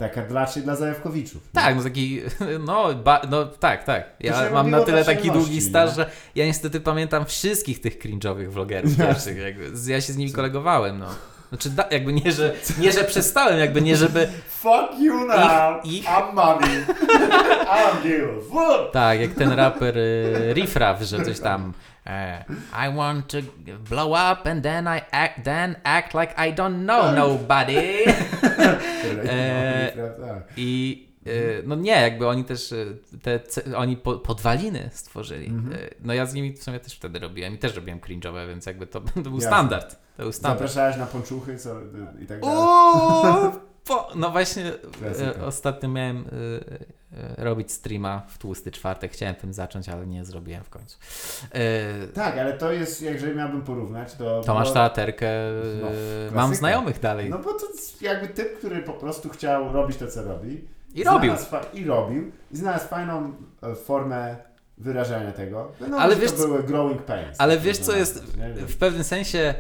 [0.00, 1.48] Taka dla, czy dla zajawkowiczów.
[1.52, 2.20] Tak, no taki,
[2.66, 4.10] no, ba, no tak, tak.
[4.20, 8.90] Ja mam na tyle taki długi staż, że ja niestety pamiętam wszystkich tych cringe'owych vlogerów
[8.90, 9.06] Jasne.
[9.06, 9.38] pierwszych.
[9.38, 11.06] Jakby, ja się z nimi kolegowałem, no.
[11.50, 14.28] Znaczy, da, jakby nie, że, nie, że przestałem, jakby nie, żeby...
[14.48, 15.84] Fuck you now!
[15.84, 16.84] Ich- ich- I'm money!
[17.66, 18.28] I'm deal!
[18.52, 18.92] Fuck!
[18.92, 21.72] Tak, jak ten raper y, Riff Raff, że coś tam...
[22.06, 22.44] e,
[22.90, 23.38] I want to
[23.90, 28.04] blow up and then I act, then act like I don't know nobody.
[29.28, 30.42] E, tak.
[30.56, 31.09] I e,
[31.64, 32.86] no nie, jakby oni też e,
[33.22, 33.40] te,
[33.76, 35.46] oni po, podwaliny stworzyli.
[35.46, 35.74] Mhm.
[35.74, 38.66] E, No ja z nimi w sumie też wtedy robiłem i też robiłem cringe'owe, więc
[38.66, 39.46] jakby to, to był Jasne.
[39.48, 39.96] standard.
[40.16, 40.60] To był standard.
[40.60, 41.76] Zapraszałeś na ponczuchy co,
[42.22, 42.56] i tak dalej.
[42.56, 43.52] Uuu,
[43.84, 45.40] po, no właśnie Klasyka.
[45.40, 49.12] e, ostatnio miałem e, e, robić streama w tłusty czwartek.
[49.12, 50.98] Chciałem tym zacząć, ale nie zrobiłem w końcu.
[51.54, 54.40] E, Tak, ale to jest, jeżeli miałbym porównać, to...
[54.40, 55.28] to masz było- teaterkę.
[55.28, 55.52] e,
[56.30, 57.30] No, mam znajomych dalej.
[57.30, 57.66] No bo to
[58.00, 60.64] jakby typ, który po prostu chciał robić to, co robi.
[60.94, 61.32] I robił.
[61.36, 62.32] Znalazł I robił.
[62.52, 63.32] I znalazł fajną
[63.62, 64.36] e, formę
[64.78, 65.72] wyrażania tego.
[65.88, 67.36] No, Ale że wiesz to co- były growing pains.
[67.40, 68.24] Ale wiesz co jest
[68.56, 69.54] w pewnym sensie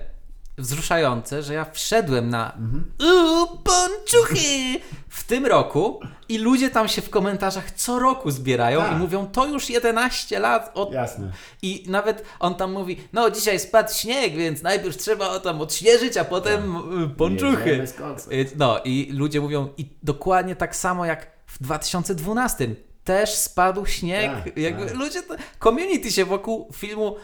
[0.58, 2.84] wzruszające, że ja wszedłem na Mhm.
[3.00, 8.92] uuu, ponczuchy w tym roku i ludzie tam się w komentarzach co roku zbierają Tak.
[8.92, 10.92] i mówią, to już 11 lat od...
[10.92, 11.32] Jasne.
[11.62, 16.24] I nawet on tam mówi, no dzisiaj spadł śnieg, więc najpierw trzeba tam odśnieżyć, a
[16.24, 17.84] potem y, ponczuchy.
[18.32, 22.68] Y, No i ludzie mówią, i dokładnie tak samo jak w 2012
[23.04, 24.30] też spadł śnieg.
[24.44, 24.94] Tak, Jakby tak.
[24.94, 25.34] ludzie, to,
[25.64, 27.16] community się wokół filmu,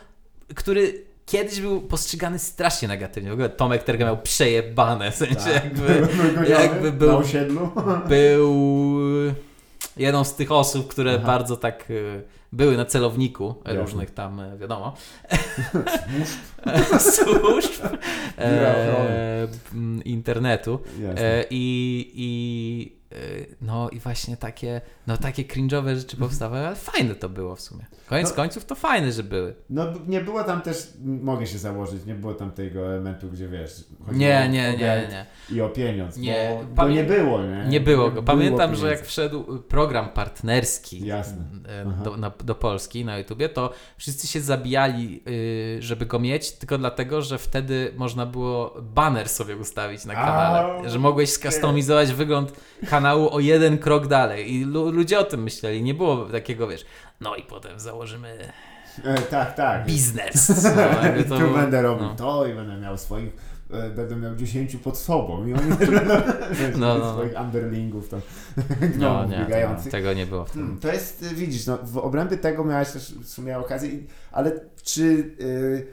[0.55, 3.31] który kiedyś był postrzegany strasznie negatywnie.
[3.31, 5.55] W ogóle Tomek Terga miał przejebane, w sensie Tak.
[5.55, 6.09] jakby
[6.49, 7.70] jakby był- Na osiedlu.
[8.09, 8.55] był
[9.97, 11.27] jedną z tych osób, które Aha.
[11.27, 12.22] bardzo tak y,
[12.53, 14.97] były na celowniku różnych tam, y, wiadomo,
[17.01, 17.85] służb
[18.39, 19.49] e,
[20.05, 20.79] internetu.
[21.16, 23.16] E, I, i e,
[23.61, 27.85] no i właśnie takie, no takie cringe'owe rzeczy powstawały, ale fajne to było w sumie.
[28.09, 28.37] Koniec No.
[28.37, 29.55] końców to fajne, że były.
[29.71, 33.85] No nie było tam też, mogę się założyć, nie było tam tego elementu, gdzie wiesz,
[34.13, 34.79] Nie, nie, nie,
[35.11, 35.27] nie.
[35.51, 36.17] I o pieniądz.
[36.17, 37.65] Nie, Bo, bo nie było, nie?
[37.69, 38.23] Nie było go.
[38.23, 41.25] Pamiętam, że jak wszedł program partnerski e,
[42.05, 46.79] do, na, do Polski na YouTubie, to wszyscy się zabijali, y, żeby go mieć, tylko
[46.79, 50.83] dlatego, że wtedy można było banner sobie ustawić na kanale.
[50.87, 52.53] A, że mogłeś skustomizować wygląd
[52.91, 54.53] kanału o jeden krok dalej.
[54.55, 55.83] I lu- ludzie o tym myśleli.
[55.83, 56.85] Nie było takiego, wiesz,
[57.21, 58.53] no i potem założymy
[59.05, 59.87] E, tak, tak.
[59.87, 60.49] biznes.
[60.77, 62.14] No, jakby tu to- będę robił no.
[62.14, 63.37] to i będę miał swoich,
[63.71, 66.14] e, będę miał 10 pod sobą i oni też będą
[66.77, 67.12] No, no, no.
[67.12, 68.21] swoich underlingów tam
[68.57, 69.93] No gnomów nie, to, biegających.
[69.93, 70.61] tego nie było w tym.
[70.62, 73.91] Hmm, to jest, widzisz, no, w obrębie tego miałeś też w sumie okazję,
[74.33, 74.53] ale
[74.83, 75.03] czy,
[75.41, 75.87] y,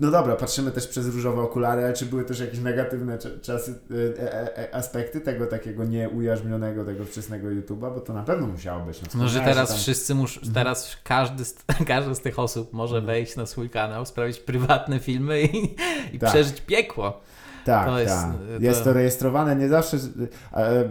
[0.00, 3.74] no dobra, patrzymy też przez różowe okulary, ale czy były też jakieś negatywne cza- czasy,
[3.90, 8.84] y, e, e, aspekty tego takiego nieujarzmionego, tego wczesnego YouTube'a, bo to na pewno musiało
[8.86, 8.98] być.
[9.02, 11.54] No, że wspomniałeś, teraz tam- wszyscy muszą, teraz każdy z,
[11.88, 13.06] każdy z tych osób może Mhm.
[13.06, 15.74] wejść na swój kanał, sprawić prywatne filmy i,
[16.14, 16.30] i Tak.
[16.30, 17.20] przeżyć piekło.
[17.64, 18.30] Tak, To jest, tak.
[18.60, 19.96] y, Jest to- to rejestrowane, nie zawsze.
[20.52, 20.88] E,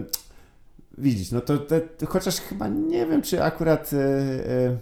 [0.97, 1.75] widzisz, no to, to
[2.07, 4.77] chociaż chyba nie wiem, czy akurat e, e,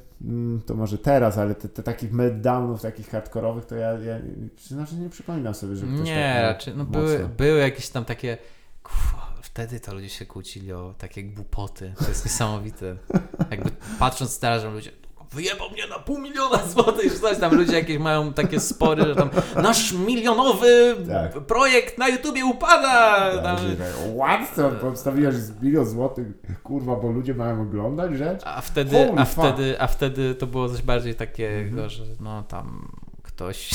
[0.65, 4.19] to może teraz, ale te, te takich meltdownów, takich hardkorowych, to ja, ja
[4.55, 6.73] przyznam, że nie przypominam sobie, że ktoś Nie, tak raczej.
[6.77, 6.99] No, mocno.
[7.01, 8.37] były, były jakieś tam takie.
[9.41, 11.93] Wtedy to ludzie się kłócili o takie głupoty.
[11.99, 12.95] To jest niesamowite.
[13.51, 14.91] Jakby patrząc teraz, że ludzie.
[15.33, 17.55] Wyjebał mnie na pół miliona złotych, czy coś tam.
[17.55, 21.31] Ludzie jakieś mają takie spory, że tam nasz milionowy Tak.
[21.45, 23.19] projekt na YouTubie upada.
[23.35, 24.73] Tak, Tam, że tak?
[24.81, 26.27] Postawiłeś milion złotych,
[26.63, 28.41] kurwa, bo ludzie mają oglądać rzecz?
[28.45, 29.37] A wtedy, Holy a fuck.
[29.37, 29.53] Mhm.
[29.55, 32.91] wtedy, a wtedy to było coś bardziej takiego, że no tam
[33.23, 33.69] ktoś.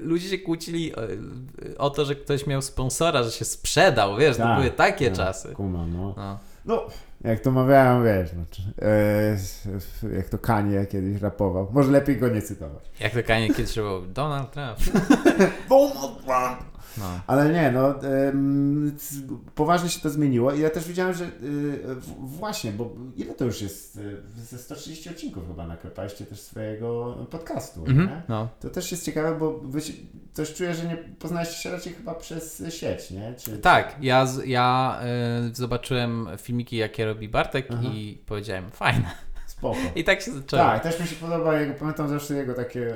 [0.00, 1.00] Ludzie się kłócili o,
[1.78, 5.16] o to, że ktoś miał sponsora, że się sprzedał, wiesz, to Tak, były takie tak,
[5.16, 5.48] czasy.
[5.48, 6.14] Kumam, no.
[6.16, 6.38] No.
[6.64, 6.86] No,
[7.24, 8.62] jak to mawiałem, wiesz, no, czy-
[10.10, 11.68] e, jak to Kanye kiedyś rapował.
[11.72, 12.90] Może lepiej go nie cytować.
[13.00, 14.78] Jak to Kanye kiedyś było Donald Trump.
[15.68, 16.73] Donald Trump!
[16.98, 17.20] No.
[17.26, 17.94] Ale nie, no
[19.54, 21.30] poważnie się to zmieniło i ja też widziałem, że y,
[22.18, 23.96] właśnie, bo ile to już jest?
[23.96, 28.22] y, Ze 130 odcinków chyba naklepaliście też swojego podcastu, nie?
[28.28, 28.48] no.
[28.60, 29.92] To też jest ciekawe, bo wy się,
[30.34, 33.34] też czuję, że nie poznaliście się raczej chyba przez sieć, nie?
[33.38, 35.00] Czy, Tak, ja, ja
[35.50, 37.80] y, zobaczyłem filmiki, jakie robi Bartek Aha.
[37.84, 39.10] i powiedziałem, fajne.
[39.46, 39.78] Spoko.
[39.96, 40.62] I tak się zaczęło.
[40.62, 42.94] Tak, też mi się podoba, jego, pamiętam zawsze jego takie,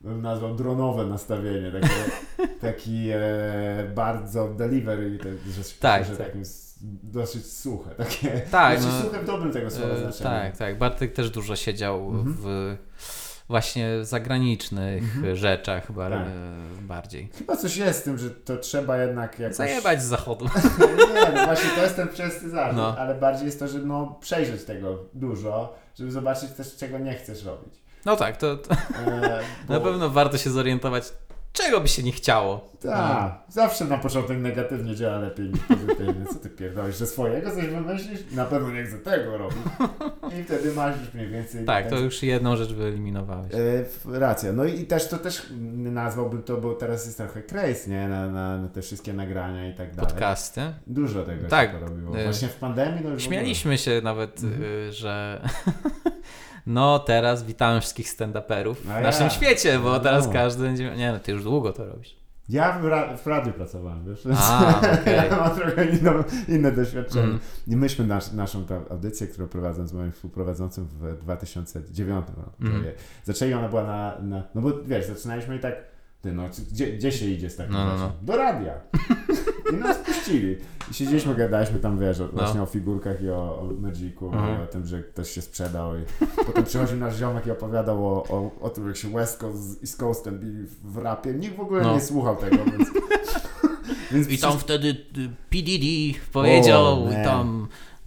[0.00, 1.94] bym nazwał dronowe nastawienie, takie,
[2.70, 3.18] taki e,
[3.94, 6.26] bardzo delivery, te, że, Tak, że tak.
[6.26, 6.42] takim
[7.02, 10.22] dosyć suche, takie, Tak, znaczy no, suche w dobrym tego słowa E, znaczeniu.
[10.30, 10.78] tak, tak.
[10.78, 12.36] Bartek też dużo siedział Mhm.
[12.38, 12.76] w,
[13.48, 15.02] właśnie zagranicznych
[15.36, 16.26] rzeczach chyba Tak.
[16.26, 17.28] e, bardziej.
[17.38, 19.56] Chyba coś jest z tym, że to trzeba jednak jakoś...
[19.56, 20.44] Zajebać z zachodu.
[21.14, 22.96] Nie, no właśnie to jest ten częsty zarzut, No.
[22.98, 27.44] ale bardziej jest to, że no przejrzeć tego dużo, żeby zobaczyć też, czego nie chcesz
[27.44, 27.74] robić.
[28.04, 28.74] No tak, to, to
[29.06, 31.04] E, na pewno warto się zorientować,
[31.52, 32.68] czego by się nie chciało.
[32.82, 36.26] Tak, zawsze na początek negatywnie działa lepiej niż pozytywnie.
[36.32, 38.20] Co ty pierdolisz, że swojego coś wymyślisz?
[38.32, 39.58] Na pewno nie chcę tego robić.
[40.40, 41.64] I wtedy masz już mniej więcej...
[41.64, 43.52] Tak, ten- to już jedną rzecz wyeliminowałeś.
[43.54, 44.52] E, racja.
[44.52, 48.08] No i też to też nazwałbym to, bo teraz jest trochę craze, nie?
[48.08, 50.10] Na, na, na te wszystkie nagrania i tak dalej.
[50.12, 50.60] Podcasty.
[50.86, 51.72] Dużo tego Tak.
[51.72, 52.18] się porobiło.
[52.18, 54.62] E, Właśnie w pandemii to już w Śmialiśmy się nawet, Mhm.
[54.62, 55.42] y, że
[56.68, 59.30] no teraz witamy wszystkich stand-uperów A w naszym ja.
[59.30, 60.00] świecie, bo No.
[60.00, 60.96] teraz każdy będzie...
[60.96, 62.18] Nie no, ty już długo to robisz.
[62.48, 64.24] Ja w, ra- w radiu pracowałem, wiesz?
[64.40, 65.16] A, okej.
[65.30, 67.24] Ja mam trochę inną, inne doświadczenie.
[67.24, 67.38] Mm.
[67.66, 72.50] I myśmy nasz, naszą tę audycję, którą prowadzę z moim współprowadzącym w 2009 roku.
[72.60, 72.84] Mhm.
[73.24, 74.42] Zaczęli ona była na, na...
[74.54, 75.74] No bo wiesz, zaczynaliśmy i tak...
[76.22, 76.42] Ty no,
[76.72, 78.12] gdzie, gdzie się idzie z takim No, no, no.
[78.22, 78.74] Do radia.
[79.72, 80.56] I nas puścili.
[80.90, 84.60] I siedzieliśmy, gadaliśmy tam, wiesz, o, właśnie o figurkach i o, o Magicu Mhm.
[84.60, 85.96] i o tym, że ktoś się sprzedał.
[85.96, 86.00] I
[86.46, 89.82] potem przychodził nasz ziomek i opowiadał o, o, o tym, jak się West Coast z
[89.82, 91.34] East Coastem bili w rapie.
[91.34, 91.94] Nikt w ogóle No.
[91.94, 92.88] nie słuchał tego, więc...
[94.12, 94.94] więc I tam wtedy y,
[95.50, 95.86] PDD
[96.32, 97.24] powiedział, O, i nie.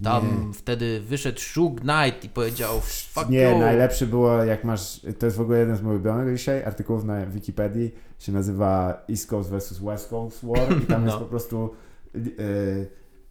[0.02, 0.54] Tam, Nie.
[0.54, 2.80] wtedy wyszedł Shug Knight i powiedział
[3.14, 3.58] fuck Nie, you.
[3.58, 7.26] najlepszy było jak masz, to jest w ogóle jeden z moich ulubionych dzisiaj artykułów na
[7.26, 11.06] Wikipedii, się nazywa East Coast vs West Coast War i tam No.
[11.06, 11.74] jest po prostu
[12.16, 12.20] e,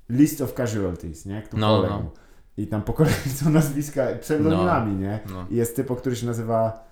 [0.10, 1.42] list of casualties, nie?
[1.42, 1.94] Kto No, poległ.
[1.94, 2.12] no.
[2.58, 5.20] I tam po kolei są nazwiska pseudonimami, nie?
[5.30, 5.46] No.
[5.50, 6.84] I jest typ, który się nazywa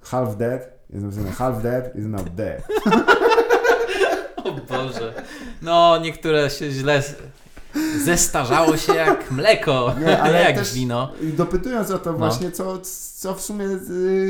[0.00, 2.62] Half Dead, jest napisane Half Dead is now dead.
[4.44, 5.14] O Boże.
[5.62, 7.02] No, niektóre się źle...
[8.04, 11.12] Zestarzało się jak mleko, Nie, ale jak wino.
[11.22, 12.18] I dopytując o to No.
[12.18, 12.78] właśnie, co,
[13.16, 13.66] co w sumie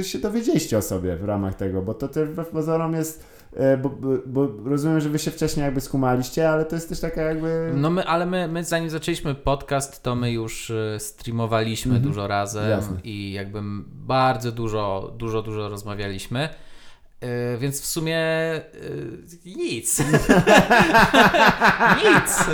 [0.01, 3.25] y, się dowiedzieliście o sobie w ramach tego, bo to też wbrew pozorom jest,
[3.57, 7.01] e, bo, bo, bo rozumiem, że wy się wcześniej jakby skumaliście, ale to jest też
[7.01, 7.73] taka jakby...
[7.75, 12.11] No my, ale my, my zanim zaczęliśmy podcast, to my już y, streamowaliśmy Mhm.
[12.13, 12.97] dużo razem Jasne.
[13.05, 16.49] i jakby bardzo dużo, dużo, dużo rozmawialiśmy.
[17.23, 18.21] Y, więc w sumie
[18.75, 19.99] y, nic.
[22.05, 22.45] nic.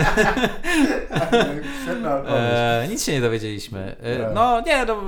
[2.29, 3.97] E, nic się nie dowiedzieliśmy.
[4.01, 4.97] E, no nie, no,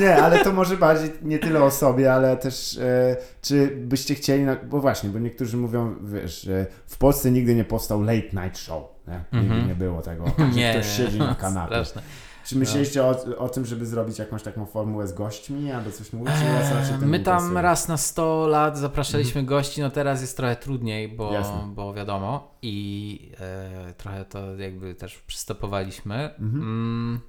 [0.00, 4.42] Nie, ale to może bardziej nie tyle o sobie, ale też e, czy byście chcieli,
[4.44, 8.58] na, bo właśnie, bo niektórzy mówią, wiesz, że w Polsce nigdy nie powstał late night
[8.58, 9.20] show, nie?
[9.32, 9.68] Nigdy Mhm.
[9.68, 11.68] nie było tego, że nie, ktoś siedzi na kanapie.
[11.84, 12.02] Straszne.
[12.48, 16.34] Czy myśleliście o, o tym, żeby zrobić jakąś taką formułę z gośćmi, albo coś mówić,
[16.34, 17.62] Eee, My tam interesuje?
[17.62, 21.70] raz na 100 lat zapraszaliśmy gości, no teraz jest trochę trudniej, bo, Jasne.
[21.74, 26.14] bo wiadomo i e, trochę to jakby też przystopowaliśmy.
[26.38, 26.62] Mhm.
[26.62, 27.20] Mm,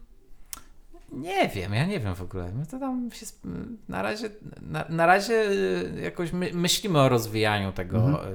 [1.12, 2.52] nie wiem, ja nie wiem w ogóle.
[2.72, 3.26] To tam się
[3.90, 4.30] na razie,
[4.62, 5.34] na, na razie
[5.98, 8.16] e, jakoś my, myślimy o rozwijaniu tego Mhm.
[8.16, 8.28] e,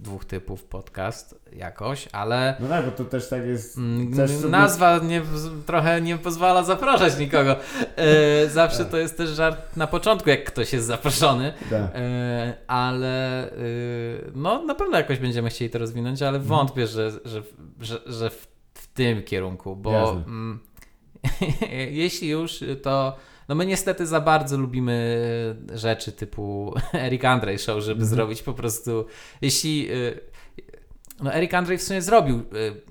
[0.00, 3.78] dwóch typów podcast jakoś, ale No tak, bo to też tak jest...
[3.78, 5.22] Mm, też sobie- Nazwa nie,
[5.66, 7.56] trochę nie pozwala zapraszać nikogo.
[7.96, 11.52] E, zawsze to jest też żart na początku, jak ktoś jest zaproszony.
[11.70, 11.90] Tak.
[11.94, 13.56] E, ale e,
[14.34, 17.42] no na pewno jakoś będziemy chcieli to rozwinąć, ale wątpię, że, że,
[17.80, 20.24] że, że w, w tym kierunku, bo Jasne.
[21.24, 21.52] Mm,
[22.02, 23.16] jeśli już, to
[23.48, 25.16] no my niestety za bardzo lubimy
[25.74, 28.08] rzeczy typu Eric Andre Show, żeby Mhm.
[28.08, 29.06] zrobić po prostu,
[29.40, 29.94] jeśli e,
[31.22, 32.42] no Eric Andre w sumie zrobił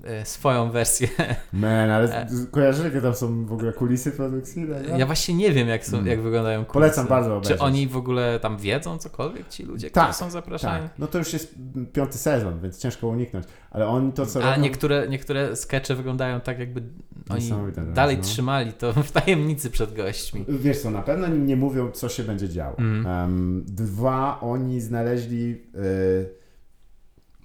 [0.04, 1.08] e, e, swoją wersję.
[1.52, 4.66] Man, ale z- kojarzysz, jakie tam są w ogóle kulisy produkcji?
[4.66, 4.96] tego?
[4.96, 6.08] Ja właśnie nie wiem, jak, są, Mm.
[6.08, 6.72] jak wyglądają kulisy.
[6.72, 7.60] Polecam bardzo Czy obejrzeć.
[7.60, 10.82] oni w ogóle tam wiedzą cokolwiek, ci ludzie, Tak, którzy są zapraszani?
[10.88, 11.54] Tak, no to już jest
[11.92, 13.46] piąty sezon, więc ciężko uniknąć.
[13.70, 14.62] Ale oni to, co A robią...
[14.62, 16.82] niektóre, niektóre skecze wyglądają tak, jakby
[17.30, 18.22] oni teraz, dalej no.
[18.22, 20.44] trzymali to w tajemnicy przed gośćmi.
[20.48, 22.78] Wiesz co, na pewno nie mówią, co się będzie działo.
[22.78, 23.06] Mhm.
[23.06, 26.41] Em, dwa, oni znaleźli e,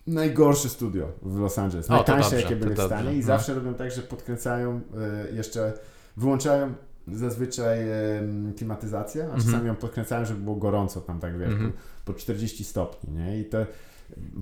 [0.07, 1.89] najgorsze studio w Los Angeles.
[1.89, 3.23] Najtańsze, jakie byli w stanie i no.
[3.25, 4.81] zawsze robią tak, że podkręcają
[5.31, 5.73] e, jeszcze,
[6.17, 6.73] wyłączają
[7.13, 7.79] zazwyczaj
[8.57, 9.43] klimatyzację, a Mhm.
[9.45, 11.71] czasami ją podkręcają, żeby było gorąco tam tak, wiesz, Mhm.
[12.05, 13.39] po, po 40 stopni, nie?
[13.39, 13.57] I to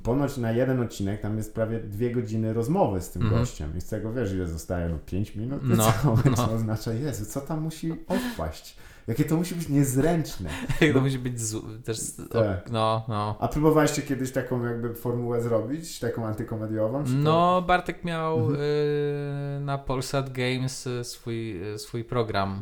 [0.04, 3.42] ponoć na jeden odcinek tam jest prawie dwie godziny rozmowy z tym Mhm.
[3.42, 5.62] gościem i z tego wiesz, ile zostaje, no 5 minut?
[5.64, 6.36] No, co, no.
[6.38, 8.78] co oznacza, Jezu, co tam musi odpaść?
[9.08, 10.50] Jakie to musi być niezręczne.
[10.94, 12.00] to musi być zł- też,
[12.32, 12.72] Tak.
[12.72, 13.36] no, no.
[13.40, 17.04] A próbowaliście kiedyś taką jakby formułę zrobić, taką antykomediową?
[17.08, 18.60] No, Bartek miał Mhm.
[18.62, 22.62] y, na Polsat Games y, swój, y, swój program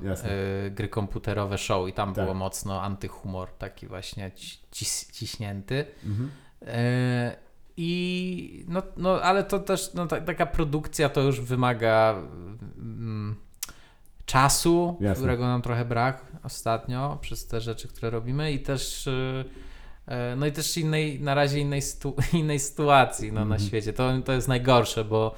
[0.68, 2.24] y, gry komputerowe show i tam Tak.
[2.24, 5.86] było mocno antyhumor taki właśnie ci, cis, ciśnięty.
[6.06, 6.30] Mhm.
[6.68, 7.36] E,
[7.78, 12.15] I no, no ale to też no, ta, taka produkcja to już wymaga
[12.78, 13.36] mm,
[14.26, 15.16] czasu, Jasne.
[15.22, 19.45] którego nam trochę brak ostatnio przez te rzeczy, które robimy i też y,
[20.08, 23.62] e, no i też innej, na razie innej, sytu, innej sytuacji no, na Mhm.
[23.62, 23.94] świecie.
[23.94, 25.36] To, to jest najgorsze, bo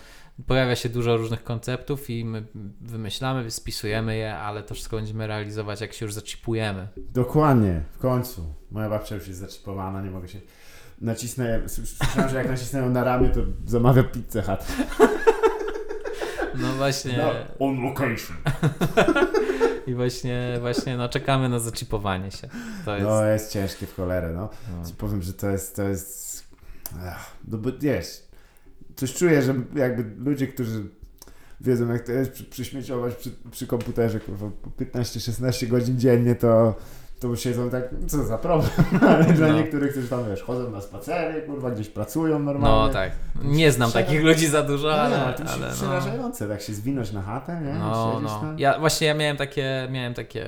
[0.48, 2.46] pojawia się dużo różnych konceptów i my
[2.82, 6.88] wymyślamy, spisujemy je, ale to wszystko będziemy realizować, jak się już zaczipujemy.
[6.98, 8.54] Dokładnie, w końcu.
[8.72, 10.40] Moja babcia już jest zaczipowana, nie mogę się...
[11.02, 14.60] Nacisnę, słyszałem, że jak nacisnę ją na ramię, to zamawia pizzę Hut.
[16.58, 17.18] No właśnie.
[17.18, 18.38] No, on location.
[19.88, 22.50] I właśnie, właśnie no, czekamy na zaczipowanie się.
[22.86, 23.08] To jest.
[23.08, 24.50] No, jest ciężkie w cholerę, no.
[24.78, 24.88] no.
[24.88, 26.44] Ci powiem, że to jest, to jest...
[27.06, 28.24] Ach, no bo wiesz,
[28.96, 30.84] coś czuję, że jakby ludzie, którzy
[31.62, 36.76] wiedzą jak to jest przy, przyśmieciować przy, przy komputerze, kurwa, po 15-16 godzin dziennie, to
[37.20, 38.70] to siedzą tak, co za problem,
[39.10, 39.54] ale dla No.
[39.54, 42.88] niektórych, którzy tam, wiesz, chodzą na spacery, kurwa, gdzieś pracują normalnie.
[42.88, 43.12] no tak.
[43.44, 45.34] Nie znam Przera- takich ludzi za dużo, No, ale.
[45.34, 45.74] to ale no.
[45.74, 47.74] przerażające, tak się zwinąć na chatę, nie?
[47.74, 48.40] No, no.
[48.40, 48.60] tam.
[48.60, 50.46] Ja właśnie ja miałem takie, miałem takie,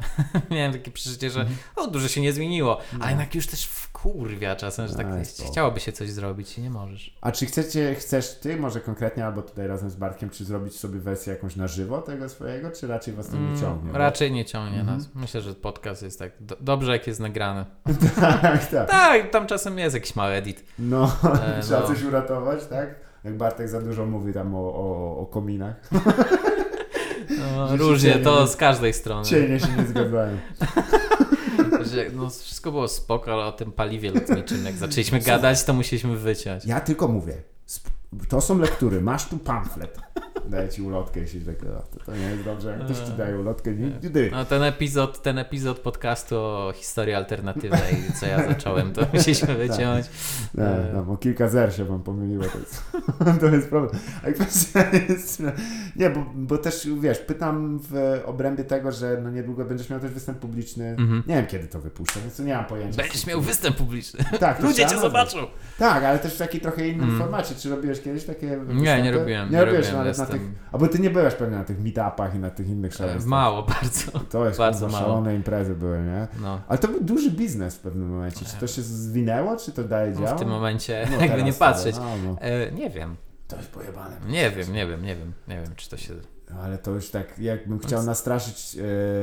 [0.50, 1.58] miałem takie przeżycie, że Mhm.
[1.76, 2.98] o, dużo się nie zmieniło, No.
[3.00, 5.50] ale jednak już też wkurwia czasem, że tak spoko.
[5.52, 7.14] chciałoby się coś zrobić i nie możesz.
[7.20, 10.98] A czy chcecie, chcesz ty może konkretnie, albo tutaj razem z Bartkiem, czy zrobić sobie
[10.98, 13.92] wersję jakąś na żywo tego swojego, czy raczej was to nie Mm, ciągnie?
[13.92, 14.98] Bo- raczej nie ciągnie Mhm.
[14.98, 15.08] nas.
[15.14, 17.64] Myślę, że podcast jest tak do, dobrze, jak jest nagrany.
[18.20, 18.90] tak, tak.
[18.90, 20.64] Tak, tam czasem jest jakiś mały edit.
[20.78, 21.12] No,
[21.42, 21.86] E, trzeba no.
[21.86, 22.94] coś uratować, tak?
[23.24, 25.74] Jak Bartek za dużo mówi tam o, o, o kominach.
[27.56, 29.24] No, różnie, cienie to z każdej strony.
[29.24, 30.38] Cienie się nie zgadzają.
[32.12, 36.64] No, wszystko było spoko, ale o tym paliwie lotniczym, jak zaczęliśmy gadać, to musieliśmy wyciąć.
[36.64, 37.34] Ja tylko mówię,
[38.28, 39.98] to są lektury, masz tu pamflet.
[40.48, 43.38] Daję ci ulotkę, jeśli tak, o, to, to nie jest dobrze, jak ktoś ci daje
[43.38, 44.30] ulotkę, nie, nie.
[44.32, 50.06] No, ten epizod, ten epizod podcastu o historii alternatywnej, co ja zacząłem, to musieliśmy wyciąć.
[50.54, 50.64] No,
[50.94, 52.82] no, bo kilka zer się wam pomyliło, to jest,
[53.40, 53.94] to jest problem.
[54.28, 55.42] A kwestia jest,
[55.96, 60.10] nie, bo, bo też, wiesz, pytam w obrębie tego, że no niedługo będziesz miał też
[60.10, 60.88] występ publiczny.
[60.88, 61.22] Mhm.
[61.26, 63.02] Nie wiem, kiedy to wypuszczę, więc nie mam pojęcia.
[63.02, 64.24] Będziesz miał występ publiczny.
[64.40, 65.38] Tak, Ludzie cię zobaczą.
[65.78, 67.18] Tak, ale też w takiej trochę innym Mm.
[67.20, 67.54] formacie.
[67.54, 69.02] Czy robiłeś kiedyś takie Nie, występy?
[69.02, 69.50] nie robiłem.
[69.52, 70.48] Nie, robiłeś, robiłem, no, ale na jestem- tych...
[70.72, 73.26] Albo ty nie byłeś pewnie na tych meetupach i na tych innych E, szaleństwach.
[73.30, 74.18] Mało bardzo.
[74.30, 74.98] To jest bardzo mało.
[75.04, 76.28] szalone imprezy były, nie?
[76.42, 76.60] No.
[76.68, 78.44] Ale to był duży biznes w pewnym momencie.
[78.46, 80.36] Czy to się zwinęło, czy to dalej No, działa?
[80.36, 81.96] w tym momencie, No, jakby nie patrzeć.
[81.96, 82.36] No, no.
[82.40, 83.16] E, nie wiem,
[83.48, 84.16] To jest pojebane.
[84.28, 86.14] nie wiem, nie wiem, nie wiem, nie wiem, czy to się...
[86.50, 88.76] No, ale to już tak, jakbym chciał nastraszyć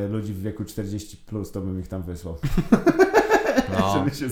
[0.05, 2.37] e, ludzi w wieku 40+, plus, to bym ich tam wysłał.
[3.79, 4.25] No, Żeby się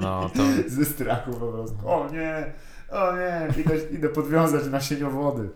[0.00, 0.42] no to...
[0.68, 1.76] ze strachu po prostu.
[1.88, 2.52] O nie,
[2.90, 5.48] o nie, idę, idę podwiązać nasieniowody.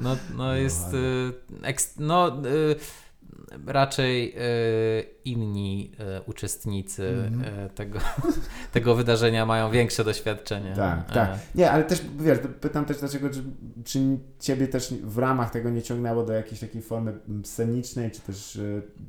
[0.00, 0.84] No, no jest.
[0.84, 0.98] ładnie.
[1.00, 2.76] Y, no, y,
[3.66, 4.40] raczej y,
[5.24, 7.02] inni y, uczestnicy
[7.66, 7.98] y, tego,
[8.72, 10.72] tego wydarzenia mają większe doświadczenie.
[10.76, 11.38] Tak, tak.
[11.54, 13.42] Nie, ale też wiesz, pytam też dlaczego, czy,
[13.84, 13.98] czy
[14.38, 18.60] ciebie też w ramach tego nie ciągnęło do jakiejś takiej formy mm, scenicznej, czy też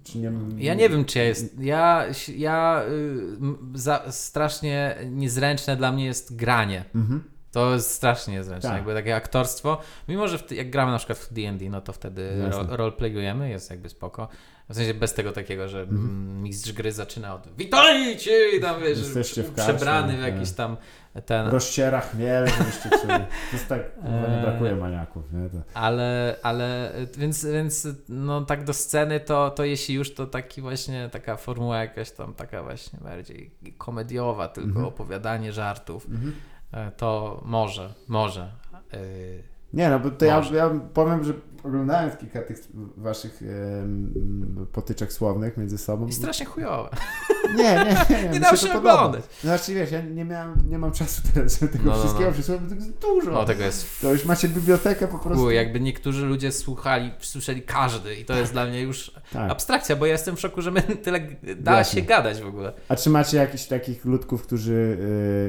[0.03, 0.31] czy nie...
[0.57, 1.59] Ja nie wiem, czy ja jest.
[1.59, 2.05] Ja,
[2.37, 2.83] ja
[3.73, 6.85] za, strasznie niezręczne dla mnie jest granie.
[6.95, 7.30] Mhm.
[7.51, 8.77] To jest strasznie niezręczne, Tak.
[8.77, 9.77] jakby takie aktorstwo.
[10.07, 13.89] Mimo, że jak gramy na przykład w D&D, no to wtedy ro, roleplayujemy, jest jakby
[13.89, 14.27] spoko.
[14.69, 18.97] W sensie bez tego takiego, że mm, mistrz gry zaczyna od witajcie i tam wiesz,
[18.97, 20.33] Jesteście w przebrany w tak.
[20.33, 20.77] jakiś tam
[21.25, 22.47] ten, Rozciera chmiel.
[22.47, 22.53] To
[23.53, 24.41] jest tak, nie Eee.
[24.41, 25.49] brakuje maniaków, nie?
[25.49, 25.57] To...
[25.73, 31.09] ale, ale więc, więc no tak do sceny to, to jeśli już to taki właśnie
[31.11, 34.85] taka formuła jakaś tam taka właśnie bardziej komediowa, tylko Mhm.
[34.85, 36.29] opowiadanie żartów, Mhm.
[36.31, 36.33] e,
[36.97, 38.51] to może, może.
[38.93, 39.43] y,
[39.73, 41.33] Nie, no bo to ja, ja powiem, że
[41.63, 42.57] oglądając kilka tych
[42.97, 43.41] waszych
[44.71, 46.07] potyczek słownych między sobą.
[46.07, 46.89] I strasznie chujowe.
[47.57, 47.63] Nie,
[48.09, 48.29] nie, nie.
[48.29, 49.21] Nie to się oglądać.
[49.41, 52.31] Znaczy wiesz, ja nie, miałem, nie mam czasu teraz, żeby tego No, no, wszystkiego no.
[52.33, 53.31] przysłać, bo tego jest dużo.
[53.31, 55.43] No tego jest To już macie bibliotekę po prostu.
[55.43, 59.51] Chuj, jakby niektórzy ludzie słuchali, słyszeli każdy i to jest dla mnie już Tak.
[59.51, 61.19] abstrakcja, bo ja jestem w szoku, że my tyle
[61.57, 61.99] da Jasne.
[62.01, 62.73] się gadać w ogóle.
[62.89, 64.97] A czy macie jakichś takich ludków, którzy,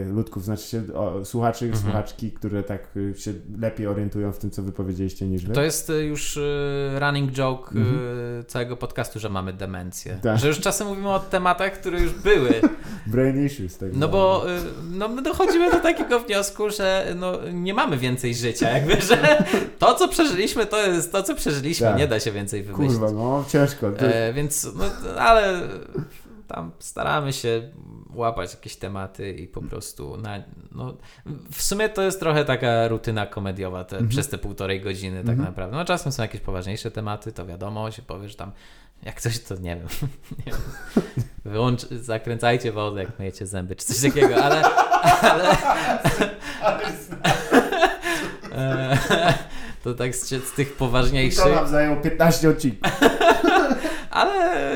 [0.09, 1.85] y, ludków, znaczy się o, słuchaczy i Mhm.
[1.85, 5.55] słuchaczki, które tak y, się lepiej orientują w tym, co wy powiedzieliście niż wy?
[5.55, 7.99] To jest y, już y, running joke Mhm.
[8.41, 10.19] y, całego podcastu, że mamy demencję.
[10.23, 10.39] Tak.
[10.39, 12.61] Że już czasem mówimy o tematach, które już były.
[13.07, 13.79] Brain issues.
[13.79, 14.61] Tak No bo y,
[14.91, 18.71] no, my dochodzimy do takiego wniosku, że no, nie mamy więcej życia.
[18.71, 19.45] Jakby, że
[19.79, 21.87] to, co przeżyliśmy, to jest to, co przeżyliśmy.
[21.87, 21.99] Tak.
[21.99, 22.99] Nie da się więcej wymyślić.
[22.99, 23.93] Kurwa, no ciężko.
[23.93, 24.85] To, E, więc, no,
[25.19, 25.61] ale
[26.55, 27.71] tam staramy się
[28.15, 30.43] łapać jakieś tematy i po prostu na,
[30.73, 30.95] no,
[31.53, 34.09] w sumie to jest trochę taka rutyna komediowa te, Mhm.
[34.09, 35.49] przez te półtorej godziny tak Mhm.
[35.49, 35.77] naprawdę.
[35.77, 38.53] No czasem są jakieś poważniejsze tematy, to wiadomo, się powie, że tam
[39.03, 39.87] jak coś to nie wiem,
[40.47, 40.61] nie wiem.
[41.45, 44.63] Wyłącz, zakręcajcie wodę, jak myjecie zęby, czy coś takiego, ale,
[45.23, 45.57] ale
[49.85, 51.45] to tak z, z tych I poważniejszych.
[51.45, 52.93] to nam zajęło 15 odcinków.
[54.13, 54.69] Ale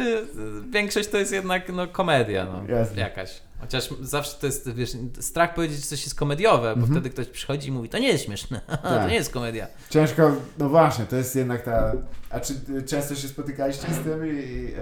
[0.71, 3.01] większość to jest jednak no, komedia no, Jasne.
[3.01, 3.41] jakaś.
[3.61, 4.91] Chociaż zawsze to jest, wiesz,
[5.21, 8.25] strach powiedzieć, że coś jest komediowe, bo wtedy ktoś przychodzi i mówi, to nie jest
[8.25, 8.77] śmieszne, to.
[8.77, 9.09] Tak.
[9.09, 9.67] nie jest komedia.
[9.91, 11.93] Ciężko, no właśnie, to jest jednak ta...
[12.31, 14.79] A czy y, często się spotykaliście z tym, i, i, e,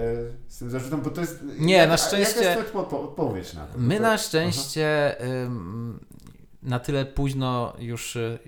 [0.47, 1.01] z tym zarzutem?
[1.01, 1.43] Bo to jest...
[1.59, 3.77] Nie, jak, na szczęście- Jaka jest odpo- odpowiedź na to?
[3.77, 5.99] My to, na szczęście ym,
[6.63, 8.39] na tyle późno już y,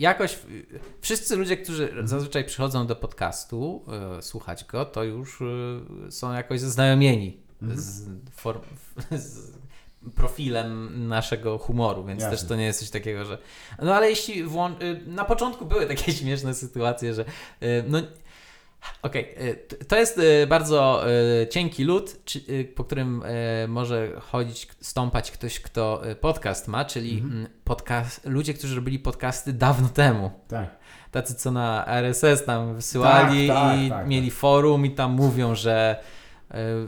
[0.00, 0.66] jakoś y,
[1.00, 3.84] wszyscy ludzie, którzy zazwyczaj przychodzą do podcastu
[4.18, 7.80] y, słuchać go, to już y, są jakoś zaznajomieni Mhm.
[7.80, 8.02] z,
[9.10, 9.52] z
[10.14, 12.36] profilem naszego humoru, więc Jasne.
[12.38, 13.38] też to nie jest coś takiego, że...
[13.82, 17.24] No ale jeśli włą- na początku były takie śmieszne sytuacje, że
[17.88, 17.98] no
[19.02, 21.04] Okej, y, t- to jest y, bardzo
[21.42, 22.16] y, cienki lód,
[22.48, 23.22] y, po którym
[23.68, 27.32] może chodzić, stąpać ktoś, kto podcast ma, czyli Mhm.
[27.32, 30.30] mm, podcast, ludzie, którzy robili podcasty dawno temu.
[30.48, 30.76] Tak.
[31.10, 35.54] Tacy, co na RSS tam wysyłali Tak, tak, i tak, mieli forum i tam mówią,
[35.54, 35.96] że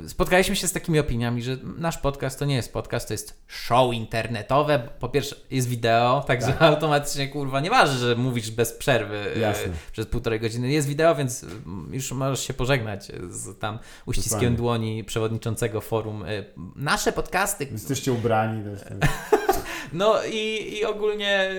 [0.09, 3.95] spotkaliśmy się z takimi opiniami, że nasz podcast to nie jest podcast, to jest show
[3.95, 4.89] internetowe.
[5.01, 6.63] Po pierwsze jest wideo, także Tak.
[6.63, 9.73] automatycznie kurwa nie waży, że mówisz bez przerwy y, Jasne.
[9.93, 10.73] przez półtorej godziny.
[10.73, 14.57] Jest wideo, więc mm, już możesz się pożegnać z tam uściskiem Dokładnie.
[14.57, 16.23] dłoni przewodniczącego forum.
[16.25, 16.45] y,
[16.77, 17.69] Nasze podcasty.
[17.73, 18.63] Jesteście ubrani.
[19.93, 21.51] No i, i ogólnie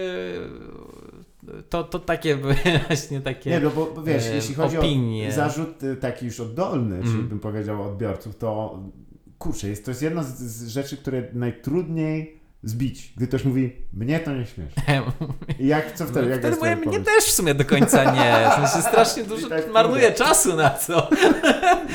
[1.69, 2.37] to, to takie
[2.87, 3.49] właśnie takie.
[3.49, 5.27] nie, no bo bo wiesz, e, jeśli chodzi opinie.
[5.29, 7.27] o zarzut y, taki już oddolny, czyli Mhm.
[7.27, 8.79] bym powiedział odbiorców, to
[9.39, 12.37] kurczę, jest, to jest jedna z, z rzeczy, które najtrudniej
[12.69, 13.13] zbić.
[13.17, 14.73] Gdy ktoś mówi, mnie to nie śmiesz.
[15.59, 16.29] I jak, co wtedy?
[16.29, 18.47] Jak Wtedy mówię, mnie też w sumie do końca nie.
[18.51, 21.09] W sensie strasznie dużo tak marnuję czasu na to.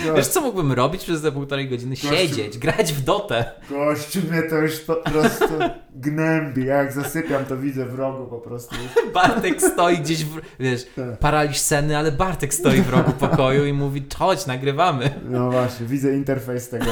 [0.06, 1.90] No, Wiesz co mógłbym robić przez te półtorej godziny?
[1.90, 2.08] Gościu.
[2.16, 3.44] Siedzieć, grać w dotę.
[3.70, 5.48] Gościu mnie to już po prostu
[5.94, 6.66] gnębi.
[6.66, 8.76] Jak zasypiam, to widzę w rogu po prostu.
[9.14, 11.18] Bartek stoi gdzieś, w, wiesz, Tak.
[11.18, 15.10] paraliż senny, ale Bartek stoi w rogu pokoju i mówi, chodź, nagrywamy.
[15.30, 16.86] No właśnie, widzę interfejs tego.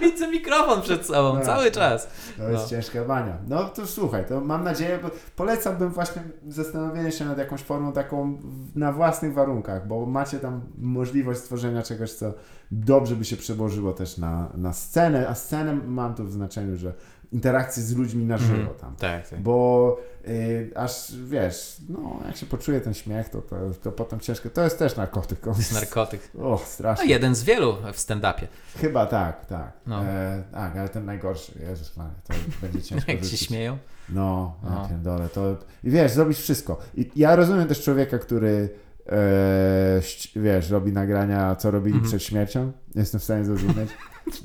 [0.00, 2.08] Widzę mikrofon przed sobą, Tak, cały czas.
[2.36, 2.67] To jest No.
[2.68, 3.38] Ciężka bania.
[3.48, 8.38] No to słuchaj, to mam nadzieję, bo polecałbym właśnie zastanowienie się nad jakąś formą taką
[8.74, 12.32] na własnych warunkach, bo macie tam możliwość stworzenia czegoś, co
[12.70, 16.94] dobrze by się przełożyło też na, na scenę, a scenę mam tu w znaczeniu, że
[17.32, 18.76] interakcje z ludźmi na żywo Mhm.
[18.78, 18.96] tam.
[18.96, 19.40] Tak, tak.
[19.40, 19.98] Bo
[20.28, 24.50] y, aż wiesz, no jak się poczuje ten śmiech, to, to, to potem ciężko.
[24.50, 25.40] To jest też narkotyk.
[25.40, 26.20] To jest narkotyk.
[26.38, 27.06] O, No strasznie.
[27.06, 28.46] jeden z wielu w stand-upie.
[28.80, 29.72] Chyba tak, tak.
[29.86, 30.04] No.
[30.04, 33.78] E, tak, ale ten najgorszy, Jezus Maria, to będzie ciężko Jak się śmieją.
[34.08, 34.82] No, No.
[34.82, 35.56] ja pierdolę, to...
[35.84, 36.78] I wiesz, zrobisz wszystko.
[36.94, 38.68] I ja rozumiem też człowieka, który
[39.06, 40.00] e,
[40.36, 42.08] wiesz, robi nagrania, co robili Mhm.
[42.10, 42.72] przed śmiercią.
[42.94, 43.90] Jestem w stanie zrozumieć.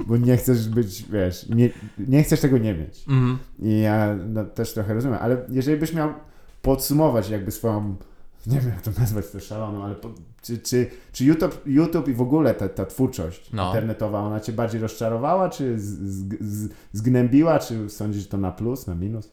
[0.07, 3.05] Bo nie chcesz być, wiesz, nie, nie chcesz tego nie mieć.
[3.07, 3.38] Mhm.
[3.60, 6.14] I ja no, też trochę rozumiem, ale jeżeli byś miał
[6.61, 7.95] podsumować jakby swoją,
[8.47, 10.10] nie wiem jak to nazwać, to szaloną, ale po,
[10.41, 13.68] czy, czy, czy YouTube, YouTube i w ogóle ta, ta twórczość No.
[13.68, 18.51] internetowa, ona cię bardziej rozczarowała, czy z, z, z, zgnębiła, czy sądzisz, że to na
[18.51, 19.31] plus, na minus?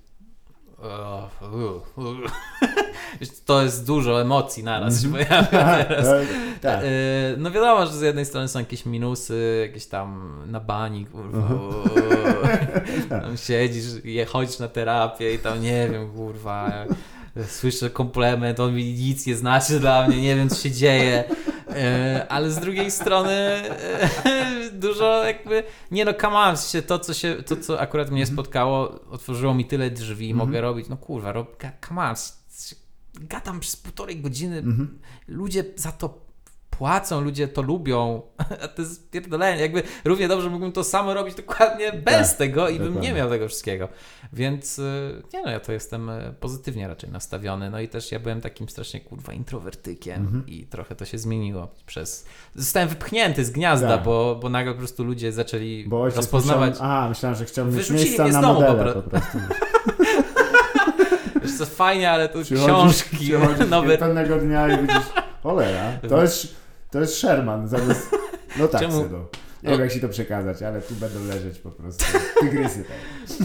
[3.47, 5.27] To jest dużo emocji naraz się Mhm.
[5.27, 6.07] pojawia teraz.
[6.63, 6.81] tak.
[6.83, 6.87] E,
[7.39, 11.39] No wiadomo, że z jednej strony są jakieś minusy, jakieś tam na bani, kurwa.
[11.39, 11.71] Mhm.
[13.23, 16.73] Tam siedzisz, je, chodzisz na terapię i tam nie wiem, kurwa.
[17.49, 21.25] Słyszę komplement, on mi nic nie znaczy dla mnie, nie wiem co się dzieje.
[21.77, 25.63] E, Ale z drugiej strony e, dużo jakby.
[25.91, 29.65] Nie no, come on, sensie to, co się, to, co akurat mnie spotkało, otworzyło mi
[29.65, 30.49] tyle drzwi, Mhm.
[30.49, 30.89] mogę robić.
[30.89, 32.15] No kurwa, rob, come on,
[33.21, 34.99] gadam przez półtorej godziny Mhm.
[35.29, 36.30] ludzie za to
[36.85, 38.23] płacą, ludzie to lubią,
[38.65, 39.61] a to jest pierdolenie.
[39.63, 43.09] Jakby równie dobrze mógłbym to samo robić dokładnie bez Tak, tego i bym dokładnie.
[43.09, 43.89] nie miał tego wszystkiego.
[44.33, 47.71] Więc y, nie no, ja to jestem y, pozytywnie raczej nastawiony.
[47.71, 50.47] No i też ja byłem takim strasznie kurwa introwertykiem Mhm.
[50.47, 52.27] i trochę to się zmieniło przez...
[52.55, 54.03] Zostałem wypchnięty z gniazda, Tak.
[54.05, 56.71] bo, bo nagle po prostu ludzie zaczęli Bo rozpoznawać...
[56.71, 59.39] Myślałem, aha, myślałem, że chciałbym mieć miejsca na domu modele po prostu.
[61.43, 63.99] Wiesz co, fajnie, ale tu Przychodzisz- książki, przychodzisz nowe...
[63.99, 65.07] pewnego dnia i widzisz,
[65.43, 66.55] cholera, to jest,
[66.91, 68.11] to jest Sherman zamiast,
[68.59, 69.03] no tak, Czemu?
[69.03, 69.25] Synu.
[69.63, 72.05] Nie wiem jak ci to przekazać, ale tu będą leżeć po prostu
[72.41, 72.85] tygrysy.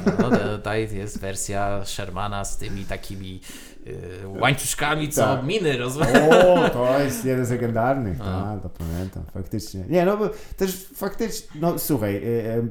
[0.06, 0.20] Tak.
[0.20, 3.42] No, to- tutaj jest wersja Shermana z tymi takimi
[3.88, 5.46] y, łańcuszkami, co Tak.
[5.46, 5.98] miny roz...
[5.98, 8.24] O, to jest jeden z legendarnych, A.
[8.24, 9.86] tak, to pamiętam, faktycznie.
[9.90, 12.70] Nie, no bo też faktycznie, no słuchaj, y, y,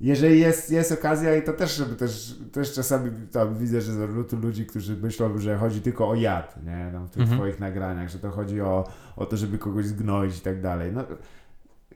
[0.00, 4.36] jeżeli jest, jest okazja i to też, żeby też, też czasami tam widzę, że zarzutu
[4.36, 7.38] ludzi, którzy myślą, że chodzi tylko o jad, nie, tam w tych Mhm.
[7.40, 10.92] twoich nagraniach, że to chodzi o, o to, żeby kogoś zgnoić i tak dalej.
[10.92, 11.04] No,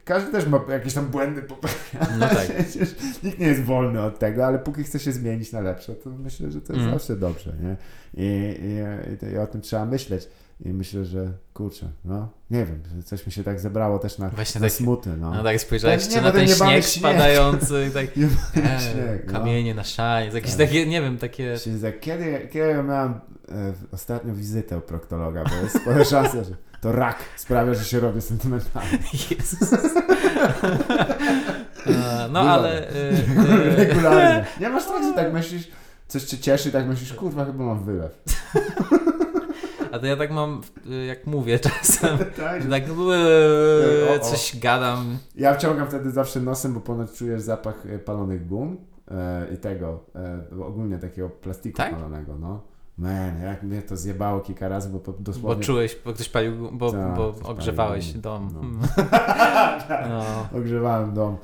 [0.05, 2.17] każdy też ma jakieś tam błędy popełniane.
[2.19, 2.47] No tak.
[3.23, 6.51] Nikt nie jest wolny od tego, ale póki chce się zmienić na lepsze, to myślę,
[6.51, 6.93] że to jest Mm.
[6.99, 7.75] zawsze dobrze, nie?
[8.13, 10.29] I, i, i, to, I o tym trzeba myśleć.
[10.59, 14.29] I myślę, że kurczę, no nie wiem, że coś mi się tak zebrało też na,
[14.29, 15.33] Właśnie na tak- smuty, no.
[15.33, 16.83] No tak spojrzałeś Tak, nie, na no ten śnieg śnieg.
[16.85, 19.33] spadający, tak, e, śnieg, no.
[19.33, 20.59] kamienie na szaniec, jakieś Tak.
[20.67, 21.55] takie, nie wiem, takie...
[22.01, 26.91] Kiedy, kiedy ja miałem e, ostatnio wizytę u proktologa, bo jest spora szansa, że to
[26.91, 28.97] rak sprawia, że się robię sentymentalny.
[29.31, 29.69] Jezus.
[31.87, 32.51] E, No Bywa.
[32.53, 32.89] ale...
[32.89, 34.45] e, e, Regularnie.
[34.59, 35.67] Nie masz tak, że tak myślisz,
[36.07, 38.11] coś cię cieszy, tak myślisz, kurwa, chyba mam wylew.
[39.93, 40.61] A to ja tak mam,
[40.91, 42.83] e, jak mówię czasem, Tak, że tak
[44.15, 44.19] o.
[44.19, 45.17] coś gadam.
[45.35, 48.77] Ja wciągam wtedy zawsze nosem, bo ponoć czujesz zapach e, palonych gum
[49.11, 50.03] e, i tego,
[50.67, 51.95] ogólnie takiego plastiku Tak?
[51.95, 52.61] palonego, no.
[52.97, 56.71] Man, jak mnie to zjebało kilka razy, bo po, Bo dosłownie czułeś, bo ktoś palił,
[56.71, 58.49] bo, Tak, bo ogrzewałeś palił dom.
[58.53, 58.61] no.
[60.09, 60.23] No.
[60.59, 61.37] ogrzewałem dom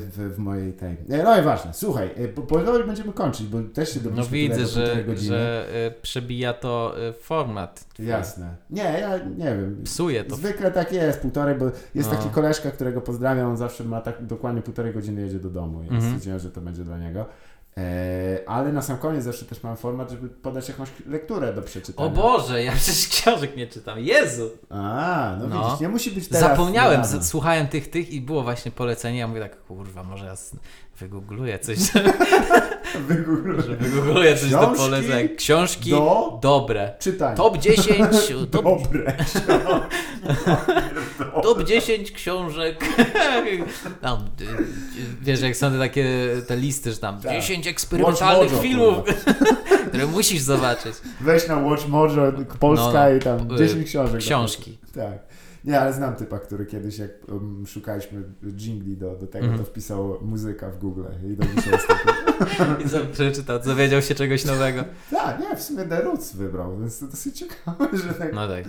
[0.00, 0.92] w, w mojej tej...
[1.10, 4.38] E, no i ważne, słuchaj, e, po- powoli będziemy kończyć, bo też się No dobiliśmy
[4.38, 7.84] widzę, że, że e, przebija to e, format.
[7.98, 8.54] Jasne.
[8.70, 9.80] Nie, ja nie wiem.
[9.84, 10.36] Psuje to.
[10.36, 11.64] Zwykle tak jest, półtorej, bo
[11.94, 12.16] jest No.
[12.16, 15.90] taki koleżka, którego pozdrawiam, on zawsze ma tak dokładnie półtorej godziny jedzie do domu, więc
[15.92, 16.04] Mhm.
[16.10, 17.26] stwierdziłem, że to będzie dla niego.
[17.78, 17.82] E,
[18.48, 22.08] ale na sam koniec zawsze też mam format, żeby podać jakąś lekturę do przeczytania.
[22.08, 23.98] O Boże, ja przecież książek nie czytam.
[23.98, 24.50] Jezu!
[24.70, 25.64] A, no, No.
[25.64, 26.50] widzisz, nie musi być teraz.
[26.50, 29.18] Zapomniałem, z- słuchałem tych, tych i było właśnie polecenie.
[29.18, 30.34] Ja mówię tak, kurwa, może ja
[30.98, 31.78] wygoogluję coś,
[33.08, 33.62] Wygoogluję.
[33.62, 35.36] że wygoogluję coś do Książki polecenia.
[35.36, 36.94] Książki Do dobre.
[36.98, 37.36] czytania.
[37.36, 37.88] Top 10,
[38.50, 39.16] top, Dobre.
[41.30, 42.84] top 10 książek.
[44.02, 44.46] Tam, y, y,
[45.22, 47.32] wiesz, jak są te takie te listy, że tam Tak.
[47.32, 48.98] 10 eksperymentalnych Watch Mojo, filmów,
[49.88, 50.94] które musisz zobaczyć.
[51.20, 53.10] Weź na Watch Mojo Polska No, no.
[53.14, 54.20] i tam Y, 10 książek.
[54.20, 54.78] Książki.
[54.94, 55.30] Tak.
[55.64, 58.22] Nie, ale znam typa, który kiedyś jak um, szukaliśmy
[58.56, 59.58] jingli do, do tego, Mhm.
[59.58, 62.08] to wpisał muzyka w Google i do dzisiaj jest taki.
[62.86, 64.84] I co przeczytał, dowiedział się czegoś nowego.
[65.10, 68.32] Tak, nie, w sumie The Roots wybrał, więc to dosyć ciekawe, że tak.
[68.32, 68.64] No tak.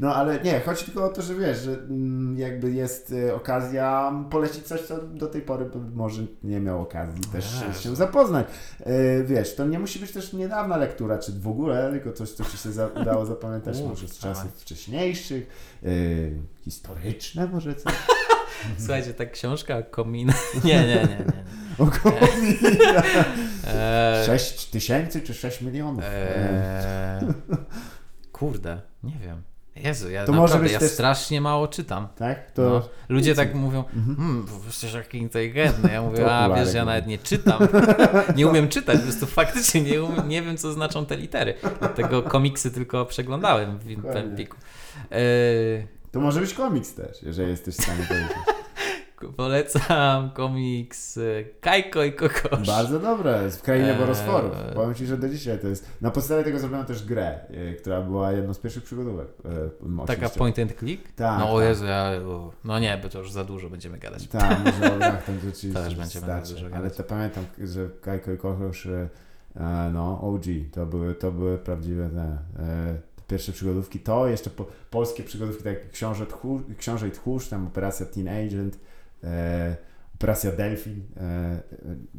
[0.00, 4.12] No ale nie, chodzi tylko o to, że wiesz, że mm, jakby jest y, okazja
[4.30, 7.44] polecić coś, co do tej pory może nie miał okazji też
[7.82, 8.46] się zapoznać.
[8.80, 12.44] Y, wiesz, to nie musi być też niedawna lektura, czy w ogóle, tylko coś, co
[12.44, 14.20] ci się za, udało zapamiętać może z tak.
[14.20, 15.46] czasów wcześniejszych,
[15.82, 16.32] y,
[16.64, 17.94] historyczne może coś.
[18.78, 20.54] Słuchajcie, ta książka o kominach.
[20.64, 21.44] Nie, nie, nie, nie.
[21.78, 23.02] O komina.
[23.66, 26.04] Eee, 6 tysięcy czy 6 milionów?
[26.04, 27.26] eee,
[28.32, 29.49] kurde, nie wiem.
[29.76, 32.08] Jezu, ja To może naprawdę, być ja też- strasznie mało czytam.
[32.16, 32.50] Tak?
[32.50, 32.88] To No.
[33.08, 33.84] Ludzie tak mówią,
[34.60, 35.92] bo jesteś taki inteligentny.
[35.92, 37.58] Ja mówię, a wiesz, ja nawet nie czytam.
[38.36, 41.54] Nie umiem czytać, po prostu faktycznie nie, umiem, nie wiem, co znaczą te litery.
[41.78, 44.20] Dlatego komiksy tylko przeglądałem w Dokładnie.
[44.20, 44.56] Empiku.
[45.10, 48.30] Eee, To może być komiks też, jeżeli jesteś w stanie powiedzieć.
[49.28, 51.20] Polecam komiks e,
[51.60, 52.66] Kajko i Kokosz.
[52.66, 53.98] Bardzo dobre, w krainie Eee.
[53.98, 54.52] borosforów.
[54.74, 55.86] Powiem Ci, że do dzisiaj to jest.
[56.00, 59.28] Na podstawie tego zrobiono też grę, e, która była jedną z pierwszych przygodówek.
[60.02, 61.12] e, Taka point and click?
[61.12, 61.68] Tak, No o tak.
[61.68, 62.10] Jezu, ja,
[62.64, 64.26] no nie, bo to już za dużo będziemy gadać.
[64.28, 66.52] Tak, może o grach tam rzeczywiście Też będziemy starczy.
[66.54, 66.96] dużo Ale gadać.
[66.96, 69.08] to pamiętam, że Kajko i Kokosz, e,
[69.56, 72.22] e, no OG, to były, to były prawdziwe te,
[72.62, 73.98] e, te pierwsze przygodówki.
[73.98, 78.28] To jeszcze po, polskie przygodówki, tak jak Książę, Tchórz, Książę i Tchórz, tam Operacja Teen
[78.28, 78.78] Agent, e,
[80.14, 81.60] Operacja Delfin, e, e,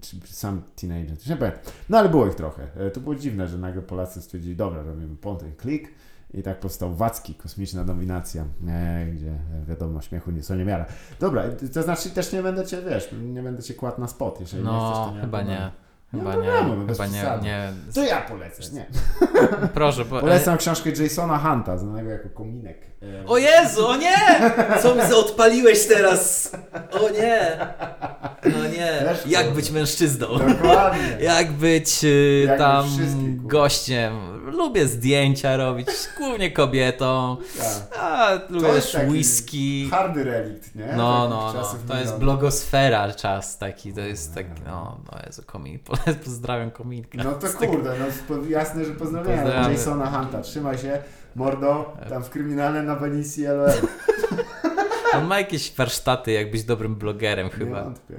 [0.02, 1.62] czy sam Teen Agent, nie pamiętam.
[1.90, 2.68] No ale było ich trochę.
[2.78, 5.92] E, to było dziwne, że nagle Polacy stwierdzili, dobra, robimy point and click.
[6.34, 10.86] I tak powstał Wacki, kosmiczna dominacja, e, gdzie e, wiadomo, śmiechu nie są niemiara.
[11.20, 14.64] Dobra, to znaczy też nie będę cię, wiesz, nie będę cię kładł na spot, jeżeli
[14.64, 15.46] nie chcesz, No, to nie chyba nie.
[15.48, 15.72] problemu.
[16.14, 17.06] Nie Chyba nie, problemu, no chyba
[17.38, 17.74] nie.
[17.94, 18.86] To ja polecę, nie.
[19.74, 20.06] Proszę.
[20.06, 22.91] Polecam książkę Jasona Hunta, znanego jako Kominek.
[23.04, 24.16] E, O Jezu, o nie!
[24.82, 26.52] Co mi odpaliłeś teraz?
[26.92, 27.58] O nie!
[28.44, 28.88] No nie.
[29.06, 30.28] Też Jak to- być mężczyzną?
[30.28, 31.18] Dokładnie.
[31.20, 33.50] Jak być y, Jak tam być wszystkim, kurwa.
[33.50, 34.42] gościem?
[34.52, 35.88] Lubię zdjęcia robić,
[36.18, 37.38] głównie kobietą.
[37.58, 38.00] Tak.
[38.02, 39.88] A lubię jest też taki whisky.
[39.92, 40.86] Hardy relikt, nie?
[40.86, 41.54] No, Takich no, no.
[41.54, 42.20] czasów To jest minionych.
[42.20, 45.80] blogosfera czas taki, to jest taki, no, no Jezu, komin,
[46.26, 47.18] pozdrawiam kominkę.
[47.18, 49.74] No to kurde, no po- jasne, że pozdrawiam Pozdrawiamy.
[49.74, 50.42] Jasona Hunta.
[50.42, 51.02] Trzymaj się,
[51.36, 53.72] mordo, tam w kryminalne na Venicji LOL.
[55.14, 57.84] On ma jakieś warsztaty, jak być dobrym blogerem Nie chyba.
[57.84, 58.16] wątpię.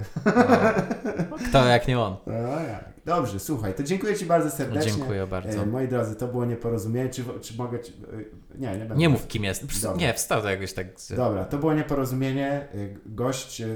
[1.31, 1.37] No.
[1.49, 2.17] Kto jak nie on.
[2.27, 2.93] No jak.
[3.05, 4.93] Dobrze, słuchaj, to dziękuję Ci bardzo serdecznie.
[4.93, 5.63] Dziękuję bardzo.
[5.63, 7.11] E, moi drodzy, to było nieporozumienie.
[7.11, 7.81] Czy, czy mogę.
[7.81, 8.95] Ci, e, nie, nie będę.
[8.95, 9.83] Nie mów kim jest.
[9.83, 9.97] Dobra.
[10.01, 10.87] Nie, wstał to jakoś tak.
[11.17, 12.51] Dobra, to było nieporozumienie.
[12.51, 12.69] E,
[13.07, 13.67] Gość e,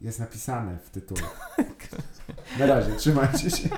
[0.00, 1.20] jest napisany w tytule.
[2.58, 3.68] Na razie, trzymajcie się.